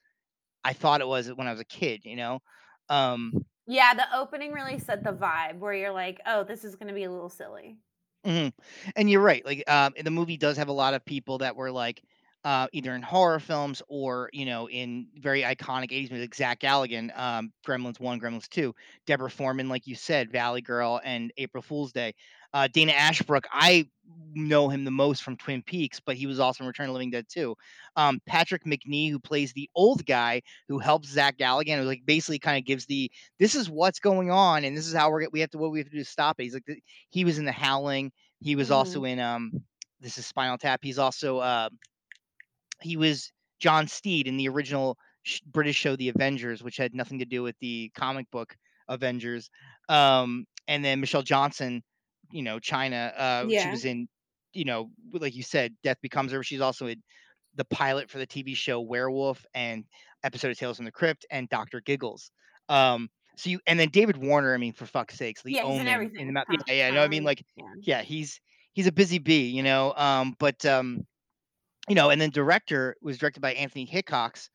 I 0.64 0.72
thought 0.74 1.00
it 1.00 1.08
was 1.08 1.28
when 1.28 1.46
I 1.48 1.52
was 1.52 1.60
a 1.60 1.64
kid. 1.64 2.02
You 2.04 2.16
know. 2.16 2.40
Um, 2.88 3.32
Yeah, 3.66 3.94
the 3.94 4.16
opening 4.16 4.52
really 4.52 4.78
set 4.78 5.04
the 5.04 5.12
vibe 5.12 5.58
where 5.58 5.74
you're 5.74 5.92
like, 5.92 6.20
oh, 6.26 6.44
this 6.44 6.64
is 6.64 6.76
gonna 6.76 6.92
be 6.94 7.04
a 7.04 7.10
little 7.10 7.28
silly. 7.28 7.78
Mhm. 8.24 8.52
And 8.96 9.10
you're 9.10 9.20
right. 9.20 9.44
Like, 9.44 9.68
um, 9.68 9.94
the 10.00 10.10
movie 10.10 10.36
does 10.36 10.56
have 10.56 10.68
a 10.68 10.72
lot 10.72 10.94
of 10.94 11.04
people 11.04 11.38
that 11.38 11.56
were 11.56 11.70
like, 11.70 12.02
uh, 12.44 12.66
either 12.72 12.92
in 12.94 13.02
horror 13.02 13.38
films 13.38 13.82
or 13.88 14.28
you 14.32 14.44
know 14.44 14.68
in 14.68 15.06
very 15.16 15.42
iconic 15.42 15.92
80s 15.92 16.10
movies, 16.10 16.24
like 16.24 16.34
Zach 16.34 16.58
Galligan, 16.60 17.16
um, 17.16 17.52
Gremlins 17.66 18.00
One, 18.00 18.20
Gremlins 18.20 18.48
Two, 18.48 18.74
Deborah 19.06 19.30
Foreman, 19.30 19.68
like 19.68 19.86
you 19.86 19.94
said, 19.94 20.32
Valley 20.32 20.60
Girl, 20.60 21.00
and 21.04 21.32
April 21.36 21.62
Fool's 21.62 21.92
Day. 21.92 22.14
Uh, 22.52 22.66
Dana 22.72 22.92
Ashbrook, 22.92 23.46
I 23.52 23.88
know 24.34 24.68
him 24.68 24.84
the 24.84 24.90
most 24.90 25.22
from 25.22 25.36
Twin 25.36 25.62
Peaks, 25.62 26.00
but 26.00 26.16
he 26.16 26.26
was 26.26 26.40
also 26.40 26.64
in 26.64 26.68
Return 26.68 26.84
of 26.84 26.88
the 26.88 26.92
Living 26.94 27.10
Dead 27.10 27.26
too. 27.28 27.54
Um, 27.96 28.20
Patrick 28.26 28.64
Macnee, 28.64 29.10
who 29.10 29.18
plays 29.18 29.52
the 29.52 29.68
old 29.74 30.06
guy 30.06 30.42
who 30.68 30.78
helps 30.78 31.08
Zach 31.08 31.36
Galligan, 31.38 31.78
who 31.78 31.84
like 31.84 32.04
basically 32.06 32.38
kind 32.38 32.58
of 32.58 32.64
gives 32.64 32.86
the 32.86 33.10
this 33.38 33.54
is 33.54 33.68
what's 33.70 34.00
going 34.00 34.30
on 34.30 34.64
and 34.64 34.76
this 34.76 34.86
is 34.86 34.94
how 34.94 35.10
we're 35.10 35.28
we 35.32 35.40
have 35.40 35.50
to 35.50 35.58
what 35.58 35.70
we 35.72 35.78
have 35.78 35.86
to 35.88 35.92
do 35.92 35.98
to 35.98 36.04
stop 36.04 36.38
it. 36.40 36.44
He's 36.44 36.54
like 36.54 36.64
he 37.10 37.24
was 37.24 37.38
in 37.38 37.44
The 37.44 37.52
Howling. 37.52 38.12
He 38.40 38.56
was 38.56 38.70
also 38.70 39.02
Mhm. 39.02 39.08
in 39.08 39.20
um 39.20 39.52
this 40.00 40.18
is 40.18 40.26
Spinal 40.26 40.58
Tap. 40.58 40.80
He's 40.82 40.98
also 40.98 41.38
uh 41.38 41.68
he 42.80 42.96
was 42.96 43.32
John 43.60 43.86
Steed 43.88 44.26
in 44.26 44.36
the 44.36 44.48
original 44.48 44.98
sh- 45.22 45.40
British 45.46 45.76
show 45.76 45.96
The 45.96 46.08
Avengers, 46.08 46.62
which 46.62 46.76
had 46.76 46.94
nothing 46.94 47.18
to 47.20 47.24
do 47.24 47.42
with 47.42 47.56
the 47.60 47.90
comic 47.94 48.30
book 48.30 48.56
Avengers. 48.88 49.50
Um 49.88 50.46
and 50.68 50.84
then 50.84 51.00
Michelle 51.00 51.22
Johnson, 51.22 51.82
you 52.32 52.42
know, 52.42 52.58
China, 52.58 53.12
uh 53.16 53.48
she 53.48 53.68
was 53.68 53.84
in 53.84 54.08
you 54.52 54.64
know, 54.64 54.90
like 55.12 55.34
you 55.34 55.42
said, 55.42 55.74
Death 55.82 55.98
Becomes 56.02 56.32
Her. 56.32 56.42
She's 56.42 56.60
also 56.60 56.86
in 56.86 57.02
the 57.54 57.64
pilot 57.66 58.10
for 58.10 58.18
the 58.18 58.26
TV 58.26 58.54
show 58.54 58.80
Werewolf 58.80 59.44
and 59.54 59.84
episode 60.24 60.50
of 60.50 60.58
Tales 60.58 60.76
from 60.76 60.84
the 60.86 60.92
Crypt 60.92 61.26
and 61.30 61.48
Doctor 61.48 61.80
Giggles. 61.80 62.30
Um, 62.68 63.10
so 63.36 63.50
you 63.50 63.60
and 63.66 63.78
then 63.80 63.88
David 63.88 64.16
Warner, 64.18 64.54
I 64.54 64.58
mean, 64.58 64.72
for 64.72 64.86
fuck's 64.86 65.14
sakes, 65.16 65.42
The 65.42 65.52
Yeah, 65.52 65.62
Omen 65.64 65.80
in 65.80 65.86
the 65.86 65.90
everything. 65.92 66.32
mouth. 66.32 66.46
Yeah, 66.68 66.74
yeah, 66.74 66.90
no, 66.90 67.02
I 67.02 67.08
mean, 67.08 67.20
con- 67.20 67.26
like, 67.26 67.44
yeah. 67.56 67.64
yeah, 67.80 68.02
he's 68.02 68.40
he's 68.72 68.86
a 68.86 68.92
busy 68.92 69.18
bee, 69.18 69.48
you 69.48 69.62
know. 69.62 69.94
Um, 69.96 70.36
but 70.38 70.64
um, 70.66 71.06
you 71.88 71.94
know, 71.94 72.10
and 72.10 72.20
then 72.20 72.30
director 72.30 72.96
was 73.02 73.18
directed 73.18 73.40
by 73.40 73.54
Anthony 73.54 73.84
Hickox, 73.84 74.50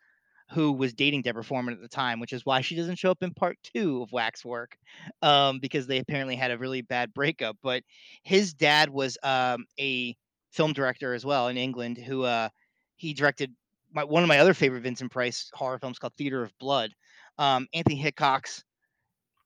who 0.52 0.72
was 0.72 0.94
dating 0.94 1.22
Deborah 1.24 1.44
Foreman 1.44 1.74
at 1.74 1.82
the 1.82 1.88
time, 1.88 2.20
which 2.20 2.34
is 2.34 2.46
why 2.46 2.62
she 2.62 2.76
doesn't 2.76 2.98
show 2.98 3.12
up 3.12 3.22
in 3.22 3.34
part 3.34 3.58
two 3.64 4.02
of 4.02 4.12
Waxwork, 4.12 4.78
um, 5.22 5.60
because 5.60 5.88
they 5.88 6.00
apparently 6.00 6.36
had 6.36 6.52
a 6.52 6.58
really 6.58 6.82
bad 6.82 7.14
breakup. 7.14 7.58
But 7.62 7.84
his 8.24 8.54
dad 8.54 8.90
was 8.90 9.18
um, 9.24 9.66
a 9.80 10.16
film 10.52 10.74
director 10.74 11.14
as 11.14 11.26
well 11.26 11.50
in 11.50 11.58
England, 11.58 11.98
who 11.98 12.24
uh, 12.24 12.50
he 12.96 13.14
directed 13.14 13.54
my, 13.94 14.04
one 14.04 14.24
of 14.24 14.30
my 14.30 14.40
other 14.40 14.54
favorite 14.54 14.82
Vincent 14.82 15.12
Price 15.12 15.50
horror 15.54 15.80
films 15.80 16.00
called 16.00 16.14
Theater 16.18 16.44
of 16.44 16.58
Blood. 16.60 16.92
Um, 17.38 17.68
Anthony 17.74 17.96
Hickox 17.96 18.64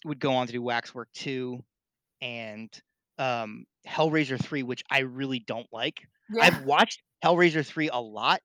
would 0.05 0.19
go 0.19 0.33
on 0.33 0.47
to 0.47 0.53
do 0.53 0.61
Waxwork 0.61 1.09
two 1.13 1.63
and 2.21 2.69
um, 3.17 3.65
Hellraiser 3.87 4.39
three, 4.41 4.63
which 4.63 4.83
I 4.89 4.99
really 4.99 5.39
don't 5.39 5.67
like. 5.71 6.01
Yeah. 6.31 6.43
I've 6.43 6.63
watched 6.63 7.01
Hellraiser 7.23 7.65
3 7.65 7.89
a 7.89 7.99
lot 7.99 8.41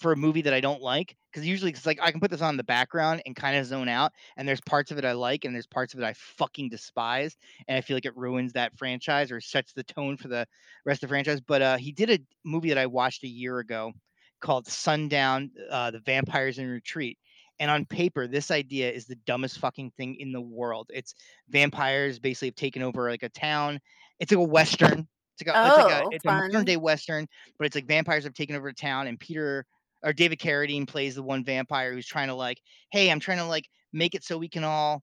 for 0.00 0.12
a 0.12 0.16
movie 0.16 0.42
that 0.42 0.54
I 0.54 0.60
don't 0.60 0.80
like 0.82 1.16
because 1.30 1.46
usually 1.46 1.70
it's 1.70 1.86
like 1.86 2.00
I 2.00 2.10
can 2.10 2.20
put 2.20 2.30
this 2.30 2.40
on 2.40 2.56
the 2.56 2.64
background 2.64 3.22
and 3.26 3.36
kind 3.36 3.56
of 3.56 3.66
zone 3.66 3.88
out, 3.88 4.12
and 4.36 4.48
there's 4.48 4.60
parts 4.62 4.90
of 4.90 4.98
it 4.98 5.04
I 5.04 5.12
like 5.12 5.44
and 5.44 5.54
there's 5.54 5.66
parts 5.66 5.94
of 5.94 6.00
it 6.00 6.04
I 6.04 6.14
fucking 6.14 6.70
despise, 6.70 7.36
and 7.68 7.76
I 7.76 7.82
feel 7.82 7.96
like 7.96 8.06
it 8.06 8.16
ruins 8.16 8.54
that 8.54 8.76
franchise 8.78 9.30
or 9.30 9.40
sets 9.40 9.72
the 9.72 9.84
tone 9.84 10.16
for 10.16 10.28
the 10.28 10.46
rest 10.84 11.02
of 11.02 11.08
the 11.08 11.12
franchise. 11.12 11.40
But 11.40 11.62
uh, 11.62 11.76
he 11.76 11.92
did 11.92 12.10
a 12.10 12.18
movie 12.44 12.70
that 12.70 12.78
I 12.78 12.86
watched 12.86 13.24
a 13.24 13.28
year 13.28 13.58
ago 13.58 13.92
called 14.40 14.66
Sundown: 14.66 15.50
uh, 15.70 15.90
The 15.90 16.00
Vampires 16.00 16.58
in 16.58 16.66
Retreat. 16.68 17.18
And 17.58 17.70
on 17.70 17.84
paper, 17.84 18.26
this 18.26 18.50
idea 18.50 18.90
is 18.90 19.04
the 19.04 19.16
dumbest 19.26 19.58
fucking 19.58 19.90
thing 19.98 20.16
in 20.18 20.32
the 20.32 20.40
world. 20.40 20.90
It's 20.94 21.14
vampires 21.50 22.18
basically 22.18 22.48
have 22.48 22.54
taken 22.54 22.82
over 22.82 23.10
like 23.10 23.22
a 23.22 23.28
town. 23.28 23.80
It's 24.18 24.32
like 24.32 24.38
a 24.38 24.42
western. 24.44 25.06
It's 25.38 25.46
like 25.46 25.54
a, 25.54 25.66
it's 25.66 25.76
like 25.76 25.88
a 25.90 26.04
Oh, 26.04 26.08
it's 26.10 26.24
a 26.24 26.28
modern 26.28 26.64
day 26.64 26.78
western, 26.78 27.26
but 27.58 27.66
it's 27.66 27.74
like 27.74 27.86
vampires 27.86 28.24
have 28.24 28.32
taken 28.34 28.56
over 28.56 28.68
a 28.68 28.74
town, 28.74 29.06
and 29.08 29.20
Peter 29.20 29.66
or 30.02 30.12
David 30.12 30.38
Carradine 30.38 30.86
plays 30.86 31.14
the 31.14 31.22
one 31.22 31.44
vampire 31.44 31.92
who's 31.92 32.06
trying 32.06 32.28
to 32.28 32.34
like, 32.34 32.58
hey, 32.90 33.10
I'm 33.10 33.20
trying 33.20 33.38
to 33.38 33.46
like 33.46 33.66
make 33.92 34.14
it 34.14 34.24
so 34.24 34.38
we 34.38 34.48
can 34.48 34.64
all 34.64 35.02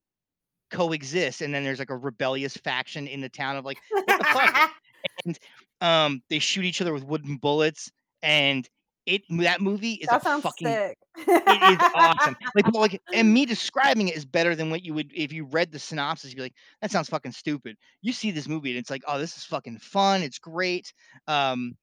coexist. 0.71 1.41
And 1.41 1.53
then 1.53 1.63
there's 1.63 1.79
like 1.79 1.89
a 1.89 1.97
rebellious 1.97 2.57
faction 2.57 3.07
in 3.07 3.21
the 3.21 3.29
town 3.29 3.57
of 3.57 3.65
like, 3.65 3.77
what 3.89 4.07
the 4.07 4.23
fuck? 4.23 4.71
And 5.25 5.39
um, 5.79 6.21
they 6.29 6.39
shoot 6.39 6.65
each 6.65 6.81
other 6.81 6.93
with 6.93 7.03
wooden 7.03 7.37
bullets, 7.37 7.89
and 8.21 8.67
it 9.05 9.21
that 9.29 9.61
movie 9.61 9.93
is 9.93 10.07
a 10.09 10.11
that 10.11 10.23
sounds 10.23 10.43
fucking 10.43 10.67
sick. 10.67 10.97
it 11.17 11.79
is 11.81 11.91
awesome. 11.95 12.35
Like, 12.53 12.73
like, 12.73 13.01
and 13.13 13.33
me 13.33 13.45
describing 13.45 14.09
it 14.09 14.17
is 14.17 14.25
better 14.25 14.53
than 14.53 14.69
what 14.69 14.83
you 14.83 14.93
would 14.93 15.11
if 15.15 15.31
you 15.31 15.45
read 15.45 15.71
the 15.71 15.79
synopsis. 15.79 16.31
You'd 16.31 16.37
be 16.37 16.41
like, 16.43 16.55
that 16.81 16.91
sounds 16.91 17.09
fucking 17.09 17.31
stupid. 17.31 17.77
You 18.01 18.11
see 18.11 18.31
this 18.31 18.47
movie 18.47 18.71
and 18.71 18.79
it's 18.79 18.89
like, 18.89 19.03
oh, 19.07 19.17
this 19.17 19.37
is 19.37 19.45
fucking 19.45 19.79
fun. 19.79 20.23
It's 20.23 20.39
great. 20.39 20.91
Um, 21.27 21.77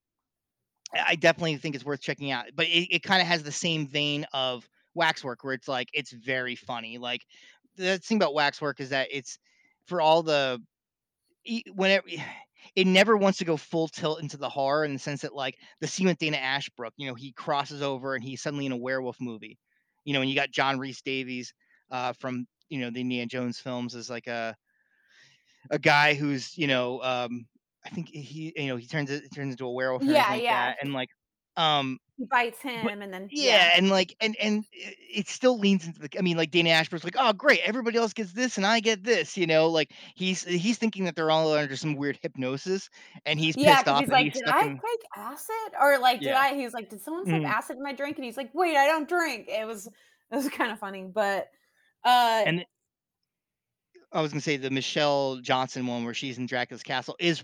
I 0.95 1.15
definitely 1.15 1.57
think 1.57 1.75
it's 1.75 1.85
worth 1.85 2.01
checking 2.01 2.31
out. 2.31 2.45
But 2.55 2.67
it, 2.67 2.95
it 2.95 3.03
kind 3.03 3.21
of 3.21 3.27
has 3.27 3.43
the 3.43 3.51
same 3.51 3.87
vein 3.87 4.25
of 4.33 4.67
Waxwork, 4.93 5.43
where 5.43 5.53
it's 5.53 5.67
like 5.67 5.89
it's 5.93 6.11
very 6.11 6.55
funny. 6.55 6.97
Like 6.97 7.25
the 7.75 7.97
thing 7.99 8.17
about 8.17 8.33
Waxwork 8.33 8.79
is 8.79 8.89
that 8.89 9.09
it's 9.11 9.37
for 9.87 10.01
all 10.01 10.23
the 10.23 10.61
whenever 11.73 12.07
it 12.75 12.87
never 12.87 13.15
wants 13.17 13.39
to 13.39 13.45
go 13.45 13.57
full 13.57 13.87
tilt 13.87 14.21
into 14.21 14.37
the 14.37 14.49
horror 14.49 14.85
in 14.85 14.93
the 14.93 14.99
sense 14.99 15.21
that 15.21 15.35
like 15.35 15.57
the 15.81 15.87
scene 15.87 16.07
with 16.07 16.17
Dana 16.17 16.37
Ashbrook, 16.37 16.93
you 16.97 17.07
know, 17.07 17.15
he 17.15 17.31
crosses 17.33 17.81
over 17.81 18.15
and 18.15 18.23
he's 18.23 18.41
suddenly 18.41 18.65
in 18.65 18.71
a 18.71 18.77
werewolf 18.77 19.17
movie. 19.21 19.57
you 20.05 20.13
know, 20.13 20.21
and 20.21 20.29
you 20.29 20.35
got 20.35 20.51
John 20.51 20.79
Rhys 20.79 21.01
Davies 21.01 21.53
uh, 21.91 22.13
from 22.13 22.47
you 22.69 22.79
know 22.79 22.89
the 22.89 23.01
Indiana 23.01 23.27
Jones 23.27 23.59
films 23.59 23.95
as 23.95 24.09
like 24.09 24.27
a 24.27 24.55
a 25.69 25.79
guy 25.79 26.13
who's 26.13 26.57
you 26.57 26.67
know 26.67 27.01
um, 27.01 27.47
I 27.85 27.89
think 27.89 28.09
he 28.09 28.53
you 28.55 28.67
know 28.67 28.77
he 28.77 28.87
turns 28.87 29.09
it 29.11 29.29
turns 29.33 29.53
into 29.53 29.65
a 29.65 29.71
werewolf 29.71 30.05
Yeah, 30.05 30.25
like 30.27 30.43
yeah. 30.43 30.47
that, 30.49 30.77
and 30.81 30.93
like 30.93 31.09
um 31.57 31.99
He 32.17 32.25
bites 32.25 32.61
but 32.75 32.91
him 32.91 33.01
and 33.01 33.13
then 33.13 33.31
yeah. 33.37 33.61
yeah, 33.61 33.71
and 33.75 33.89
like 33.89 34.15
and 34.21 34.35
and 34.37 34.65
it 34.71 35.27
still 35.27 35.57
leans 35.59 35.85
into 35.87 35.99
the 35.99 36.09
I 36.17 36.21
mean, 36.21 36.37
like, 36.37 36.51
Dana 36.51 36.69
Ashbrook's 36.71 37.03
like, 37.05 37.15
"Oh, 37.19 37.33
great, 37.33 37.61
everybody 37.61 37.97
else 37.97 38.13
gets 38.13 38.33
this 38.33 38.57
and 38.57 38.65
I 38.65 38.79
get 38.81 39.03
this," 39.03 39.37
you 39.37 39.47
know, 39.47 39.67
like, 39.69 39.93
he's 40.15 40.43
he's 40.43 40.77
thinking 40.77 41.05
that 41.05 41.15
they're 41.15 41.31
all 41.31 41.53
under 41.53 41.75
some 41.77 41.95
weird 41.95 42.19
hypnosis, 42.21 42.89
and 43.25 43.39
he's 43.39 43.57
Yeah, 43.57 43.57
pissed 43.57 43.87
off 43.87 44.05
he's 44.05 44.11
like, 44.11 44.31
he's 44.31 44.33
"Did 44.33 44.43
I 44.47 44.63
in 44.63 44.81
take 44.85 45.05
acid?" 45.15 45.73
Or 45.79 45.97
like, 45.99 46.23
"Did 46.23 46.33
Yeah. 46.33 46.35
I" 46.35 46.55
he's 46.55 46.73
like, 46.73 46.89
"Did 46.89 47.01
someone 47.01 47.25
slip 47.25 47.43
Mhm. 47.43 47.55
acid 47.55 47.77
in 47.77 47.83
my 47.83 47.93
drink?" 47.93 48.17
And 48.17 48.25
he's 48.25 48.35
like, 48.37 48.53
"Wait, 48.53 48.75
I 48.75 48.85
don't 48.87 49.07
drink." 49.07 49.47
It 49.47 49.65
was 49.65 49.87
it 49.87 49.91
was 50.35 50.49
kinda 50.49 50.75
funny, 50.77 51.05
but, 51.05 51.49
uh 52.03 52.45
And 52.45 52.65
I 54.15 54.21
was 54.21 54.31
gonna 54.31 54.41
say 54.41 54.57
the 54.57 54.69
Michelle 54.71 55.37
Johnson 55.37 55.85
one 55.87 56.05
where 56.05 56.13
she's 56.13 56.37
in 56.37 56.45
Dracula's 56.45 56.83
castle 56.83 57.15
is 57.19 57.43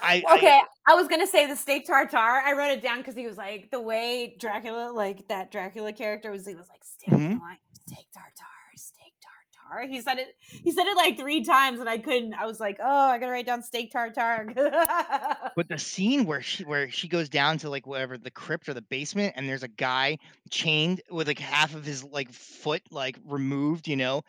I 0.00 0.22
I 0.28 0.36
Okay, 0.36 0.60
I 0.88 0.94
was 0.94 1.08
gonna 1.08 1.26
say 1.26 1.46
the 1.46 1.56
steak 1.56 1.86
tartare. 1.86 2.20
I 2.20 2.52
wrote 2.52 2.70
it 2.70 2.82
down 2.82 2.98
because 2.98 3.14
he 3.16 3.26
was 3.26 3.36
like 3.36 3.70
the 3.70 3.80
way 3.80 4.36
Dracula, 4.38 4.92
like 4.92 5.26
that 5.28 5.50
Dracula 5.50 5.92
character 5.92 6.30
was. 6.30 6.46
He 6.46 6.54
was 6.54 6.68
like 6.68 6.84
steak. 6.84 7.12
I 7.12 7.16
Mhm. 7.16 7.40
steak 7.86 8.06
tartare, 8.14 8.76
steak 8.76 9.12
tartare. 9.20 9.88
He 9.88 10.00
said 10.00 10.18
it. 10.18 10.36
He 10.40 10.70
said 10.70 10.86
it 10.86 10.96
like 10.96 11.18
three 11.18 11.44
times, 11.44 11.80
and 11.80 11.88
I 11.88 11.98
couldn't. 11.98 12.34
I 12.34 12.46
was 12.46 12.60
like, 12.60 12.78
oh, 12.80 12.86
I 13.08 13.18
gotta 13.18 13.32
write 13.32 13.46
down 13.46 13.62
steak 13.62 13.90
tartare. 13.90 14.46
But 15.56 15.68
the 15.68 15.78
scene 15.78 16.24
where 16.24 16.40
she 16.40 16.64
where 16.64 16.88
she 16.90 17.08
goes 17.08 17.28
down 17.28 17.58
to, 17.58 17.68
like, 17.68 17.86
whatever, 17.86 18.16
the 18.16 18.30
crypt 18.30 18.68
or 18.68 18.74
the 18.74 18.80
basement, 18.82 19.34
and 19.36 19.48
there's 19.48 19.62
a 19.62 19.68
guy 19.68 20.18
chained 20.50 21.02
with, 21.10 21.26
like, 21.26 21.38
half 21.38 21.74
of 21.74 21.84
his, 21.84 22.02
like, 22.04 22.32
foot, 22.32 22.82
like, 22.90 23.18
removed, 23.26 23.86
you 23.88 23.96
know, 23.96 24.22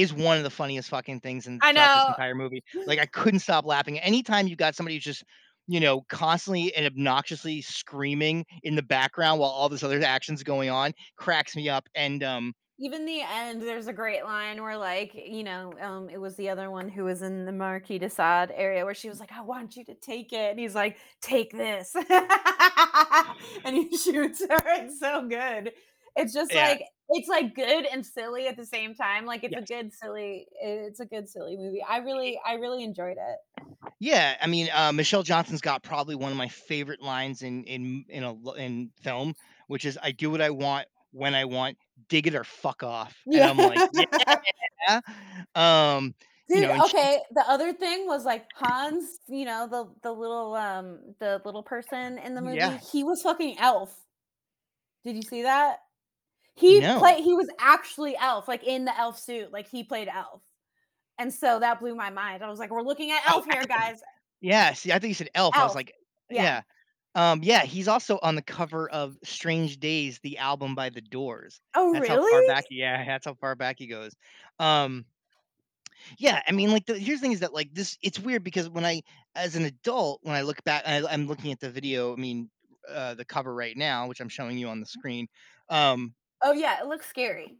is 0.00 0.12
one 0.12 0.38
of 0.38 0.44
the 0.44 0.50
funniest 0.50 0.88
fucking 0.90 1.20
things 1.20 1.46
in 1.46 1.60
I 1.60 1.72
throughout 1.72 1.92
this 1.92 2.06
entire 2.06 2.34
movie. 2.34 2.62
Like, 2.86 2.98
I 2.98 3.06
couldn't 3.06 3.40
stop 3.40 3.64
laughing. 3.64 3.98
Anytime 3.98 4.48
you 4.48 4.56
got 4.56 4.74
somebody 4.74 4.96
who's 4.96 5.04
just, 5.04 5.24
you 5.66 5.80
know, 5.80 6.02
constantly 6.08 6.74
and 6.74 6.86
obnoxiously 6.86 7.62
screaming 7.62 8.46
in 8.62 8.76
the 8.76 8.82
background 8.82 9.40
while 9.40 9.50
all 9.50 9.68
this 9.68 9.82
other 9.82 10.00
action's 10.02 10.42
going 10.42 10.70
on, 10.70 10.92
cracks 11.16 11.54
me 11.56 11.68
up, 11.68 11.88
and, 11.94 12.22
um 12.22 12.54
Even 12.80 13.06
the 13.06 13.20
end, 13.22 13.60
there's 13.60 13.88
a 13.88 13.92
great 13.92 14.22
line 14.22 14.62
where, 14.62 14.76
like, 14.76 15.12
you 15.12 15.42
know, 15.42 15.72
um, 15.80 16.08
it 16.08 16.18
was 16.20 16.36
the 16.36 16.48
other 16.48 16.70
one 16.70 16.88
who 16.88 17.02
was 17.02 17.22
in 17.22 17.44
the 17.44 17.50
Marquis 17.50 17.98
de 17.98 18.08
Sade 18.08 18.52
area 18.54 18.84
where 18.84 18.94
she 18.94 19.08
was 19.08 19.18
like, 19.18 19.32
"I 19.32 19.40
want 19.40 19.74
you 19.74 19.84
to 19.86 19.94
take 19.96 20.32
it," 20.32 20.50
and 20.52 20.60
he's 20.60 20.76
like, 20.76 20.96
"Take 21.20 21.50
this," 21.50 21.96
and 23.64 23.76
he 23.76 23.96
shoots 23.96 24.40
her. 24.48 24.60
It's 24.64 25.00
so 25.00 25.26
good. 25.26 25.72
It's 26.18 26.32
just 26.34 26.52
Yeah. 26.52 26.68
like 26.68 26.82
it's 27.10 27.28
like 27.28 27.54
good 27.54 27.86
and 27.86 28.04
silly 28.04 28.48
at 28.48 28.56
the 28.56 28.66
same 28.66 28.94
time. 28.94 29.24
Like 29.24 29.42
it's 29.44 29.56
a 29.56 29.62
good 29.62 29.92
silly. 29.94 30.46
It's 30.60 31.00
a 31.00 31.06
good 31.06 31.28
silly 31.28 31.56
movie. 31.56 31.82
I 31.82 31.98
really, 31.98 32.38
I 32.44 32.54
really 32.54 32.84
enjoyed 32.84 33.16
it. 33.16 33.64
Yeah, 33.98 34.36
I 34.40 34.46
mean, 34.46 34.68
uh, 34.74 34.92
Michelle 34.92 35.22
Johnson's 35.22 35.60
got 35.62 35.82
probably 35.82 36.14
one 36.16 36.30
of 36.30 36.36
my 36.36 36.48
favorite 36.48 37.00
lines 37.00 37.42
in 37.42 37.64
in 37.64 38.04
in 38.08 38.24
a 38.24 38.52
in 38.54 38.90
film, 39.02 39.34
which 39.68 39.84
is, 39.86 39.98
"I 40.02 40.12
do 40.12 40.30
what 40.30 40.40
I 40.42 40.50
want, 40.50 40.86
when 41.12 41.34
I 41.34 41.46
want, 41.46 41.78
dig 42.08 42.26
it 42.26 42.34
or 42.34 42.44
fuck 42.44 42.82
off," 42.82 43.16
and 43.26 43.42
I'm 43.42 43.56
like, 43.56 43.78
Yeah. 43.94 44.36
"Yeah." 44.88 45.00
Um, 45.96 46.14
you 46.48 46.56
Dude, 46.56 46.68
know, 46.68 46.72
and 46.74 46.82
she's 46.84 46.94
okay, 46.94 47.20
the 47.34 47.48
other 47.48 47.72
thing 47.72 48.06
was, 48.06 48.24
like, 48.24 48.46
Hans, 48.54 49.18
you 49.28 49.44
know, 49.46 49.66
the 49.70 49.86
the 50.02 50.12
little, 50.12 50.54
um 50.54 51.14
the 51.20 51.40
little 51.44 51.62
person 51.62 52.18
in 52.18 52.34
the 52.34 52.42
movie, 52.42 52.56
Yeah. 52.58 52.78
he 52.92 53.02
was 53.04 53.22
fucking 53.22 53.58
Elf. 53.58 53.94
Did 55.04 55.16
you 55.16 55.22
see 55.22 55.42
that? 55.42 55.78
He 56.58 56.80
No. 56.80 56.96
played 56.96 57.22
he 57.22 57.34
was 57.34 57.48
actually 57.60 58.16
Elf, 58.16 58.48
like, 58.48 58.64
in 58.64 58.84
the 58.84 58.96
Elf 58.98 59.18
suit, 59.18 59.52
like, 59.52 59.68
he 59.68 59.84
played 59.84 60.08
Elf, 60.08 60.42
and 61.18 61.32
so 61.34 61.60
that 61.60 61.80
blew 61.80 61.94
my 61.96 62.10
mind. 62.10 62.44
I 62.44 62.48
was 62.50 62.58
like, 62.60 62.70
"We're 62.70 62.82
looking 62.82 63.12
at 63.12 63.22
Oh, 63.26 63.42
Elf 63.42 63.46
here, 63.46 63.66
guys." 63.66 64.02
Yeah, 64.40 64.72
see, 64.74 64.92
I 64.92 64.98
think 64.98 65.10
you 65.10 65.14
said 65.14 65.30
Elf, 65.34 65.58
I 65.58 65.64
was 65.64 65.74
like 65.74 65.92
Yeah. 66.30 66.50
yeah. 66.50 66.62
Um, 67.14 67.42
yeah, 67.42 67.64
he's 67.64 67.88
also 67.88 68.18
on 68.22 68.36
the 68.36 68.42
cover 68.42 68.90
of 68.90 69.18
Strange 69.24 69.80
Days, 69.80 70.20
the 70.20 70.38
album 70.38 70.74
by 70.76 70.90
The 70.90 71.00
Doors. 71.02 71.60
Oh, 71.74 71.92
That's 71.92 72.08
how 72.08 72.18
far 72.30 72.42
really? 72.42 72.44
back 72.44 72.66
yeah, 72.70 73.04
that's 73.06 73.26
how 73.26 73.34
far 73.34 73.56
back 73.56 73.76
he 73.78 73.86
goes. 73.88 74.14
Um 74.58 75.06
Yeah, 76.18 76.42
I 76.46 76.52
mean, 76.52 76.70
like, 76.70 76.86
the 76.86 76.98
here's 76.98 77.20
the 77.20 77.22
thing 77.24 77.32
is 77.32 77.40
that, 77.40 77.52
like, 77.54 77.72
this 77.74 77.96
it's 78.02 78.18
weird 78.18 78.44
because 78.44 78.68
when 78.68 78.84
I 78.84 79.02
as 79.34 79.56
an 79.56 79.64
adult, 79.64 80.20
when 80.22 80.34
I 80.34 80.42
look 80.42 80.62
back 80.64 80.82
I 80.86 81.02
I'm 81.06 81.26
looking 81.26 81.52
at 81.52 81.60
the 81.60 81.70
video, 81.70 82.12
I 82.12 82.16
mean, 82.16 82.50
uh, 82.88 83.14
the 83.14 83.24
cover 83.24 83.54
right 83.54 83.76
now, 83.76 84.08
which 84.08 84.20
I'm 84.20 84.28
showing 84.28 84.58
you 84.58 84.68
on 84.68 84.80
the 84.80 84.86
screen. 84.86 85.28
Um 85.68 86.14
Oh, 86.42 86.52
yeah, 86.52 86.80
it 86.80 86.86
looks 86.86 87.06
scary 87.06 87.58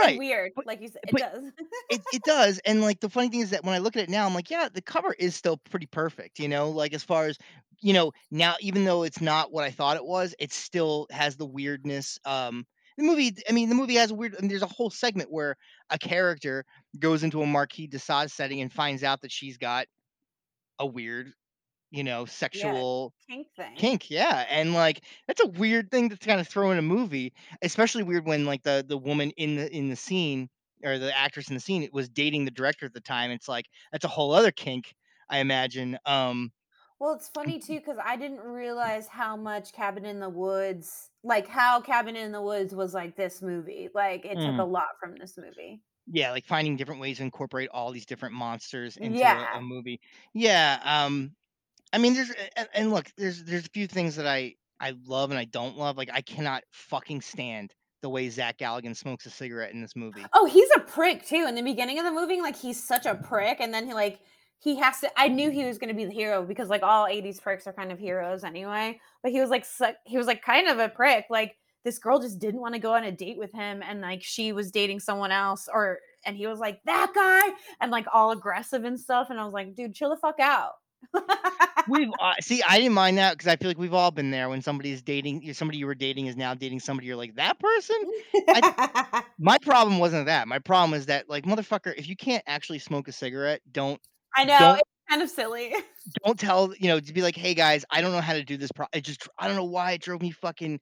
and 0.00 0.16
Right, 0.16 0.18
weird, 0.18 0.52
but 0.56 0.66
like 0.66 0.80
you 0.80 0.88
said, 0.88 1.02
it 1.06 1.16
does. 1.16 1.52
it 1.88 2.02
it 2.10 2.22
does, 2.24 2.58
and, 2.64 2.80
like, 2.82 3.00
the 3.00 3.08
funny 3.08 3.28
thing 3.28 3.40
is 3.40 3.50
that 3.50 3.64
when 3.64 3.74
I 3.74 3.78
look 3.78 3.96
at 3.96 4.02
it 4.02 4.10
now, 4.10 4.26
I'm 4.26 4.34
like, 4.34 4.50
"Yeah, 4.50 4.68
the 4.68 4.82
cover 4.82 5.14
is 5.18 5.34
still 5.34 5.56
pretty 5.56 5.86
perfect," 5.86 6.38
you 6.38 6.48
know, 6.48 6.70
like, 6.70 6.92
as 6.92 7.04
far 7.04 7.26
as 7.26 7.38
you 7.80 7.92
know, 7.92 8.12
now 8.30 8.56
even 8.60 8.84
though 8.84 9.02
it's 9.04 9.20
not 9.20 9.52
what 9.52 9.64
I 9.64 9.70
thought 9.70 9.96
it 9.96 10.04
was, 10.04 10.34
it 10.38 10.52
still 10.52 11.06
has 11.10 11.36
the 11.36 11.46
weirdness, 11.46 12.18
um 12.24 12.66
the 12.98 13.04
movie 13.04 13.32
I 13.48 13.52
mean, 13.52 13.68
the 13.68 13.74
movie 13.76 13.94
has 13.96 14.10
a 14.10 14.14
weird 14.14 14.34
and 14.34 14.50
there's 14.50 14.62
a 14.62 14.66
whole 14.66 14.90
segment 14.90 15.30
where 15.32 15.56
a 15.90 15.98
character 15.98 16.64
goes 16.98 17.22
into 17.22 17.40
a 17.42 17.46
Marquis 17.46 17.86
de 17.86 17.98
Sade 17.98 18.30
setting 18.30 18.60
and 18.60 18.72
finds 18.72 19.04
out 19.04 19.20
that 19.22 19.30
she's 19.32 19.56
got 19.58 19.86
a 20.78 20.86
weird, 20.86 21.32
you 21.90 22.04
know, 22.04 22.24
Yeah, 22.52 22.82
sexual 22.82 23.14
kink 23.26 23.48
thing. 23.56 23.90
kink, 23.90 24.10
yeah, 24.10 24.46
and, 24.48 24.74
like, 24.74 25.04
that's 25.28 25.40
a 25.42 25.46
weird 25.48 25.90
thing 25.90 26.08
to 26.10 26.16
kinda 26.18 26.44
throw 26.44 26.70
in 26.72 26.78
a 26.78 26.82
movie, 26.82 27.34
especially 27.62 28.02
weird 28.04 28.26
when, 28.26 28.46
like, 28.46 28.62
the 28.64 28.84
the 28.86 28.98
woman 28.98 29.30
in 29.32 29.56
the 29.56 29.72
in 29.76 29.88
the 29.90 29.96
scene, 29.96 30.48
or 30.84 30.98
the 30.98 31.16
actress 31.16 31.48
in 31.48 31.54
the 31.54 31.60
scene 31.60 31.88
was 31.92 32.08
dating 32.08 32.44
the 32.46 32.50
director 32.52 32.86
at 32.86 32.94
the 32.94 33.00
time, 33.00 33.30
it's 33.32 33.48
like, 33.48 33.66
that's 33.92 34.04
a 34.04 34.08
whole 34.08 34.32
other 34.32 34.52
kink, 34.52 34.94
I 35.30 35.38
imagine, 35.40 35.98
um 36.06 36.52
Well, 37.00 37.12
it's 37.14 37.28
funny 37.28 37.60
too 37.60 37.78
because 37.78 37.98
I 38.02 38.16
didn't 38.16 38.40
realize 38.40 39.06
how 39.08 39.36
much 39.36 39.72
Cabin 39.72 40.04
in 40.04 40.18
the 40.20 40.28
Woods 40.28 41.10
like, 41.22 41.46
how 41.46 41.80
Cabin 41.80 42.16
in 42.16 42.32
the 42.32 42.42
Woods 42.42 42.74
was 42.74 42.94
like 42.94 43.16
this 43.16 43.40
movie, 43.42 43.88
like, 43.94 44.24
it 44.24 44.40
took 44.40 44.58
a 44.58 44.64
Mm. 44.64 44.68
lot 44.68 44.88
from 45.00 45.16
this 45.18 45.36
movie. 45.36 45.82
Yeah, 46.06 46.30
like, 46.30 46.46
finding 46.46 46.76
different 46.76 47.00
ways 47.00 47.18
to 47.18 47.22
incorporate 47.24 47.68
all 47.70 47.92
these 47.92 48.06
different 48.06 48.34
monsters 48.34 48.96
into 48.96 49.36
a 49.36 49.46
a 49.52 49.60
movie. 49.60 50.00
Yeah, 50.32 50.80
um, 50.82 51.36
I 51.92 51.98
mean, 51.98 52.14
there's 52.14 52.30
and 52.56 52.68
and 52.74 52.90
look, 52.92 53.10
there's 53.16 53.44
there's 53.44 53.66
a 53.66 53.70
few 53.70 53.86
things 53.86 54.16
that 54.16 54.26
I 54.26 54.54
I 54.80 54.94
love 55.06 55.30
and 55.30 55.38
I 55.38 55.44
don't 55.44 55.76
love, 55.76 55.96
like, 55.96 56.10
I 56.12 56.20
cannot 56.20 56.62
fucking 56.70 57.20
stand 57.22 57.74
the 58.02 58.08
way 58.08 58.28
Zach 58.30 58.58
Galligan 58.58 58.96
smokes 58.96 59.26
a 59.26 59.30
cigarette 59.30 59.72
in 59.72 59.80
this 59.80 59.96
movie. 59.96 60.30
Oh, 60.34 60.46
he's 60.46 60.68
a 60.76 60.80
prick 60.80 61.24
too, 61.24 61.46
in 61.48 61.54
the 61.54 61.62
beginning 61.62 61.98
of 61.98 62.04
the 62.04 62.10
movie, 62.12 62.40
like, 62.40 62.56
he's 62.56 62.82
such 62.82 63.06
a 63.06 63.14
prick, 63.14 63.60
and 63.60 63.72
then 63.72 63.86
he, 63.86 63.94
like 63.94 64.20
he 64.60 64.74
has 64.76 64.98
to 65.00 65.10
I 65.20 65.28
knew 65.28 65.50
he 65.50 65.64
was 65.64 65.78
gonna 65.78 65.94
be 65.94 66.04
the 66.04 66.12
hero 66.12 66.44
because, 66.44 66.68
like, 66.68 66.82
all 66.82 67.06
80s 67.06 67.40
pricks 67.40 67.66
are 67.66 67.72
kind 67.72 67.92
of 67.92 67.98
heroes 67.98 68.42
anyway, 68.44 69.00
but 69.22 69.32
he 69.32 69.40
was, 69.40 69.50
like, 69.50 69.64
su 69.64 69.86
he 70.04 70.16
was, 70.18 70.26
like, 70.26 70.42
kind 70.42 70.68
of 70.68 70.78
a 70.78 70.88
prick, 70.88 71.26
like, 71.30 71.56
this 71.84 71.98
girl 71.98 72.18
just 72.20 72.38
didn't 72.40 72.60
wanna 72.60 72.78
go 72.80 72.94
on 72.94 73.04
a 73.04 73.12
date 73.12 73.38
with 73.38 73.52
him, 73.52 73.82
and, 73.82 74.00
like, 74.00 74.22
she 74.22 74.52
was 74.52 74.70
dating 74.72 75.00
someone 75.00 75.30
else, 75.32 75.68
or 75.72 76.00
and 76.24 76.36
he 76.36 76.46
was 76.48 76.58
like, 76.58 76.80
"That 76.84 77.12
guy?" 77.14 77.54
And, 77.80 77.92
like, 77.92 78.06
all 78.12 78.32
aggressive 78.32 78.84
and 78.84 78.98
stuff, 79.00 79.30
and 79.30 79.38
I 79.40 79.44
was 79.44 79.54
like, 79.54 79.74
"Dude, 79.74 79.94
chill 79.94 80.10
the 80.10 80.16
fuck 80.16 80.40
out." 80.40 80.72
We've 81.88 82.10
uh, 82.20 82.34
see, 82.40 82.62
I 82.62 82.78
didn't 82.78 82.94
mind 82.94 83.18
that 83.18 83.32
because 83.32 83.48
I 83.48 83.56
feel 83.56 83.68
like 83.70 83.78
we've 83.78 83.94
all 83.94 84.10
been 84.10 84.30
there 84.30 84.48
when 84.48 84.62
somebody's 84.62 85.02
dating 85.02 85.52
somebody 85.54 85.78
you 85.78 85.86
were 85.86 85.94
dating 85.94 86.26
is 86.26 86.36
now 86.36 86.54
dating 86.54 86.80
somebody, 86.80 87.06
you're 87.06 87.16
like, 87.16 87.34
"That 87.36 87.58
person?" 87.58 87.96
I 88.52 88.62
my 89.38 89.58
problem 89.58 89.98
wasn't 89.98 90.26
that, 90.26 90.48
my 90.48 90.58
problem 90.58 90.98
is 90.98 91.06
that, 91.06 91.28
like, 91.28 91.44
motherfucker, 91.44 91.94
if 91.96 92.08
you 92.08 92.16
can't 92.16 92.44
actually 92.46 92.80
smoke 92.80 93.08
a 93.08 93.12
cigarette, 93.12 93.62
don't 93.72 94.00
I 94.34 94.44
know, 94.44 94.74
don't 94.74 94.78
it's 94.78 94.90
kind 95.08 95.22
of 95.22 95.30
silly. 95.30 95.74
don't 96.24 96.38
tell 96.38 96.74
you 96.78 96.88
know, 96.88 97.00
to 97.00 97.12
be 97.12 97.22
like, 97.22 97.36
"Hey, 97.36 97.54
guys, 97.54 97.84
I 97.90 98.00
don't 98.00 98.12
know 98.12 98.20
how 98.20 98.32
to 98.34 98.44
do 98.44 98.56
this 98.56 98.72
pro" 98.72 98.86
it 98.92 99.02
just 99.02 99.28
I 99.38 99.46
don't 99.46 99.56
know 99.56 99.64
why 99.64 99.92
it 99.92 100.02
drove 100.02 100.22
me 100.22 100.30
fucking 100.30 100.80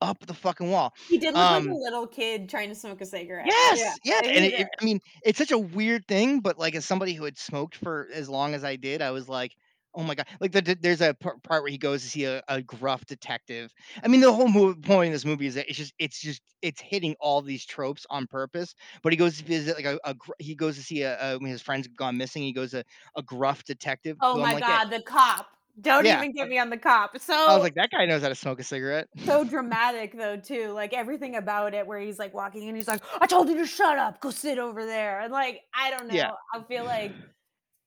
up 0.00 0.18
the 0.26 0.34
fucking 0.34 0.70
wall. 0.70 0.92
He 1.08 1.18
did 1.18 1.34
look 1.34 1.50
like 1.50 1.64
a 1.66 1.74
Um 1.74 1.76
little 1.76 2.06
kid 2.06 2.48
trying 2.48 2.68
to 2.68 2.74
smoke 2.74 3.00
a 3.00 3.06
cigarette. 3.06 3.56
Yeah, 3.68 3.94
Yes! 3.94 3.98
Yeah, 4.04 4.20
and 4.34 4.44
it 4.44 4.54
it 4.54 4.68
I 4.80 4.84
mean, 4.84 5.00
it's 5.24 5.38
such 5.38 5.52
a 5.52 5.58
weird 5.58 6.06
thing, 6.06 6.40
but, 6.40 6.58
like, 6.58 6.74
as 6.74 6.84
somebody 6.84 7.14
who 7.14 7.24
had 7.24 7.38
smoked 7.38 7.76
for 7.76 8.08
as 8.12 8.28
long 8.28 8.54
as 8.54 8.64
I 8.64 8.76
did, 8.76 9.00
I 9.02 9.10
was 9.12 9.28
like, 9.28 9.52
"Oh 9.94 10.02
my 10.02 10.14
god" 10.14 10.26
like, 10.40 10.52
the 10.52 10.60
the 10.62 10.74
there's 10.74 11.00
a 11.00 11.14
part 11.14 11.42
where 11.62 11.68
he 11.68 11.78
goes 11.78 12.02
to 12.02 12.08
see 12.08 12.24
a 12.24 12.42
a 12.48 12.62
gruff 12.62 13.06
detective. 13.06 13.72
I 14.02 14.08
mean, 14.08 14.20
the 14.20 14.32
whole 14.32 14.48
mo 14.48 14.74
point 14.74 15.08
of 15.08 15.12
this 15.14 15.24
movie 15.24 15.46
is 15.46 15.54
that 15.54 15.68
it's 15.68 15.78
just 15.78 15.94
it's 15.98 16.20
just 16.20 16.42
it's 16.62 16.80
hitting 16.80 17.14
all 17.20 17.42
these 17.42 17.64
tropes 17.66 18.06
on 18.10 18.26
purpose, 18.26 18.74
but 19.02 19.12
he 19.12 19.16
goes 19.16 19.38
to 19.38 19.44
visit, 19.44 19.76
like, 19.76 19.86
a 19.86 19.98
a 20.04 20.14
he 20.38 20.54
goes 20.54 20.76
to 20.76 20.82
see 20.82 21.02
a 21.02 21.18
a 21.34 21.38
when 21.38 21.50
his 21.50 21.62
friend's 21.62 21.88
gone 21.88 22.16
missing, 22.16 22.42
he 22.42 22.52
goes 22.52 22.72
to 22.72 22.84
a 23.16 23.22
gruff 23.22 23.64
detective 23.64 24.18
Oh 24.20 24.38
my 24.38 24.54
like, 24.54 24.66
"Yeah" 24.66 24.80
god, 24.80 24.90
the 24.90 25.00
cop. 25.02 25.46
Don't 25.80 26.06
Yeah, 26.06 26.06
even 26.06 26.32
get 26.32 26.48
me 26.48 26.58
on 26.58 26.70
the 26.70 26.78
cop. 26.78 27.18
So 27.20 27.36
I 27.46 27.54
was 27.54 27.62
like, 27.62 27.74
"That 27.74 27.90
guy 27.90 28.04
knows 28.06 28.22
how 28.22 28.28
to 28.28 28.34
smoke 28.34 28.60
a 28.60 28.64
cigarette." 28.64 29.08
so 29.26 29.44
dramatic 29.44 30.12
though 30.16 30.36
too, 30.38 30.68
like, 30.72 30.92
everything 30.92 31.34
about 31.36 31.74
it 31.74 31.86
where 31.86 31.98
he's, 32.00 32.18
like, 32.18 32.32
walking 32.34 32.68
and 32.68 32.76
he's 32.76 32.88
like, 32.88 33.02
"I 33.20 33.26
told 33.26 33.48
you 33.48 33.56
to 33.58 33.66
shut 33.66 33.98
up, 33.98 34.20
go 34.20 34.30
sit 34.30 34.58
over 34.58 34.86
there," 34.86 35.20
and, 35.20 35.32
like, 35.32 35.62
I 35.74 35.90
don't 35.90 36.08
Yeah. 36.08 36.30
know, 36.30 36.36
I 36.54 36.62
feel 36.64 36.84
like 36.84 37.16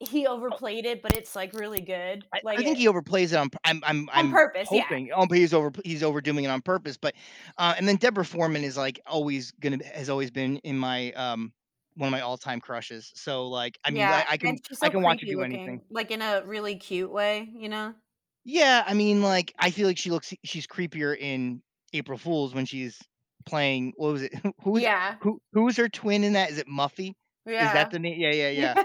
he 0.02 0.28
Oh 0.50 0.58
overplayed 0.58 0.86
it, 0.86 1.02
but 1.02 1.14
it's, 1.14 1.36
like, 1.36 1.54
really 1.54 1.82
good. 1.82 2.26
I 2.34 2.42
Like 2.42 2.60
I 2.60 2.64
think 2.64 2.78
it 2.78 2.78
he 2.78 2.88
overplays 2.88 3.34
it 3.34 3.36
on 3.36 3.50
I'm 3.64 3.82
I'm 3.86 4.10
On 4.16 4.28
I'm 4.28 4.30
purpose, 4.30 4.74
yeah. 4.74 4.96
hoping 4.96 5.10
oh, 5.14 5.26
but 5.28 5.38
he's 5.38 5.54
over 5.54 5.72
he's 5.84 6.04
overdoing 6.04 6.46
it 6.46 6.48
on 6.50 6.62
purpose, 6.62 6.98
but, 6.98 7.16
uh, 7.58 7.74
and 7.78 7.88
then 7.88 7.96
Deborah 7.98 8.26
Foreman 8.26 8.64
is, 8.64 8.78
like, 8.78 9.00
always 9.08 9.52
gonna 9.54 9.84
has 9.86 10.10
always 10.10 10.32
been 10.32 10.58
in 10.58 10.78
my, 10.78 11.12
um, 11.14 11.54
one 11.96 12.08
of 12.08 12.12
my 12.12 12.22
all-time 12.22 12.62
crushes. 12.62 13.12
So, 13.16 13.48
like, 13.50 13.80
I 13.84 13.92
mean, 13.92 14.12
I 14.12 14.24
Yeah, 14.24 14.26
I 14.30 14.38
and 14.44 14.58
can 14.58 14.62
she's 14.68 14.80
I 14.82 14.90
so 14.90 14.92
can 14.92 15.02
watch 15.02 15.22
her 15.22 15.28
creepy 15.28 15.36
do 15.36 15.42
anything. 15.44 15.82
looking, 15.82 15.86
like, 15.90 16.12
in 16.12 16.22
a 16.22 16.44
really 16.46 16.76
cute 16.78 17.12
way, 17.12 17.50
you 17.54 17.68
know? 17.70 17.96
Yeah, 18.44 18.84
I 18.86 18.94
mean, 18.94 19.22
like, 19.22 19.54
I 19.60 19.72
feel 19.72 19.88
like 19.88 19.98
she 19.98 20.10
looks 20.12 20.34
she's 20.44 20.66
creepier 20.68 21.16
in 21.18 21.62
April 21.94 22.18
Fools 22.18 22.54
when 22.56 22.66
she's 22.66 23.00
playing 23.46 23.94
what 23.98 24.14
was 24.14 24.22
it? 24.24 24.34
Who 24.44 24.54
who 24.64 24.82
Yeah. 24.82 25.18
who 25.22 25.42
who 25.54 25.64
was 25.64 25.78
her 25.78 25.90
twin 25.90 26.24
in 26.24 26.34
that? 26.34 26.50
Is 26.52 26.58
it 26.58 26.68
Muffy? 26.68 27.14
Is 27.58 27.74
that 27.74 27.90
Yeah. 27.90 27.92
the 27.92 28.00
name? 28.00 28.20
Yeah, 28.20 28.32
yeah, 28.32 28.50
yeah. 28.50 28.76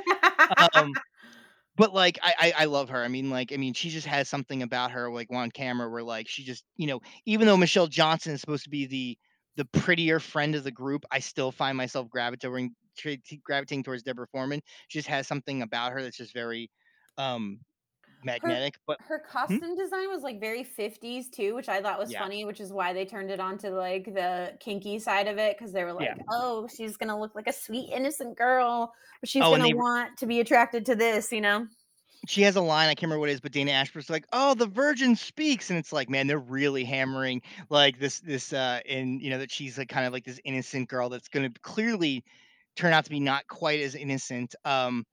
Um, 0.74 0.98
but, 1.76 1.94
like, 1.94 2.18
I 2.22 2.34
I 2.56 2.62
I 2.62 2.64
love 2.66 2.90
her. 2.90 3.02
I 3.04 3.08
mean, 3.08 3.30
like, 3.30 3.52
I 3.52 3.56
mean, 3.58 3.74
she 3.74 3.90
just 3.90 4.06
has 4.06 4.28
something 4.28 4.62
about 4.62 4.92
her, 4.92 5.10
like, 5.12 5.28
on 5.32 5.50
camera 5.50 5.90
where, 5.90 6.02
like, 6.04 6.28
she 6.28 6.44
just 6.44 6.64
you 6.76 6.86
know, 6.88 7.00
even 7.26 7.46
though 7.46 7.56
Michelle 7.58 7.88
Johnson 7.88 8.34
is 8.34 8.40
supposed 8.40 8.64
to 8.64 8.70
be 8.70 8.86
the 8.86 9.18
the 9.56 9.66
prettier 9.66 10.20
friend 10.20 10.54
of 10.54 10.64
the 10.64 10.70
group, 10.72 11.04
I 11.10 11.20
still 11.20 11.52
find 11.52 11.76
myself 11.76 12.08
gravitating 12.10 12.74
gravitating 13.44 13.84
towards 13.84 14.02
Deborah 14.04 14.26
Foreman. 14.32 14.62
She 14.88 14.98
just 14.98 15.08
has 15.08 15.26
something 15.28 15.62
about 15.62 15.92
her 15.92 16.02
that's 16.02 16.16
just 16.18 16.34
very, 16.34 16.70
um, 17.18 17.60
Her 18.42 18.56
magnetic, 18.56 18.78
but 18.86 19.00
her 19.00 19.18
Hmm? 19.48 19.58
costume 19.58 19.76
design 19.76 20.08
was, 20.08 20.22
like, 20.22 20.40
very 20.40 20.64
50s 20.64 21.28
too, 21.30 21.54
which 21.54 21.68
I 21.68 21.82
thought 21.82 21.98
was 21.98 22.14
Yeah. 22.14 22.16
funny, 22.16 22.44
which 22.46 22.60
is 22.60 22.72
why 22.72 22.92
they 22.94 23.04
turned 23.04 23.30
it 23.30 23.40
on 23.40 23.58
to, 23.58 23.70
like, 23.70 24.06
the 24.06 24.56
kinky 24.60 24.98
side 24.98 25.28
of 25.28 25.38
it 25.38 25.56
because 25.58 25.72
they 25.72 25.84
were 25.84 25.92
Yeah. 25.98 26.14
like, 26.14 26.14
"Oh, 26.30 26.66
she's 26.68 26.96
gonna 26.96 27.18
look 27.18 27.34
like 27.34 27.46
a 27.46 27.52
sweet 27.52 27.90
innocent 27.92 28.36
girl, 28.38 28.92
but 29.20 29.28
she's 29.28 29.48
Oh, 29.48 29.50
gonna 29.50 29.68
they 29.68 29.74
want 29.74 30.18
to 30.18 30.26
be 30.26 30.40
attracted 30.40 30.86
to 30.86 30.94
this," 30.96 31.30
you 31.32 31.40
know? 31.42 31.66
She 32.26 32.42
has 32.42 32.56
a 32.56 32.60
line, 32.60 32.88
I 32.88 32.94
can't 32.94 33.02
remember 33.04 33.20
what 33.20 33.28
it 33.30 33.34
is, 33.34 33.40
but 33.40 33.52
Dana 33.52 33.70
Ashbrook's 33.72 34.10
like, 34.10 34.26
"Oh, 34.32 34.54
the 34.54 34.66
virgin 34.66 35.14
speaks," 35.16 35.70
and 35.70 35.78
it's 35.78 35.92
like, 35.92 36.08
man, 36.08 36.26
they're 36.26 36.38
really 36.38 36.84
hammering, 36.84 37.42
like, 37.70 37.98
this 37.98 38.20
this, 38.20 38.52
uh, 38.52 38.80
in 38.84 39.20
you 39.20 39.30
know, 39.30 39.38
that 39.38 39.50
she's, 39.52 39.78
like, 39.78 39.88
kind 39.88 40.06
of 40.06 40.12
like 40.12 40.24
this 40.24 40.40
innocent 40.44 40.88
girl 40.88 41.08
that's 41.08 41.28
gonna 41.28 41.50
clearly 41.62 42.24
turn 42.74 42.92
out 42.92 43.04
to 43.04 43.10
be 43.10 43.20
not 43.20 43.46
quite 43.48 43.80
as 43.80 43.94
innocent. 43.94 44.54
Um, 44.64 45.04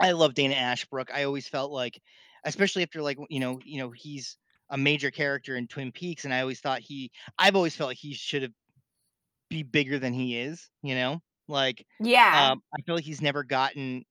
I 0.00 0.12
love 0.12 0.34
Dana 0.34 0.54
Ashbrook. 0.54 1.10
I 1.12 1.24
always 1.24 1.48
felt 1.48 1.70
like 1.72 2.00
especially 2.44 2.82
after, 2.82 3.02
like, 3.02 3.18
you 3.30 3.40
know 3.40 3.60
you 3.64 3.78
know, 3.78 3.90
he's 3.90 4.36
a 4.70 4.78
major 4.78 5.10
character 5.10 5.56
in 5.56 5.68
Twin 5.68 5.92
Peaks, 5.92 6.24
and 6.24 6.32
I 6.34 6.40
always 6.40 6.60
thought 6.60 6.80
he 6.80 7.10
I've 7.38 7.56
always 7.56 7.76
felt 7.76 7.88
like 7.88 7.98
he 7.98 8.14
should've 8.14 8.52
be 9.50 9.62
bigger 9.62 9.98
than 9.98 10.12
he 10.14 10.38
is, 10.38 10.70
you 10.82 10.94
know? 10.94 11.20
Like, 11.48 11.86
Yeah. 12.00 12.52
um, 12.52 12.62
I 12.76 12.82
feel 12.82 12.94
like 12.96 13.04
he's 13.04 13.22
never 13.22 13.44
gotten 13.44 14.04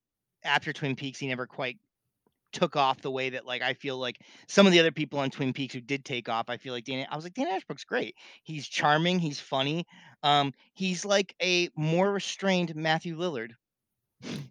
after 0.43 0.73
Twin 0.73 0.95
Peaks, 0.95 1.19
he 1.19 1.27
never 1.27 1.47
quite 1.47 1.79
took 2.53 2.75
off 2.77 3.01
the 3.01 3.11
way 3.11 3.31
that, 3.31 3.45
like, 3.45 3.61
I 3.63 3.73
feel 3.75 3.97
like 3.99 4.19
some 4.47 4.67
of 4.67 4.73
the 4.73 4.79
other 4.81 4.91
people 4.91 5.19
on 5.19 5.31
Twin 5.31 5.53
Peaks 5.53 5.73
who 5.75 5.81
did 5.81 6.05
take 6.05 6.29
off, 6.29 6.49
I 6.49 6.57
feel 6.57 6.73
like 6.73 6.85
Dana 6.85 7.07
I 7.11 7.15
was 7.17 7.25
like, 7.25 7.33
"Dana 7.35 7.51
Ashbrook's 7.51 7.85
great." 7.85 8.15
He's 8.43 8.67
charming, 8.69 9.19
he's 9.19 9.39
funny, 9.41 9.85
um, 10.23 10.53
he's 10.75 11.05
like 11.05 11.35
a 11.41 11.69
more 11.77 12.11
restrained 12.13 12.75
Matthew 12.75 13.17
Lillard. 13.17 13.51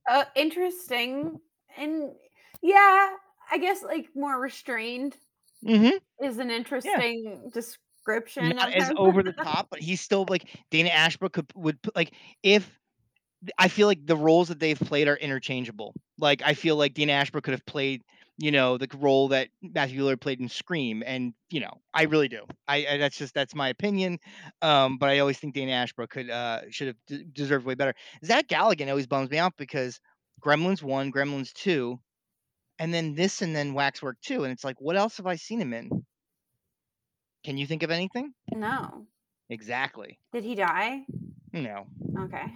Uh, 0.09 0.25
interesting, 0.35 1.41
and 1.77 2.14
yeah, 2.62 3.16
I 3.51 3.59
guess, 3.59 3.83
like, 3.83 4.09
more 4.14 4.41
restrained 4.41 5.16
Mhm. 5.62 6.01
is 6.23 6.39
an 6.39 6.51
Yeah. 6.85 7.03
interesting 7.03 7.51
description 7.53 8.59
Not 8.59 8.59
of 8.59 8.73
as 8.73 8.91
over 8.97 9.23
the 9.23 9.35
top, 9.35 9.68
but 9.71 9.81
he's 9.81 10.01
still 10.01 10.25
like 10.29 10.49
Dana 10.71 10.89
Ashbrook 10.91 11.33
could 11.35 11.53
would 11.55 11.79
like, 11.95 12.14
if 12.43 12.79
I 13.59 13.68
feel 13.68 13.87
like 13.89 14.07
the 14.07 14.16
roles 14.16 14.49
that 14.49 14.61
they've 14.61 14.79
played 14.79 15.09
are 15.09 15.16
interchangeable. 15.16 15.95
Like, 16.18 16.43
I 16.43 16.55
feel 16.55 16.77
like 16.77 16.95
Dana 16.95 17.12
Ashbrook 17.12 17.45
could 17.45 17.53
have 17.55 17.66
played, 17.66 18.03
you 18.41 18.51
know, 18.53 18.78
the 18.78 18.88
role 18.99 19.28
that 19.28 19.49
Matthew 19.62 20.03
Lillard 20.03 20.20
played 20.20 20.41
in 20.41 20.49
Scream, 20.49 21.03
and, 21.07 21.34
you 21.51 21.61
know, 21.61 21.74
I 21.95 22.05
really 22.05 22.28
do. 22.28 22.47
I 22.66 22.86
I 22.86 22.97
that's 22.99 23.18
just 23.18 23.34
that's 23.34 23.55
my 23.55 23.68
opinion, 23.68 24.18
um, 24.62 24.99
but 24.99 25.11
I 25.11 25.18
always 25.20 25.38
think 25.38 25.55
Dana 25.55 25.72
Ashbrook 25.72 26.11
could, 26.11 26.30
uh 26.30 26.62
should've 26.70 26.97
d 27.07 27.24
deserved 27.32 27.66
way 27.66 27.74
better. 27.74 27.95
Zach 28.24 28.49
Galligan 28.49 28.88
always 28.88 29.07
bums 29.07 29.30
me 29.30 29.38
out 29.38 29.55
because 29.59 30.01
Gremlins 30.43 30.82
1, 30.82 31.12
Gremlins 31.12 31.53
2, 31.53 32.01
and 32.78 32.95
then 32.95 33.14
this, 33.14 33.43
and 33.43 33.55
then 33.55 33.74
Waxwork 33.74 34.20
too, 34.22 34.45
and 34.45 34.53
it's 34.53 34.64
like, 34.64 34.80
what 34.80 34.97
else 34.97 35.18
have 35.18 35.26
I 35.26 35.36
seen 35.36 35.61
him 35.61 35.74
in? 35.74 35.93
Can 37.45 37.59
you 37.59 37.66
think 37.66 37.82
of 37.82 37.91
anything? 37.91 38.34
No. 38.55 39.07
Exactly. 39.51 40.18
Did 40.32 40.45
he 40.45 40.55
die? 40.55 41.05
No. 41.53 41.86
Okay. 42.18 42.47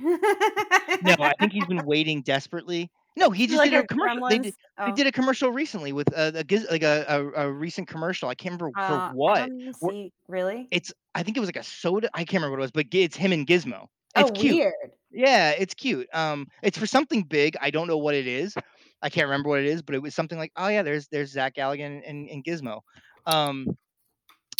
No, 1.01 1.15
I 1.21 1.33
think 1.39 1.53
he's 1.53 1.67
been 1.67 1.85
waiting 1.85 2.23
desperately 2.23 2.91
no, 3.17 3.31
he 3.31 3.47
just 3.47 3.63
Like 3.63 3.73
did 3.73 3.75
a 3.75 3.85
a 3.85 3.87
commercial. 3.87 4.23
They 4.29 4.39
did 4.39 4.55
they 4.85 4.93
Oh. 4.93 4.93
did 4.93 5.07
a 5.07 5.13
commercial 5.13 5.51
recently 5.51 5.93
with 5.93 6.09
a 6.13 6.29
a 6.41 6.45
like 6.71 6.83
a 6.83 7.05
a 7.09 7.47
a 7.49 7.53
recent 7.53 7.89
commercial. 7.89 8.29
I 8.29 8.35
can't 8.35 8.55
remember 8.61 8.77
for 8.83 8.99
Uh, 8.99 9.13
I 9.37 9.49
what. 9.49 9.51
see 9.73 10.13
Really? 10.29 10.71
it's 10.71 10.93
I 11.15 11.23
think 11.23 11.37
it 11.37 11.41
was 11.41 11.49
like 11.49 11.57
a 11.57 11.63
soda 11.63 12.11
I 12.15 12.21
can't 12.25 12.43
remember 12.43 12.53
what 12.53 12.61
it 12.61 12.63
was, 12.63 12.73
but 12.73 12.87
it's 12.93 13.17
him 13.17 13.33
and 13.33 13.47
Gizmo. 13.47 13.87
Oh, 14.17 14.29
It's 14.29 14.31
cute. 14.31 14.61
weird. 14.61 14.93
Yeah, 15.11 15.51
it's 15.53 15.75
cute. 15.75 16.09
Um, 16.13 16.49
it's 16.63 16.79
for 16.79 16.87
something 16.87 17.23
big. 17.25 17.57
I 17.61 17.71
don't 17.71 17.87
know 17.87 17.99
what 17.99 18.15
it 18.17 18.27
is. 18.27 18.57
I 19.03 19.11
can't 19.11 19.27
remember 19.27 19.51
what 19.51 19.61
it 19.61 19.67
is, 19.67 19.83
but 19.83 19.95
it 19.95 20.03
was 20.03 20.15
something 20.15 20.39
like, 20.39 20.53
"Oh, 20.57 20.69
yeah, 20.69 20.83
there's 20.83 21.09
there's 21.09 21.31
Zach 21.33 21.55
Galligan 21.55 22.03
and 22.07 22.29
and 22.29 22.45
Gizmo." 22.45 22.81
Um, 23.27 23.69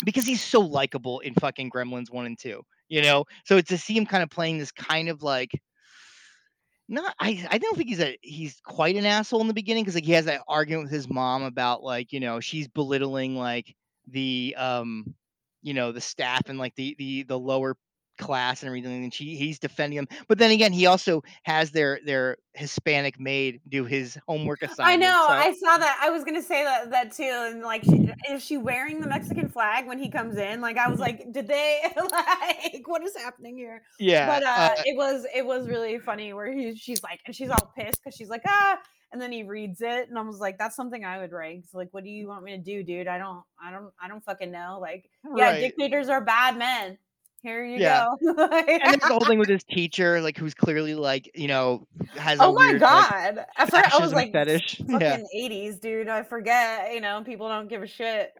because 0.05 0.25
he's 0.25 0.41
so 0.43 0.61
likable 0.61 1.19
in 1.21 1.33
fucking 1.35 1.71
Gremlins 1.71 2.11
1 2.11 2.25
and 2.25 2.39
2, 2.39 2.63
you 2.89 3.01
know? 3.01 3.25
So 3.45 3.57
it's 3.57 3.69
to 3.69 3.77
see 3.77 3.97
him 3.97 4.05
kinda 4.05 4.27
playing 4.27 4.57
this 4.59 4.71
kind 4.71 5.09
of 5.09 5.23
like 5.23 5.51
not 6.87 7.15
I 7.19 7.45
I 7.49 7.57
don't 7.57 7.75
think 7.77 7.89
he's 7.89 7.99
a 8.01 8.17
he's 8.21 8.59
quite 8.63 8.95
an 8.95 9.05
asshole 9.05 9.41
in 9.41 9.47
the 9.47 9.53
beginning 9.53 9.85
'cause, 9.85 9.95
like, 9.95 10.05
he 10.05 10.11
has 10.13 10.25
that 10.25 10.41
argument 10.47 10.85
with 10.85 10.91
his 10.93 11.09
mom 11.09 11.43
about, 11.43 11.83
like, 11.83 12.13
you 12.13 12.19
know, 12.19 12.39
she's 12.39 12.67
belittling, 12.67 13.35
like, 13.35 13.75
the, 14.07 14.55
um, 14.57 15.15
you 15.63 15.73
know, 15.73 15.91
the 15.91 16.01
staff 16.01 16.43
and, 16.49 16.59
like, 16.59 16.75
the 16.75 16.95
the 16.99 17.23
the 17.23 17.39
lower 17.39 17.75
class 18.17 18.61
and 18.63 18.67
everything, 18.67 19.03
and 19.03 19.13
she 19.13 19.35
he's 19.35 19.59
defending 19.59 19.97
him. 19.99 20.07
But 20.27 20.37
then 20.39 20.51
again, 20.51 20.73
he 20.73 20.85
also 20.85 21.23
has 21.43 21.71
their 21.71 21.99
their 22.05 22.37
Hispanic 22.53 23.19
maid 23.19 23.61
do 23.67 23.85
his 23.85 24.17
homework 24.27 24.61
assignment 24.63 24.75
I 24.83 24.95
know, 24.95 25.27
so 25.27 25.33
I 25.33 25.53
saw 25.53 25.77
that. 25.77 25.99
I 26.01 26.09
was 26.09 26.23
gonna 26.23 26.41
say 26.41 26.63
that 26.63 26.89
that 26.91 27.11
too, 27.11 27.23
and, 27.23 27.61
like, 27.61 27.83
she 27.83 28.07
is 28.29 28.43
she 28.43 28.57
wearing 28.57 29.01
the 29.01 29.07
Mexican 29.07 29.49
flag 29.49 29.87
when 29.87 29.97
he 29.99 30.09
comes 30.09 30.37
in? 30.37 30.61
Like, 30.61 30.77
I 30.77 30.87
was 30.89 30.99
like, 30.99 31.31
"Did 31.31 31.47
they 31.47 31.81
like, 32.11 32.87
what 32.87 33.03
is 33.03 33.15
happening 33.15 33.57
here?" 33.57 33.83
Yeah, 33.99 34.25
But, 34.25 34.43
uh, 34.43 34.69
uh 34.75 34.75
it 34.83 34.95
was 34.95 35.25
it 35.33 35.45
was 35.45 35.67
really 35.67 35.99
funny 35.99 36.33
where 36.33 36.51
he 36.51 36.75
she's 36.75 37.03
like 37.03 37.21
and 37.25 37.35
she's 37.35 37.49
all 37.49 37.71
pissed 37.77 38.01
because 38.03 38.15
she's 38.15 38.29
like, 38.29 38.43
"Ah," 38.47 38.79
and 39.11 39.21
then 39.21 39.31
he 39.31 39.43
reads 39.43 39.81
it, 39.81 40.09
and 40.09 40.17
I 40.17 40.21
was 40.21 40.39
like, 40.39 40.57
"That's 40.57 40.75
something 40.75 41.03
I 41.05 41.19
would 41.19 41.31
write." 41.31 41.65
So, 41.67 41.77
like, 41.77 41.89
"What 41.91 42.03
do 42.03 42.09
you 42.09 42.27
want 42.27 42.43
me 42.43 42.51
to 42.57 42.63
do, 42.63 42.83
dude? 42.83 43.07
I 43.07 43.17
don't 43.17 43.43
I 43.61 43.71
don't 43.71 43.93
I 43.99 44.07
don't 44.07 44.23
fucking 44.23 44.51
know." 44.51 44.77
Like, 44.81 45.09
"Yeah, 45.33 45.51
Right. 45.51 45.59
dictators 45.59 46.09
are 46.09 46.21
bad 46.21 46.57
men. 46.57 46.97
Here 47.45 47.63
you 47.63 47.79
Yeah. 47.79 47.81
go." 47.81 48.17
And 48.83 49.01
the 49.01 49.07
whole 49.13 49.25
thing 49.25 49.39
with 49.39 49.49
his 49.49 49.63
teacher, 49.63 50.21
like, 50.21 50.37
who's 50.37 50.53
clearly, 50.53 50.95
like, 50.95 51.31
you 51.35 51.47
know, 51.47 51.87
has 52.17 52.41
a 52.41 52.43
Oh 52.43 52.53
my 52.53 52.73
weird, 52.73 52.81
like, 52.89 53.07
god. 53.07 53.45
I 53.57 53.65
for 53.67 53.77
I 53.77 53.99
was 53.99 54.13
like, 54.13 54.29
"It's 54.29 54.31
fetish. 54.31 54.81
Yeah. 54.87 55.17
fucking 55.17 55.27
'80s, 55.33 55.79
dude. 55.79 56.09
I 56.09 56.23
forget." 56.23 56.93
You 56.93 57.01
know, 57.01 57.23
people 57.23 57.47
don't 57.47 57.67
give 57.67 57.81
a 57.83 57.87
shit. 57.87 58.33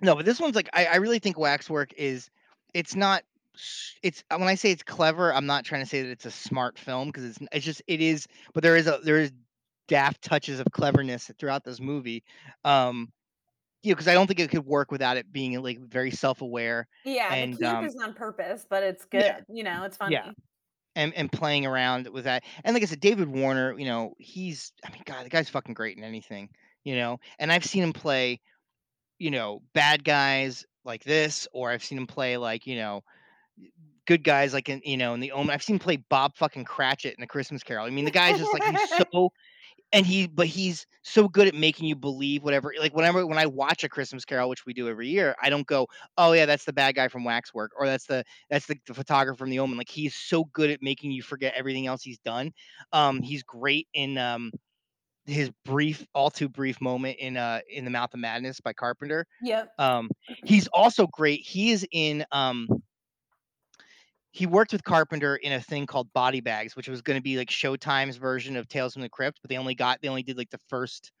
No, 0.00 0.14
but 0.16 0.24
this 0.24 0.40
one's 0.40 0.54
like 0.56 0.68
I 0.72 0.86
I 0.86 0.96
really 0.96 1.18
think 1.18 1.38
Waxwork 1.38 1.92
is 1.94 2.30
it's 2.74 2.94
not 2.94 3.22
it's 4.02 4.24
when 4.30 4.44
I 4.48 4.54
say 4.54 4.70
it's 4.70 4.82
clever, 4.82 5.34
I'm 5.34 5.46
not 5.46 5.64
trying 5.64 5.82
to 5.82 5.88
say 5.88 6.02
that 6.02 6.10
it's 6.10 6.24
a 6.26 6.30
smart 6.30 6.78
film 6.78 7.12
'cause 7.12 7.24
it's 7.24 7.38
it's 7.52 7.64
just 7.64 7.82
it 7.86 8.00
is, 8.00 8.26
but 8.54 8.62
there 8.62 8.76
is 8.76 8.86
a 8.86 9.00
there 9.04 9.18
is 9.18 9.32
daft 9.88 10.22
touches 10.22 10.60
of 10.60 10.66
cleverness 10.72 11.30
throughout 11.38 11.64
this 11.64 11.80
movie. 11.80 12.22
Um, 12.64 13.12
you 13.82 13.92
know, 13.92 13.96
'cause 13.96 14.08
I 14.08 14.14
don't 14.14 14.26
think 14.26 14.40
it 14.40 14.50
could 14.50 14.66
work 14.66 14.90
without 14.90 15.16
it 15.16 15.32
being, 15.32 15.60
like, 15.62 15.80
very 15.80 16.10
self-aware 16.10 16.88
Yeah, 17.04 17.36
the 17.36 17.48
and, 17.48 17.62
camp 17.62 17.80
um 17.82 17.88
is 17.88 17.96
on 17.96 18.12
purpose, 18.14 18.66
but 18.68 18.82
it's 18.82 19.06
Yeah. 19.14 19.32
good, 19.36 19.44
you 19.48 19.64
know, 19.64 19.84
it's 19.84 19.96
funny. 19.96 20.16
Yeah. 20.16 20.30
And 20.96 21.14
and 21.14 21.32
playing 21.32 21.66
around 21.66 22.08
with 22.08 22.24
that. 22.24 22.44
And 22.64 22.74
like 22.74 22.82
I 22.82 22.86
said, 22.86 23.00
David 23.00 23.28
Warner, 23.28 23.78
you 23.78 23.86
know, 23.86 24.14
he's 24.18 24.72
I 24.84 24.90
mean, 24.92 25.02
god, 25.06 25.26
the 25.26 25.30
guy's 25.30 25.48
fucking 25.50 25.74
great 25.74 25.96
in 25.98 26.04
anything, 26.04 26.50
you 26.84 26.96
know? 26.96 27.18
And 27.38 27.52
I've 27.52 27.64
seen 27.66 27.82
him 27.84 27.92
play, 27.94 28.40
you 29.18 29.30
know, 29.30 29.62
bad 29.74 30.04
guys 30.04 30.66
like 30.84 31.04
this, 31.04 31.48
or 31.54 31.70
I've 31.70 31.84
seen 31.84 31.98
him 31.98 32.06
play, 32.08 32.36
like, 32.38 32.66
you 32.66 32.76
know, 32.76 33.02
good 34.06 34.24
guys, 34.24 34.52
like, 34.54 34.68
in, 34.68 34.80
you 34.84 34.96
know, 34.96 35.14
in 35.14 35.20
The 35.20 35.32
Omen. 35.32 35.50
I've 35.54 35.62
seen 35.62 35.76
him 35.76 35.80
play 35.80 35.96
Bob 35.96 36.36
fucking 36.36 36.64
Cratchit 36.64 37.14
in 37.16 37.20
the 37.20 37.26
Christmas 37.26 37.62
Carol. 37.62 37.86
I 37.86 37.90
mean, 37.90 38.04
the 38.04 38.10
guy's 38.10 38.36
just 38.36 38.52
like 38.52 38.64
he's 38.64 38.82
so 38.84 39.30
and 39.92 40.06
he 40.06 40.26
but 40.26 40.46
he's 40.46 40.86
so 41.02 41.28
good 41.28 41.48
at 41.48 41.54
making 41.54 41.86
you 41.88 41.96
believe 41.96 42.42
whatever 42.44 42.72
like, 42.78 42.94
whenever 42.94 43.26
when 43.26 43.38
I 43.38 43.46
watch 43.46 43.84
A 43.84 43.88
Christmas 43.88 44.24
Carol, 44.24 44.48
which 44.48 44.66
we 44.66 44.72
do 44.74 44.88
every 44.88 45.08
year, 45.08 45.34
I 45.42 45.50
don't 45.50 45.66
go, 45.66 45.88
"Oh, 46.16 46.32
yeah, 46.32 46.46
that's 46.46 46.64
the 46.64 46.72
bad 46.72 46.94
guy 46.94 47.08
from 47.08 47.24
Waxwork," 47.24 47.72
or 47.78 47.86
"That's 47.86 48.06
the 48.06 48.24
that's 48.50 48.66
the 48.66 48.76
the 48.86 48.94
photographer 48.94 49.38
from 49.38 49.50
The 49.50 49.58
Omen." 49.60 49.78
Like, 49.78 49.88
he's 49.90 50.14
so 50.14 50.44
good 50.44 50.70
at 50.70 50.82
making 50.82 51.12
you 51.12 51.22
forget 51.22 51.54
everything 51.54 51.86
else 51.86 52.02
he's 52.02 52.18
done. 52.20 52.52
Um, 52.92 53.22
he's 53.22 53.42
great 53.42 53.88
in, 53.94 54.18
um, 54.18 54.52
his 55.26 55.50
brief 55.64 56.06
all 56.14 56.30
too 56.30 56.48
brief 56.48 56.80
moment 56.80 57.18
in, 57.18 57.36
uh, 57.36 57.60
in 57.68 57.84
The 57.84 57.90
Mouth 57.90 58.14
of 58.14 58.20
Madness 58.20 58.60
by 58.60 58.72
Carpenter. 58.72 59.26
Yep. 59.40 59.74
Um, 59.78 60.10
he's 60.44 60.68
also 60.68 61.06
great 61.08 61.40
he 61.42 61.70
is 61.72 61.86
in, 61.92 62.24
um 62.32 62.68
he 64.32 64.46
worked 64.46 64.72
with 64.72 64.84
Carpenter 64.84 65.36
in 65.36 65.52
a 65.52 65.60
thing 65.60 65.86
called 65.86 66.12
Body 66.12 66.40
Bags, 66.40 66.76
which 66.76 66.88
was 66.88 67.02
gonna 67.02 67.20
be 67.20 67.36
like 67.36 67.50
Showtime's 67.50 68.16
version 68.16 68.56
of 68.56 68.68
Tales 68.68 68.92
from 68.92 69.02
the 69.02 69.08
Crypt, 69.08 69.40
but 69.42 69.48
they 69.48 69.58
only 69.58 69.74
got 69.74 70.00
they 70.00 70.08
only 70.08 70.22
did 70.22 70.38
like 70.38 70.50
the 70.50 70.60
first, 70.68 71.12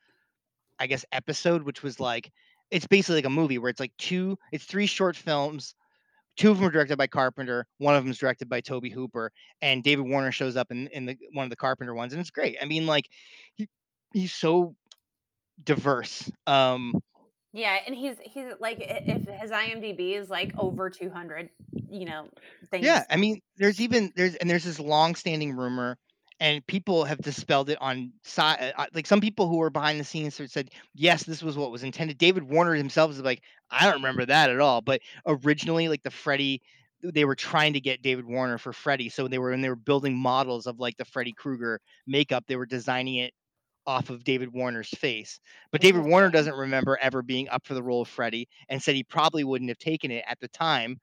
I 0.78 0.86
guess, 0.86 1.04
episode, 1.12 1.62
which 1.62 1.82
was 1.82 1.98
like 1.98 2.30
it's 2.70 2.86
basically 2.86 3.16
like 3.16 3.24
a 3.24 3.30
movie 3.30 3.58
where 3.58 3.70
it's 3.70 3.80
like 3.80 3.96
two, 3.98 4.38
it's 4.52 4.64
three 4.64 4.86
short 4.86 5.16
films. 5.16 5.74
Two 6.36 6.52
of 6.52 6.58
them 6.58 6.68
are 6.68 6.70
directed 6.70 6.96
by 6.96 7.08
Carpenter. 7.08 7.66
One 7.78 7.96
of 7.96 8.04
them 8.04 8.12
is 8.12 8.18
directed 8.18 8.48
by 8.48 8.60
Tobe 8.60 8.86
Hooper, 8.86 9.32
and 9.60 9.82
David 9.82 10.06
Warner 10.06 10.32
shows 10.32 10.56
up 10.56 10.70
in 10.70 10.86
in 10.88 11.06
the 11.06 11.18
one 11.32 11.44
of 11.44 11.50
the 11.50 11.56
Carpenter 11.56 11.94
ones, 11.94 12.12
and 12.12 12.20
it's 12.20 12.30
great. 12.30 12.56
I 12.62 12.64
mean, 12.64 12.86
like 12.86 13.08
he 13.54 13.68
he's 14.12 14.32
so 14.32 14.76
diverse. 15.62 16.30
Um, 16.46 16.94
Yeah, 17.52 17.78
and 17.84 17.94
he's 17.94 18.16
he's 18.22 18.46
like 18.60 18.78
if 18.80 19.26
his 19.40 19.50
IMDb 19.50 20.16
is 20.16 20.30
like 20.30 20.52
over 20.56 20.88
200, 20.88 21.50
you 21.90 22.04
know, 22.04 22.28
things. 22.70 22.84
Yeah, 22.84 23.04
I 23.10 23.16
mean, 23.16 23.40
there's 23.56 23.80
even 23.80 24.12
there's 24.14 24.36
and 24.36 24.48
there's 24.48 24.64
this 24.64 24.78
long-standing 24.78 25.56
rumor, 25.56 25.98
and 26.38 26.64
people 26.68 27.04
have 27.04 27.18
dispelled 27.18 27.68
it 27.68 27.78
on 27.80 28.12
side. 28.22 28.72
Uh, 28.76 28.82
uh, 28.82 28.86
like 28.94 29.06
some 29.06 29.20
people 29.20 29.48
who 29.48 29.56
were 29.56 29.70
behind 29.70 29.98
the 29.98 30.04
scenes 30.04 30.40
said, 30.46 30.70
yes, 30.94 31.24
this 31.24 31.42
was 31.42 31.56
what 31.56 31.72
was 31.72 31.82
intended. 31.82 32.18
David 32.18 32.44
Warner 32.44 32.74
himself 32.74 33.10
is 33.10 33.20
like, 33.20 33.42
I 33.70 33.84
don't 33.84 33.94
remember 33.94 34.26
that 34.26 34.50
at 34.50 34.60
all. 34.60 34.80
But 34.80 35.00
originally, 35.26 35.88
like 35.88 36.04
the 36.04 36.10
Freddy, 36.10 36.62
they 37.02 37.24
were 37.24 37.34
trying 37.34 37.72
to 37.72 37.80
get 37.80 38.00
David 38.00 38.26
Warner 38.26 38.58
for 38.58 38.72
Freddy, 38.72 39.08
so 39.08 39.26
they 39.26 39.38
were 39.38 39.50
when 39.50 39.60
they 39.60 39.68
were 39.68 39.74
building 39.76 40.16
models 40.16 40.68
of 40.68 40.78
like 40.78 40.96
the 40.96 41.04
Freddy 41.04 41.32
Krueger 41.32 41.80
makeup, 42.06 42.44
they 42.46 42.56
were 42.56 42.66
designing 42.66 43.16
it 43.16 43.34
off 43.86 44.10
of 44.10 44.24
David 44.24 44.52
Warner's 44.52 44.88
face. 44.90 45.40
But 45.72 45.80
David 45.80 46.04
Warner 46.04 46.30
doesn't 46.30 46.54
remember 46.54 46.98
ever 47.00 47.22
being 47.22 47.48
up 47.48 47.66
for 47.66 47.74
the 47.74 47.82
role 47.82 48.02
of 48.02 48.08
Freddy, 48.08 48.48
and 48.68 48.82
said 48.82 48.94
he 48.94 49.04
probably 49.04 49.44
wouldn't 49.44 49.70
have 49.70 49.78
taken 49.78 50.10
it 50.10 50.24
at 50.28 50.38
the 50.40 50.48
time 50.48 51.00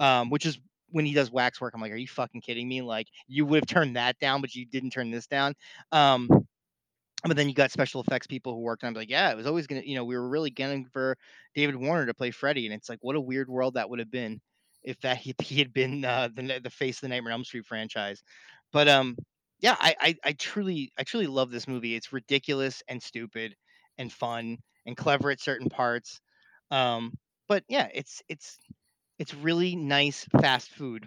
um, 0.00 0.30
which 0.30 0.46
is 0.46 0.58
when 0.90 1.04
he 1.04 1.14
does 1.14 1.30
wax 1.30 1.60
work. 1.60 1.74
I'm 1.74 1.80
like, 1.80 1.92
are 1.92 1.96
you 1.96 2.08
fucking 2.08 2.40
kidding 2.40 2.68
me? 2.68 2.82
Like, 2.82 3.08
you 3.26 3.46
would 3.46 3.56
have 3.56 3.66
turned 3.66 3.96
that 3.96 4.18
down, 4.18 4.40
but 4.40 4.54
you 4.54 4.66
didn't 4.66 4.90
turn 4.90 5.10
this 5.10 5.26
down. 5.26 5.54
Um, 5.92 6.28
but 7.26 7.36
then 7.36 7.48
you 7.48 7.54
got 7.54 7.70
special 7.72 8.02
effects 8.02 8.26
people 8.26 8.52
who 8.52 8.60
worked 8.60 8.84
on. 8.84 8.94
it, 8.94 8.98
Like, 8.98 9.10
yeah, 9.10 9.30
it 9.30 9.36
was 9.36 9.46
always 9.46 9.66
gonna, 9.66 9.82
you 9.84 9.94
know, 9.94 10.04
we 10.04 10.16
were 10.16 10.28
really 10.28 10.50
gunning 10.50 10.86
for 10.92 11.16
David 11.54 11.76
Warner 11.76 12.06
to 12.06 12.14
play 12.14 12.30
Freddy, 12.30 12.66
and 12.66 12.74
it's 12.74 12.88
like, 12.88 12.98
what 13.00 13.16
a 13.16 13.20
weird 13.20 13.48
world 13.48 13.74
that 13.74 13.88
would 13.88 13.98
have 13.98 14.10
been 14.10 14.40
if 14.82 15.00
that 15.00 15.16
he, 15.16 15.34
he 15.42 15.58
had 15.58 15.72
been 15.72 16.04
uh, 16.04 16.28
the 16.34 16.60
the 16.62 16.70
face 16.70 16.98
of 16.98 17.02
the 17.02 17.08
Nightmare 17.08 17.32
on 17.32 17.38
Elm 17.40 17.44
Street 17.44 17.66
franchise. 17.66 18.22
But 18.72 18.88
um, 18.88 19.16
yeah, 19.64 19.76
I, 19.80 19.96
I 20.00 20.16
I 20.24 20.32
truly 20.34 20.92
I 20.98 21.04
truly 21.04 21.26
love 21.28 21.50
this 21.50 21.68
movie. 21.68 21.96
It's 21.96 22.12
ridiculous 22.12 22.82
and 22.88 23.02
stupid 23.02 23.56
and 23.98 24.12
fun 24.12 24.58
and 24.86 24.96
clever 24.96 25.30
at 25.32 25.40
certain 25.40 25.68
parts. 25.70 26.20
Um, 26.70 27.14
but 27.48 27.64
yeah, 27.68 27.88
it's 27.94 28.22
it's 28.28 28.58
it's 29.18 29.34
really 29.34 29.76
nice 29.76 30.26
fast 30.40 30.70
food. 30.70 31.04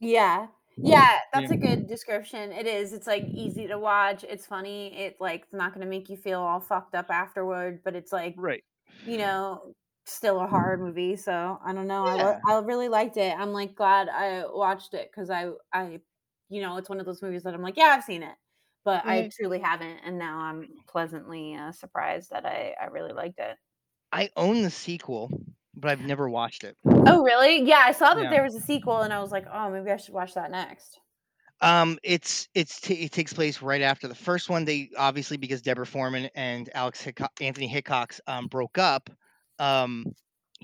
Yeah. 0.00 0.48
Yeah, 0.84 1.18
Yeah. 1.32 1.32
that's 1.32 1.50
a 1.50 1.56
good 1.56 1.86
description. 1.86 2.50
It 2.52 2.66
is. 2.66 2.92
It's 2.92 3.06
like 3.06 3.30
easy 3.34 3.68
to 3.68 3.78
watch. 3.78 4.24
It's 4.24 4.46
funny. 4.46 4.92
It 4.96 5.16
like 5.20 5.44
it's 5.44 5.52
not 5.52 5.72
going 5.72 5.84
to 5.84 5.90
make 5.90 6.08
you 6.10 6.16
feel 6.16 6.40
all 6.40 6.60
fucked 6.60 6.94
up 6.94 7.06
afterward, 7.10 7.82
but 7.84 7.94
it's 7.94 8.12
like, 8.12 8.36
Right. 8.36 8.64
you 9.04 9.18
know, 9.18 9.74
still 10.06 10.40
a 10.40 10.48
horror 10.48 10.78
movie. 10.78 11.16
So, 11.16 11.58
I 11.64 11.72
don't 11.74 11.88
know. 11.88 12.06
I. 12.06 12.38
I 12.48 12.58
really 12.60 12.88
liked 12.88 13.16
it. 13.18 13.36
I'm 13.38 13.52
like 13.52 13.74
glad 13.76 14.08
I 14.08 14.46
watched 14.46 14.94
it 14.94 15.12
cuz 15.12 15.30
I 15.30 15.52
I 15.72 16.00
you 16.52 16.62
know, 16.62 16.76
it's 16.76 16.88
one 16.88 17.00
of 17.00 17.06
those 17.06 17.22
movies 17.22 17.42
that 17.44 17.54
I'm 17.54 17.62
like, 17.62 17.76
yeah, 17.76 17.86
I've 17.96 18.04
seen 18.04 18.22
it. 18.22 18.36
But 18.84 19.04
I 19.06 19.22
Mhm. 19.22 19.32
truly 19.38 19.60
haven't 19.60 19.98
and 20.04 20.18
now 20.18 20.38
I'm 20.40 20.68
pleasantly 20.88 21.54
uh, 21.54 21.72
surprised 21.72 22.30
that 22.30 22.44
I 22.46 22.74
I 22.80 22.86
really 22.86 23.12
liked 23.12 23.38
it. 23.40 23.56
I 24.12 24.30
own 24.36 24.62
the 24.62 24.70
sequel, 24.70 25.30
but 25.74 25.90
I've 25.90 26.00
never 26.00 26.28
watched 26.28 26.64
it. 26.64 26.76
Oh, 27.06 27.22
really? 27.22 27.62
Yeah, 27.62 27.78
I 27.84 27.92
saw 27.92 28.14
that 28.14 28.28
Yeah. 28.28 28.30
there 28.30 28.42
was 28.42 28.54
a 28.56 28.60
sequel 28.60 29.02
and 29.02 29.12
I 29.12 29.20
was 29.20 29.30
like, 29.32 29.46
"Oh, 29.50 29.70
maybe 29.70 29.90
I 29.90 29.96
should 29.96 30.14
watch 30.14 30.34
that 30.34 30.50
next." 30.50 30.98
Um, 31.60 31.98
it's 32.02 32.48
it's 32.54 32.80
ta 32.80 32.92
it 32.94 33.12
takes 33.12 33.32
place 33.32 33.62
right 33.62 33.82
after 33.82 34.08
the 34.08 34.14
first 34.16 34.48
one. 34.50 34.64
They 34.64 34.90
obviously 34.96 35.36
because 35.36 35.62
Deborah 35.62 35.86
Foreman 35.86 36.28
and 36.34 36.68
Alex 36.74 37.02
Hicko 37.04 37.28
Anthony 37.40 37.68
Hickox 37.68 38.20
um, 38.26 38.48
broke 38.48 38.78
up. 38.78 39.08
Um, 39.60 40.12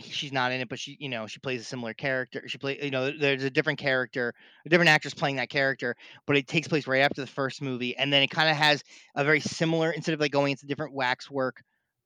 she's 0.03 0.33
not 0.33 0.53
in 0.53 0.61
it, 0.61 0.69
but 0.69 0.79
she 0.79 0.97
you 1.01 1.09
know 1.09 1.27
she 1.27 1.41
plays 1.41 1.61
a 1.61 1.65
similar 1.65 1.95
character. 1.95 2.43
She 2.47 2.59
play 2.59 2.79
you 2.83 2.91
know 2.91 3.11
there's 3.11 3.45
a 3.45 3.51
different 3.51 3.79
character, 3.79 4.35
a 4.67 4.69
different 4.69 4.91
actress 4.91 5.15
playing 5.15 5.37
that 5.37 5.51
character, 5.51 5.95
but 6.27 6.37
it 6.37 6.47
takes 6.47 6.69
place 6.69 6.87
right 6.87 7.01
after 7.01 7.21
the 7.21 7.27
first 7.27 7.63
movie, 7.63 7.97
and 7.97 8.13
then 8.13 8.23
it 8.23 8.29
kind 8.29 8.51
of 8.51 8.57
has 8.57 8.83
a 9.15 9.25
very 9.25 9.41
similar 9.41 9.91
instead 9.91 10.15
of 10.15 10.21
like 10.21 10.33
going 10.33 10.53
into 10.53 10.67
different 10.67 10.95
waxwork 10.95 11.63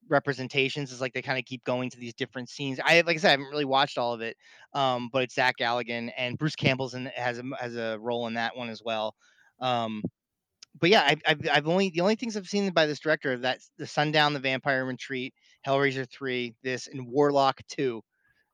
representations 0.09 0.93
it's 0.93 1.01
like 1.01 1.13
they 1.13 1.23
kind 1.23 1.39
of 1.39 1.45
keep 1.45 1.65
going 1.65 1.91
to 1.91 1.99
these 1.99 2.15
different 2.15 2.49
scenes. 2.49 2.81
I 2.85 3.03
like 3.03 3.17
I 3.17 3.19
said, 3.19 3.29
I 3.29 3.31
haven't 3.33 3.47
really 3.47 3.65
watched 3.65 3.99
all 3.99 4.13
of 4.15 4.21
it, 4.21 4.37
um, 4.75 5.09
but 5.13 5.23
it's 5.23 5.35
Zach 5.35 5.57
Galligan 5.59 6.11
and 6.17 6.39
Bruce 6.39 6.57
Campbell's 6.57 6.95
and 6.95 7.09
has 7.09 7.39
a 7.39 7.45
has 7.59 7.77
a 7.77 7.99
role 8.01 8.27
in 8.27 8.35
that 8.35 8.57
one 8.57 8.69
as 8.69 8.83
well. 8.85 9.15
Um, 9.61 10.03
but 10.81 10.91
yeah, 10.91 11.05
I've, 11.07 11.21
I've 11.27 11.49
I've 11.53 11.69
only 11.69 11.91
the 11.91 12.01
only 12.01 12.15
things 12.17 12.37
I've 12.37 12.49
seen 12.49 12.71
by 12.73 12.87
this 12.87 13.01
director 13.01 13.37
that 13.39 13.61
the 13.79 13.87
Sundown, 13.87 14.33
the 14.33 14.41
Vampire 14.41 14.85
Retreat, 14.85 15.35
Hellraiser 15.67 16.09
three, 16.11 16.55
this 16.63 16.89
and 16.89 17.07
Warlock 17.07 17.61
two, 17.69 18.03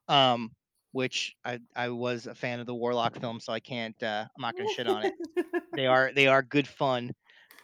um, 0.09 0.51
which 0.93 1.35
I 1.45 1.61
I 1.75 1.91
was 1.91 2.27
a 2.27 2.35
fan 2.35 2.61
of 2.61 2.66
the 2.66 2.75
Warlock 2.75 3.19
film, 3.21 3.41
so 3.41 3.53
I 3.53 3.61
can't 3.61 4.01
uh, 4.03 4.25
I'm 4.37 4.43
not 4.43 4.57
gonna 4.57 4.69
shit 4.71 4.89
on 4.89 5.05
it. 5.05 5.14
They 5.75 5.87
are 5.95 6.12
they 6.14 6.27
are 6.27 6.43
good 6.43 6.66
fun. 6.69 7.12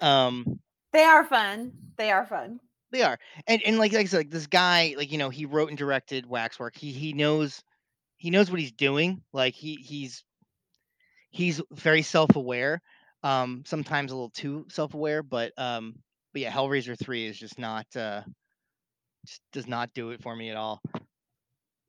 Um, 0.01 0.61
They 0.93 1.03
are 1.03 1.25
fun. 1.25 1.73
They 1.97 2.11
are 2.11 2.27
fun. 2.27 2.61
They 2.93 3.03
are. 3.03 3.19
And 3.47 3.61
and 3.63 3.79
like 3.79 3.93
like 3.93 4.03
I 4.03 4.05
said, 4.05 4.19
like 4.19 4.31
this 4.31 4.47
guy, 4.47 4.95
like, 4.97 5.11
you 5.11 5.19
know, 5.19 5.31
he 5.31 5.47
wrote 5.47 5.69
and 5.69 5.79
directed 5.79 6.27
Waxwork. 6.27 6.77
He 6.77 6.93
he 6.93 7.13
knows 7.13 7.63
he 8.19 8.31
knows 8.31 8.51
what 8.51 8.61
he's 8.61 8.73
doing. 8.73 9.23
Like 9.33 9.55
he 9.55 9.75
he's 9.77 10.25
he's 11.31 11.61
very 11.73 12.03
self-aware. 12.03 12.81
Um 13.25 13.65
sometimes 13.67 14.13
a 14.13 14.15
little 14.15 14.31
too 14.31 14.67
self-aware, 14.69 15.25
but 15.25 15.53
um 15.59 15.97
but 16.33 16.43
yeah, 16.43 16.53
Hellraiser 16.53 16.97
3 16.99 17.27
is 17.27 17.39
just 17.39 17.59
not 17.59 17.87
uh 17.97 18.23
just 19.27 19.41
does 19.53 19.67
not 19.67 19.93
do 19.95 20.11
it 20.11 20.23
for 20.23 20.37
me 20.37 20.51
at 20.51 20.57
all. 20.57 20.81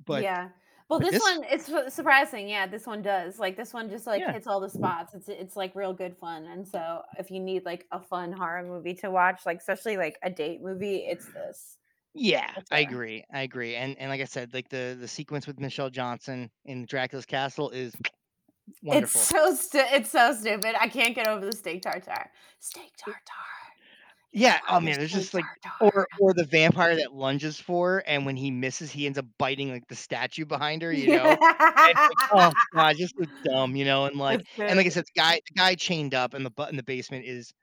But 0.05 0.23
Yeah. 0.23 0.49
Well, 0.89 0.99
this 0.99 1.11
this 1.11 1.21
one 1.21 1.43
it's 1.49 1.93
surprising. 1.93 2.47
Yeah, 2.47 2.67
this 2.67 2.86
one 2.86 3.01
does. 3.01 3.39
Like 3.39 3.57
this 3.57 3.73
one 3.73 3.89
just 3.89 4.05
like 4.05 4.21
yeah. 4.21 4.31
hits 4.33 4.47
all 4.47 4.59
the 4.59 4.69
spots. 4.69 5.15
It's 5.15 5.27
it's 5.29 5.55
like 5.55 5.75
real 5.75 5.93
good 5.93 6.15
fun. 6.17 6.45
And 6.45 6.67
so 6.67 7.01
if 7.17 7.31
you 7.31 7.39
need 7.39 7.65
like 7.65 7.86
a 7.91 7.99
fun 7.99 8.31
horror 8.31 8.63
movie 8.63 8.93
to 8.95 9.09
watch, 9.09 9.41
like 9.45 9.57
especially 9.57 9.97
like 9.97 10.17
a 10.23 10.29
date 10.29 10.61
movie, 10.61 10.97
it's 10.97 11.25
this. 11.25 11.77
Yeah, 12.13 12.49
I 12.71 12.79
agree. 12.79 13.25
I 13.33 13.41
agree. 13.41 13.75
And 13.75 13.97
and 13.99 14.09
like 14.09 14.21
I 14.21 14.25
said, 14.25 14.53
like 14.53 14.69
the 14.69 14.95
the 14.97 15.07
sequence 15.07 15.47
with 15.47 15.59
Michelle 15.59 15.89
Johnson 15.89 16.49
in 16.63 16.86
Dracula's 16.86 17.25
castle 17.25 17.71
is 17.71 17.93
It's 18.91 19.11
so 19.11 19.53
stu- 19.55 19.78
it's 19.80 20.09
so 20.11 20.34
stupid. 20.34 20.76
I 20.80 20.88
can't 20.88 21.16
get 21.16 21.28
over 21.28 21.45
the 21.45 21.53
steak 21.53 21.82
tartare. 21.82 22.32
Steak 22.59 22.91
tartare. 22.97 23.22
Yeah, 24.32 24.59
oh 24.68 24.76
Oh, 24.76 24.80
man, 24.82 24.97
there's 24.99 25.13
just 25.13 25.34
like 25.34 25.47
or 25.80 26.07
or 26.20 26.34
the 26.34 26.45
vampire 26.45 26.95
that 26.97 27.13
lunges 27.13 27.59
for 27.59 27.93
her, 27.95 27.99
and 28.07 28.26
when 28.26 28.36
he 28.36 28.51
misses, 28.51 28.91
he 28.91 29.05
ends 29.05 29.18
up 29.18 29.26
biting 29.38 29.70
like 29.72 29.88
the 29.88 29.95
statue 29.95 30.45
behind 30.45 30.82
her, 30.82 30.91
you 30.93 31.07
know? 31.07 31.38
And 31.84 31.97
like, 32.09 32.20
oh 32.32 32.53
god, 32.74 32.95
just 32.97 33.13
so 33.18 33.26
dumb, 33.45 33.76
you 33.76 33.86
know? 33.86 34.05
And 34.05 34.18
like 34.18 34.41
and 34.68 34.78
like 34.78 34.86
I 34.88 34.89
said, 34.89 35.05
the 35.05 35.20
guy 35.22 35.36
the 35.47 35.53
guy 35.55 35.76
chained 35.76 36.13
up 36.16 36.34
in 36.34 36.43
the 36.43 36.49
butt 36.51 36.70
in 36.70 36.78
the 36.78 36.84
basement 36.84 37.26
is 37.26 37.53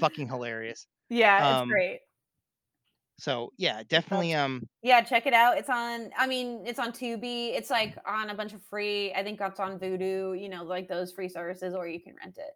fucking 0.00 0.28
hilarious. 0.28 0.86
Yeah, 1.08 1.44
it's 1.44 1.62
Um, 1.62 1.68
great. 1.68 2.00
So 3.18 3.52
yeah, 3.56 3.82
definitely 3.84 4.34
um 4.34 4.68
Yeah, 4.82 5.00
check 5.02 5.26
it 5.26 5.32
out. 5.32 5.56
It's 5.56 5.70
on 5.70 6.10
I 6.16 6.26
mean, 6.26 6.66
it's 6.66 6.78
on 6.78 6.92
Tubi. 6.92 7.54
It's 7.54 7.70
like 7.70 7.96
on 8.06 8.28
a 8.30 8.34
bunch 8.34 8.52
of 8.52 8.62
free 8.62 9.12
I 9.14 9.22
think 9.22 9.38
that's 9.38 9.58
on 9.60 9.78
Vudu, 9.78 10.38
you 10.40 10.48
know, 10.48 10.62
like 10.64 10.88
those 10.88 11.12
free 11.12 11.28
services, 11.28 11.74
or 11.74 11.86
you 11.88 12.00
can 12.00 12.16
rent 12.16 12.36
it. 12.38 12.52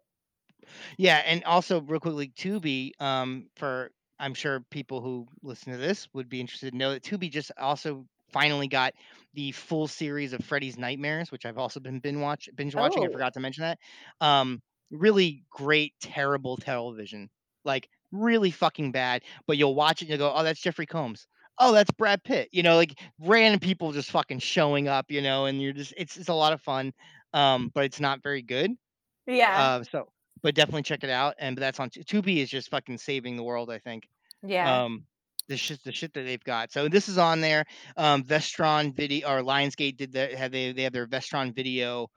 Yeah, 0.97 1.17
and 1.25 1.43
also 1.43 1.81
real 1.81 1.99
quickly, 1.99 2.29
Tubi, 2.29 2.91
um, 2.99 3.49
for 3.55 3.91
I'm 4.19 4.33
sure 4.33 4.59
people 4.69 5.01
who 5.01 5.27
listen 5.41 5.71
to 5.71 5.77
this 5.77 6.07
would 6.13 6.29
be 6.29 6.41
interested 6.41 6.71
to 6.71 6.77
know 6.77 6.91
that 6.91 7.03
Tubi 7.03 7.31
just 7.31 7.51
also 7.57 8.05
finally 8.31 8.67
got 8.67 8.93
the 9.33 9.51
full 9.53 9.87
series 9.87 10.33
of 10.33 10.43
Freddy's 10.43 10.77
Nightmares, 10.77 11.31
which 11.31 11.45
I've 11.45 11.57
also 11.57 11.79
been 11.79 11.99
binge 11.99 12.17
watch 12.17 12.49
binge 12.55 12.75
watching. 12.75 13.03
I 13.03 13.07
Oh. 13.07 13.11
forgot 13.11 13.33
to 13.33 13.39
mention 13.39 13.61
that. 13.63 13.79
Um, 14.21 14.61
really 14.91 15.45
great, 15.49 15.93
terrible 16.01 16.57
television. 16.57 17.29
Like 17.63 17.89
really 18.11 18.51
fucking 18.51 18.91
bad, 18.91 19.23
but 19.47 19.57
you'll 19.57 19.75
watch 19.75 20.01
it 20.01 20.05
and 20.05 20.09
you'll 20.09 20.29
go, 20.29 20.33
"Oh, 20.35 20.43
that's 20.43 20.59
Jeffrey 20.59 20.85
Combs. 20.85 21.27
Oh, 21.57 21.71
that's 21.73 21.91
Brad 21.91 22.23
Pitt." 22.23 22.49
You 22.51 22.63
know, 22.63 22.75
like 22.75 22.99
random 23.19 23.59
people 23.59 23.91
just 23.91 24.11
fucking 24.11 24.39
showing 24.39 24.87
up, 24.87 25.09
you 25.09 25.21
know, 25.21 25.45
and 25.45 25.61
you're 25.61 25.73
just 25.73 25.93
it's 25.97 26.17
it's 26.17 26.29
a 26.29 26.33
lot 26.33 26.53
of 26.53 26.61
fun. 26.61 26.93
Um, 27.33 27.71
but 27.73 27.85
it's 27.85 27.99
not 27.99 28.23
very 28.23 28.41
good. 28.41 28.71
Yeah. 29.27 29.61
Uh, 29.61 29.83
so 29.83 30.09
but 30.41 30.55
definitely 30.55 30.83
check 30.83 31.03
it 31.03 31.09
out, 31.09 31.35
and 31.39 31.55
but 31.55 31.61
that's 31.61 31.79
on 31.79 31.89
Tu 31.89 32.03
Tubi 32.03 32.37
is 32.37 32.49
just 32.49 32.69
fucking 32.69 32.97
saving 32.97 33.35
the 33.35 33.43
world, 33.43 33.69
I 33.69 33.79
think. 33.79 34.07
Yeah. 34.41 34.83
Um, 34.83 35.05
the 35.47 35.57
shit 35.57 35.83
the 35.83 35.91
shit 35.91 36.13
that 36.13 36.23
they've 36.23 36.43
got. 36.43 36.71
So 36.71 36.87
this 36.87 37.09
is 37.09 37.17
on 37.17 37.41
there. 37.41 37.65
Um, 37.97 38.23
Vestron 38.23 38.95
Video 38.95 39.27
or 39.27 39.41
Lionsgate 39.41 39.97
did 39.97 40.13
that 40.13 40.33
have 40.35 40.51
they 40.51 40.71
they 40.71 40.83
have 40.83 40.93
their 40.93 41.07
Vestron 41.07 41.53
Video 41.53 42.09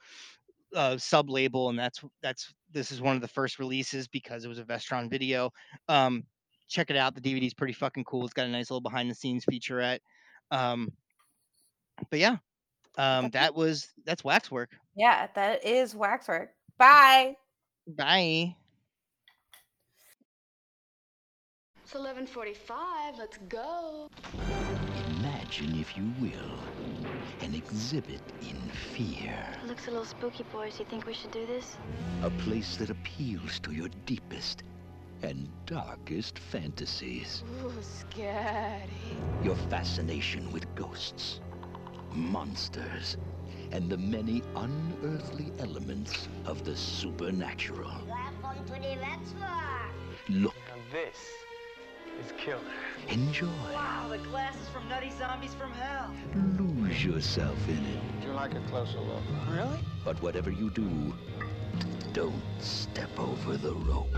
uh 0.75 0.97
sub 0.99 1.31
label, 1.31 1.69
and 1.69 1.79
that's 1.79 2.01
that's 2.23 2.53
this 2.73 2.91
is 2.91 3.01
one 3.01 3.17
of 3.17 3.23
the 3.23 3.29
first 3.29 3.59
releases 3.59 4.09
because 4.09 4.45
it 4.45 4.49
was 4.49 4.59
a 4.59 4.65
Vestron 4.65 5.11
Video. 5.11 5.51
Um, 5.89 6.25
check 6.69 6.91
it 6.91 6.97
out. 6.97 7.15
The 7.15 7.21
DVD 7.21 7.47
is 7.47 7.55
pretty 7.55 7.75
fucking 7.75 8.05
cool. 8.05 8.25
It's 8.25 8.35
got 8.35 8.47
a 8.47 8.51
nice 8.51 8.71
little 8.71 8.81
behind 8.81 9.11
the 9.11 9.15
scenes 9.15 9.45
featurette. 9.45 10.01
Um, 10.51 10.89
but 12.11 12.19
yeah, 12.19 12.37
um, 12.99 13.31
that 13.31 13.55
was 13.55 13.89
that's 14.05 14.25
Waxwork. 14.25 14.71
Yeah, 14.95 15.29
that 15.35 15.65
is 15.65 15.95
waxwork. 15.95 16.51
Bye. 16.79 17.37
Bye. 17.87 18.57
It's 21.83 21.95
11:45. 21.95 23.19
Let's 23.19 23.39
go. 23.49 24.09
Imagine, 25.21 25.79
if 25.79 25.97
you 25.97 26.11
will, 26.21 26.59
an 27.41 27.55
exhibit 27.55 28.21
in 28.43 28.57
fear. 28.95 29.35
It 29.63 29.69
looks 29.69 29.87
a 29.87 29.91
little 29.91 30.05
spooky, 30.05 30.45
boys. 30.53 30.79
You 30.79 30.85
think 30.85 31.07
we 31.07 31.15
should 31.15 31.31
do 31.31 31.47
this? 31.47 31.77
A 32.23 32.31
place 32.31 32.77
that 32.77 32.91
appeals 32.91 33.59
to 33.61 33.73
your 33.73 33.89
deepest 34.07 34.63
and 35.23 35.49
darkest 35.67 36.39
fantasies. 36.39 37.45
Ooh, 37.65 37.73
scary. 37.81 38.91
Your 39.43 39.57
fascination 39.71 40.51
with 40.53 40.73
ghosts, 40.75 41.41
monsters, 42.13 43.17
and 43.71 43.89
the 43.89 43.97
many 43.97 44.43
unearthly 44.57 45.53
elements 45.61 46.29
of 46.45 46.65
the 46.65 46.77
supernatural. 46.77 47.93
Welcome 48.09 48.65
to 48.67 48.73
the 48.73 48.97
Waxwork. 49.01 49.93
Look, 50.29 50.55
Now 50.69 50.83
this 50.93 51.19
is 52.21 52.33
killer. 52.39 52.59
enjoy, 53.09 53.47
Wow, 53.73 54.09
the 54.11 54.19
glasses 54.19 54.69
from 54.69 54.89
Nutty 54.89 55.11
Zombies 55.19 55.55
from 55.55 55.73
Hell. 55.73 56.11
lose 56.59 57.05
yourself 57.05 57.57
in 57.69 57.77
it. 57.79 58.01
Would 58.17 58.25
you 58.25 58.33
like 58.33 58.55
a 58.55 58.61
closer 58.69 59.01
look? 59.01 59.23
Really? 59.51 59.79
But 60.05 60.21
whatever 60.23 60.51
you 60.51 60.71
do, 60.71 61.13
don't 62.13 62.43
step 62.61 63.11
over 63.19 63.57
the 63.57 63.73
rope. 63.75 64.13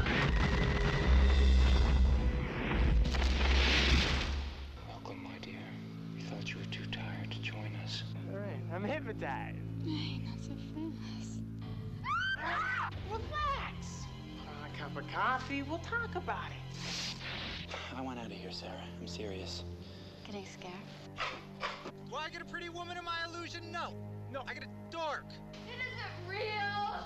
Welcome, 4.88 5.22
my 5.22 5.38
dear. 5.40 5.54
We 6.14 6.22
thought 6.22 6.50
you 6.50 6.58
were 6.58 6.64
too 6.72 6.86
tired 6.90 7.30
to 7.30 7.38
join 7.40 7.74
us. 7.84 8.02
All 8.32 8.38
right, 8.38 8.60
I'm 8.72 8.84
hypnotized. 8.84 9.58
Hey, 9.84 10.22
not 10.26 10.42
so 10.42 10.50
fast. 10.74 11.40
Ah, 12.42 12.90
relax. 13.10 14.04
Put 14.38 14.48
on 14.48 14.70
a 14.70 14.78
cup 14.78 14.96
of 14.96 15.10
coffee. 15.12 15.62
We'll 15.62 15.78
talk 15.78 16.14
about 16.14 16.50
it. 16.50 16.63
I 17.96 18.00
want 18.00 18.18
out 18.18 18.26
of 18.26 18.32
here, 18.32 18.50
Sarah. 18.50 18.72
I'm 19.00 19.06
serious. 19.06 19.64
Getting 20.26 20.44
scared? 20.46 20.72
Do 22.10 22.16
I 22.16 22.28
get 22.28 22.42
a 22.42 22.44
pretty 22.44 22.68
woman 22.68 22.96
in 22.96 23.04
my 23.04 23.16
illusion? 23.28 23.70
No. 23.70 23.92
No, 24.32 24.42
I 24.48 24.54
get 24.54 24.64
a 24.64 24.90
dork. 24.90 25.26
It 25.68 25.78
isn't 25.78 26.28
real. 26.28 27.04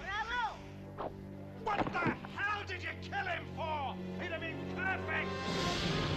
Bravo! 0.00 1.10
What 1.62 1.84
the 1.92 2.14
hell 2.36 2.62
did 2.66 2.82
you 2.82 2.88
kill 3.00 3.26
him 3.26 3.44
for? 3.54 3.94
He'd 4.20 4.32
have 4.32 4.40
been 4.40 4.56
perfect. 4.74 6.07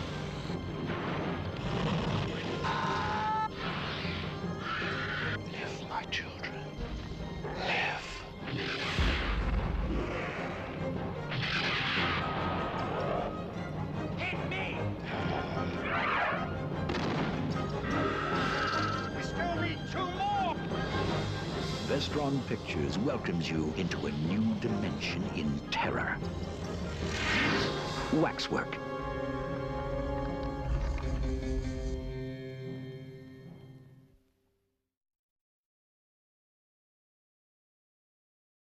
Vestron 22.02 22.44
Pictures 22.48 22.98
welcomes 22.98 23.48
you 23.48 23.76
into 23.78 24.08
a 24.08 24.12
new 24.12 24.56
dimension 24.56 25.24
in 25.36 25.62
terror. 25.70 26.18
Waxwork, 28.14 28.80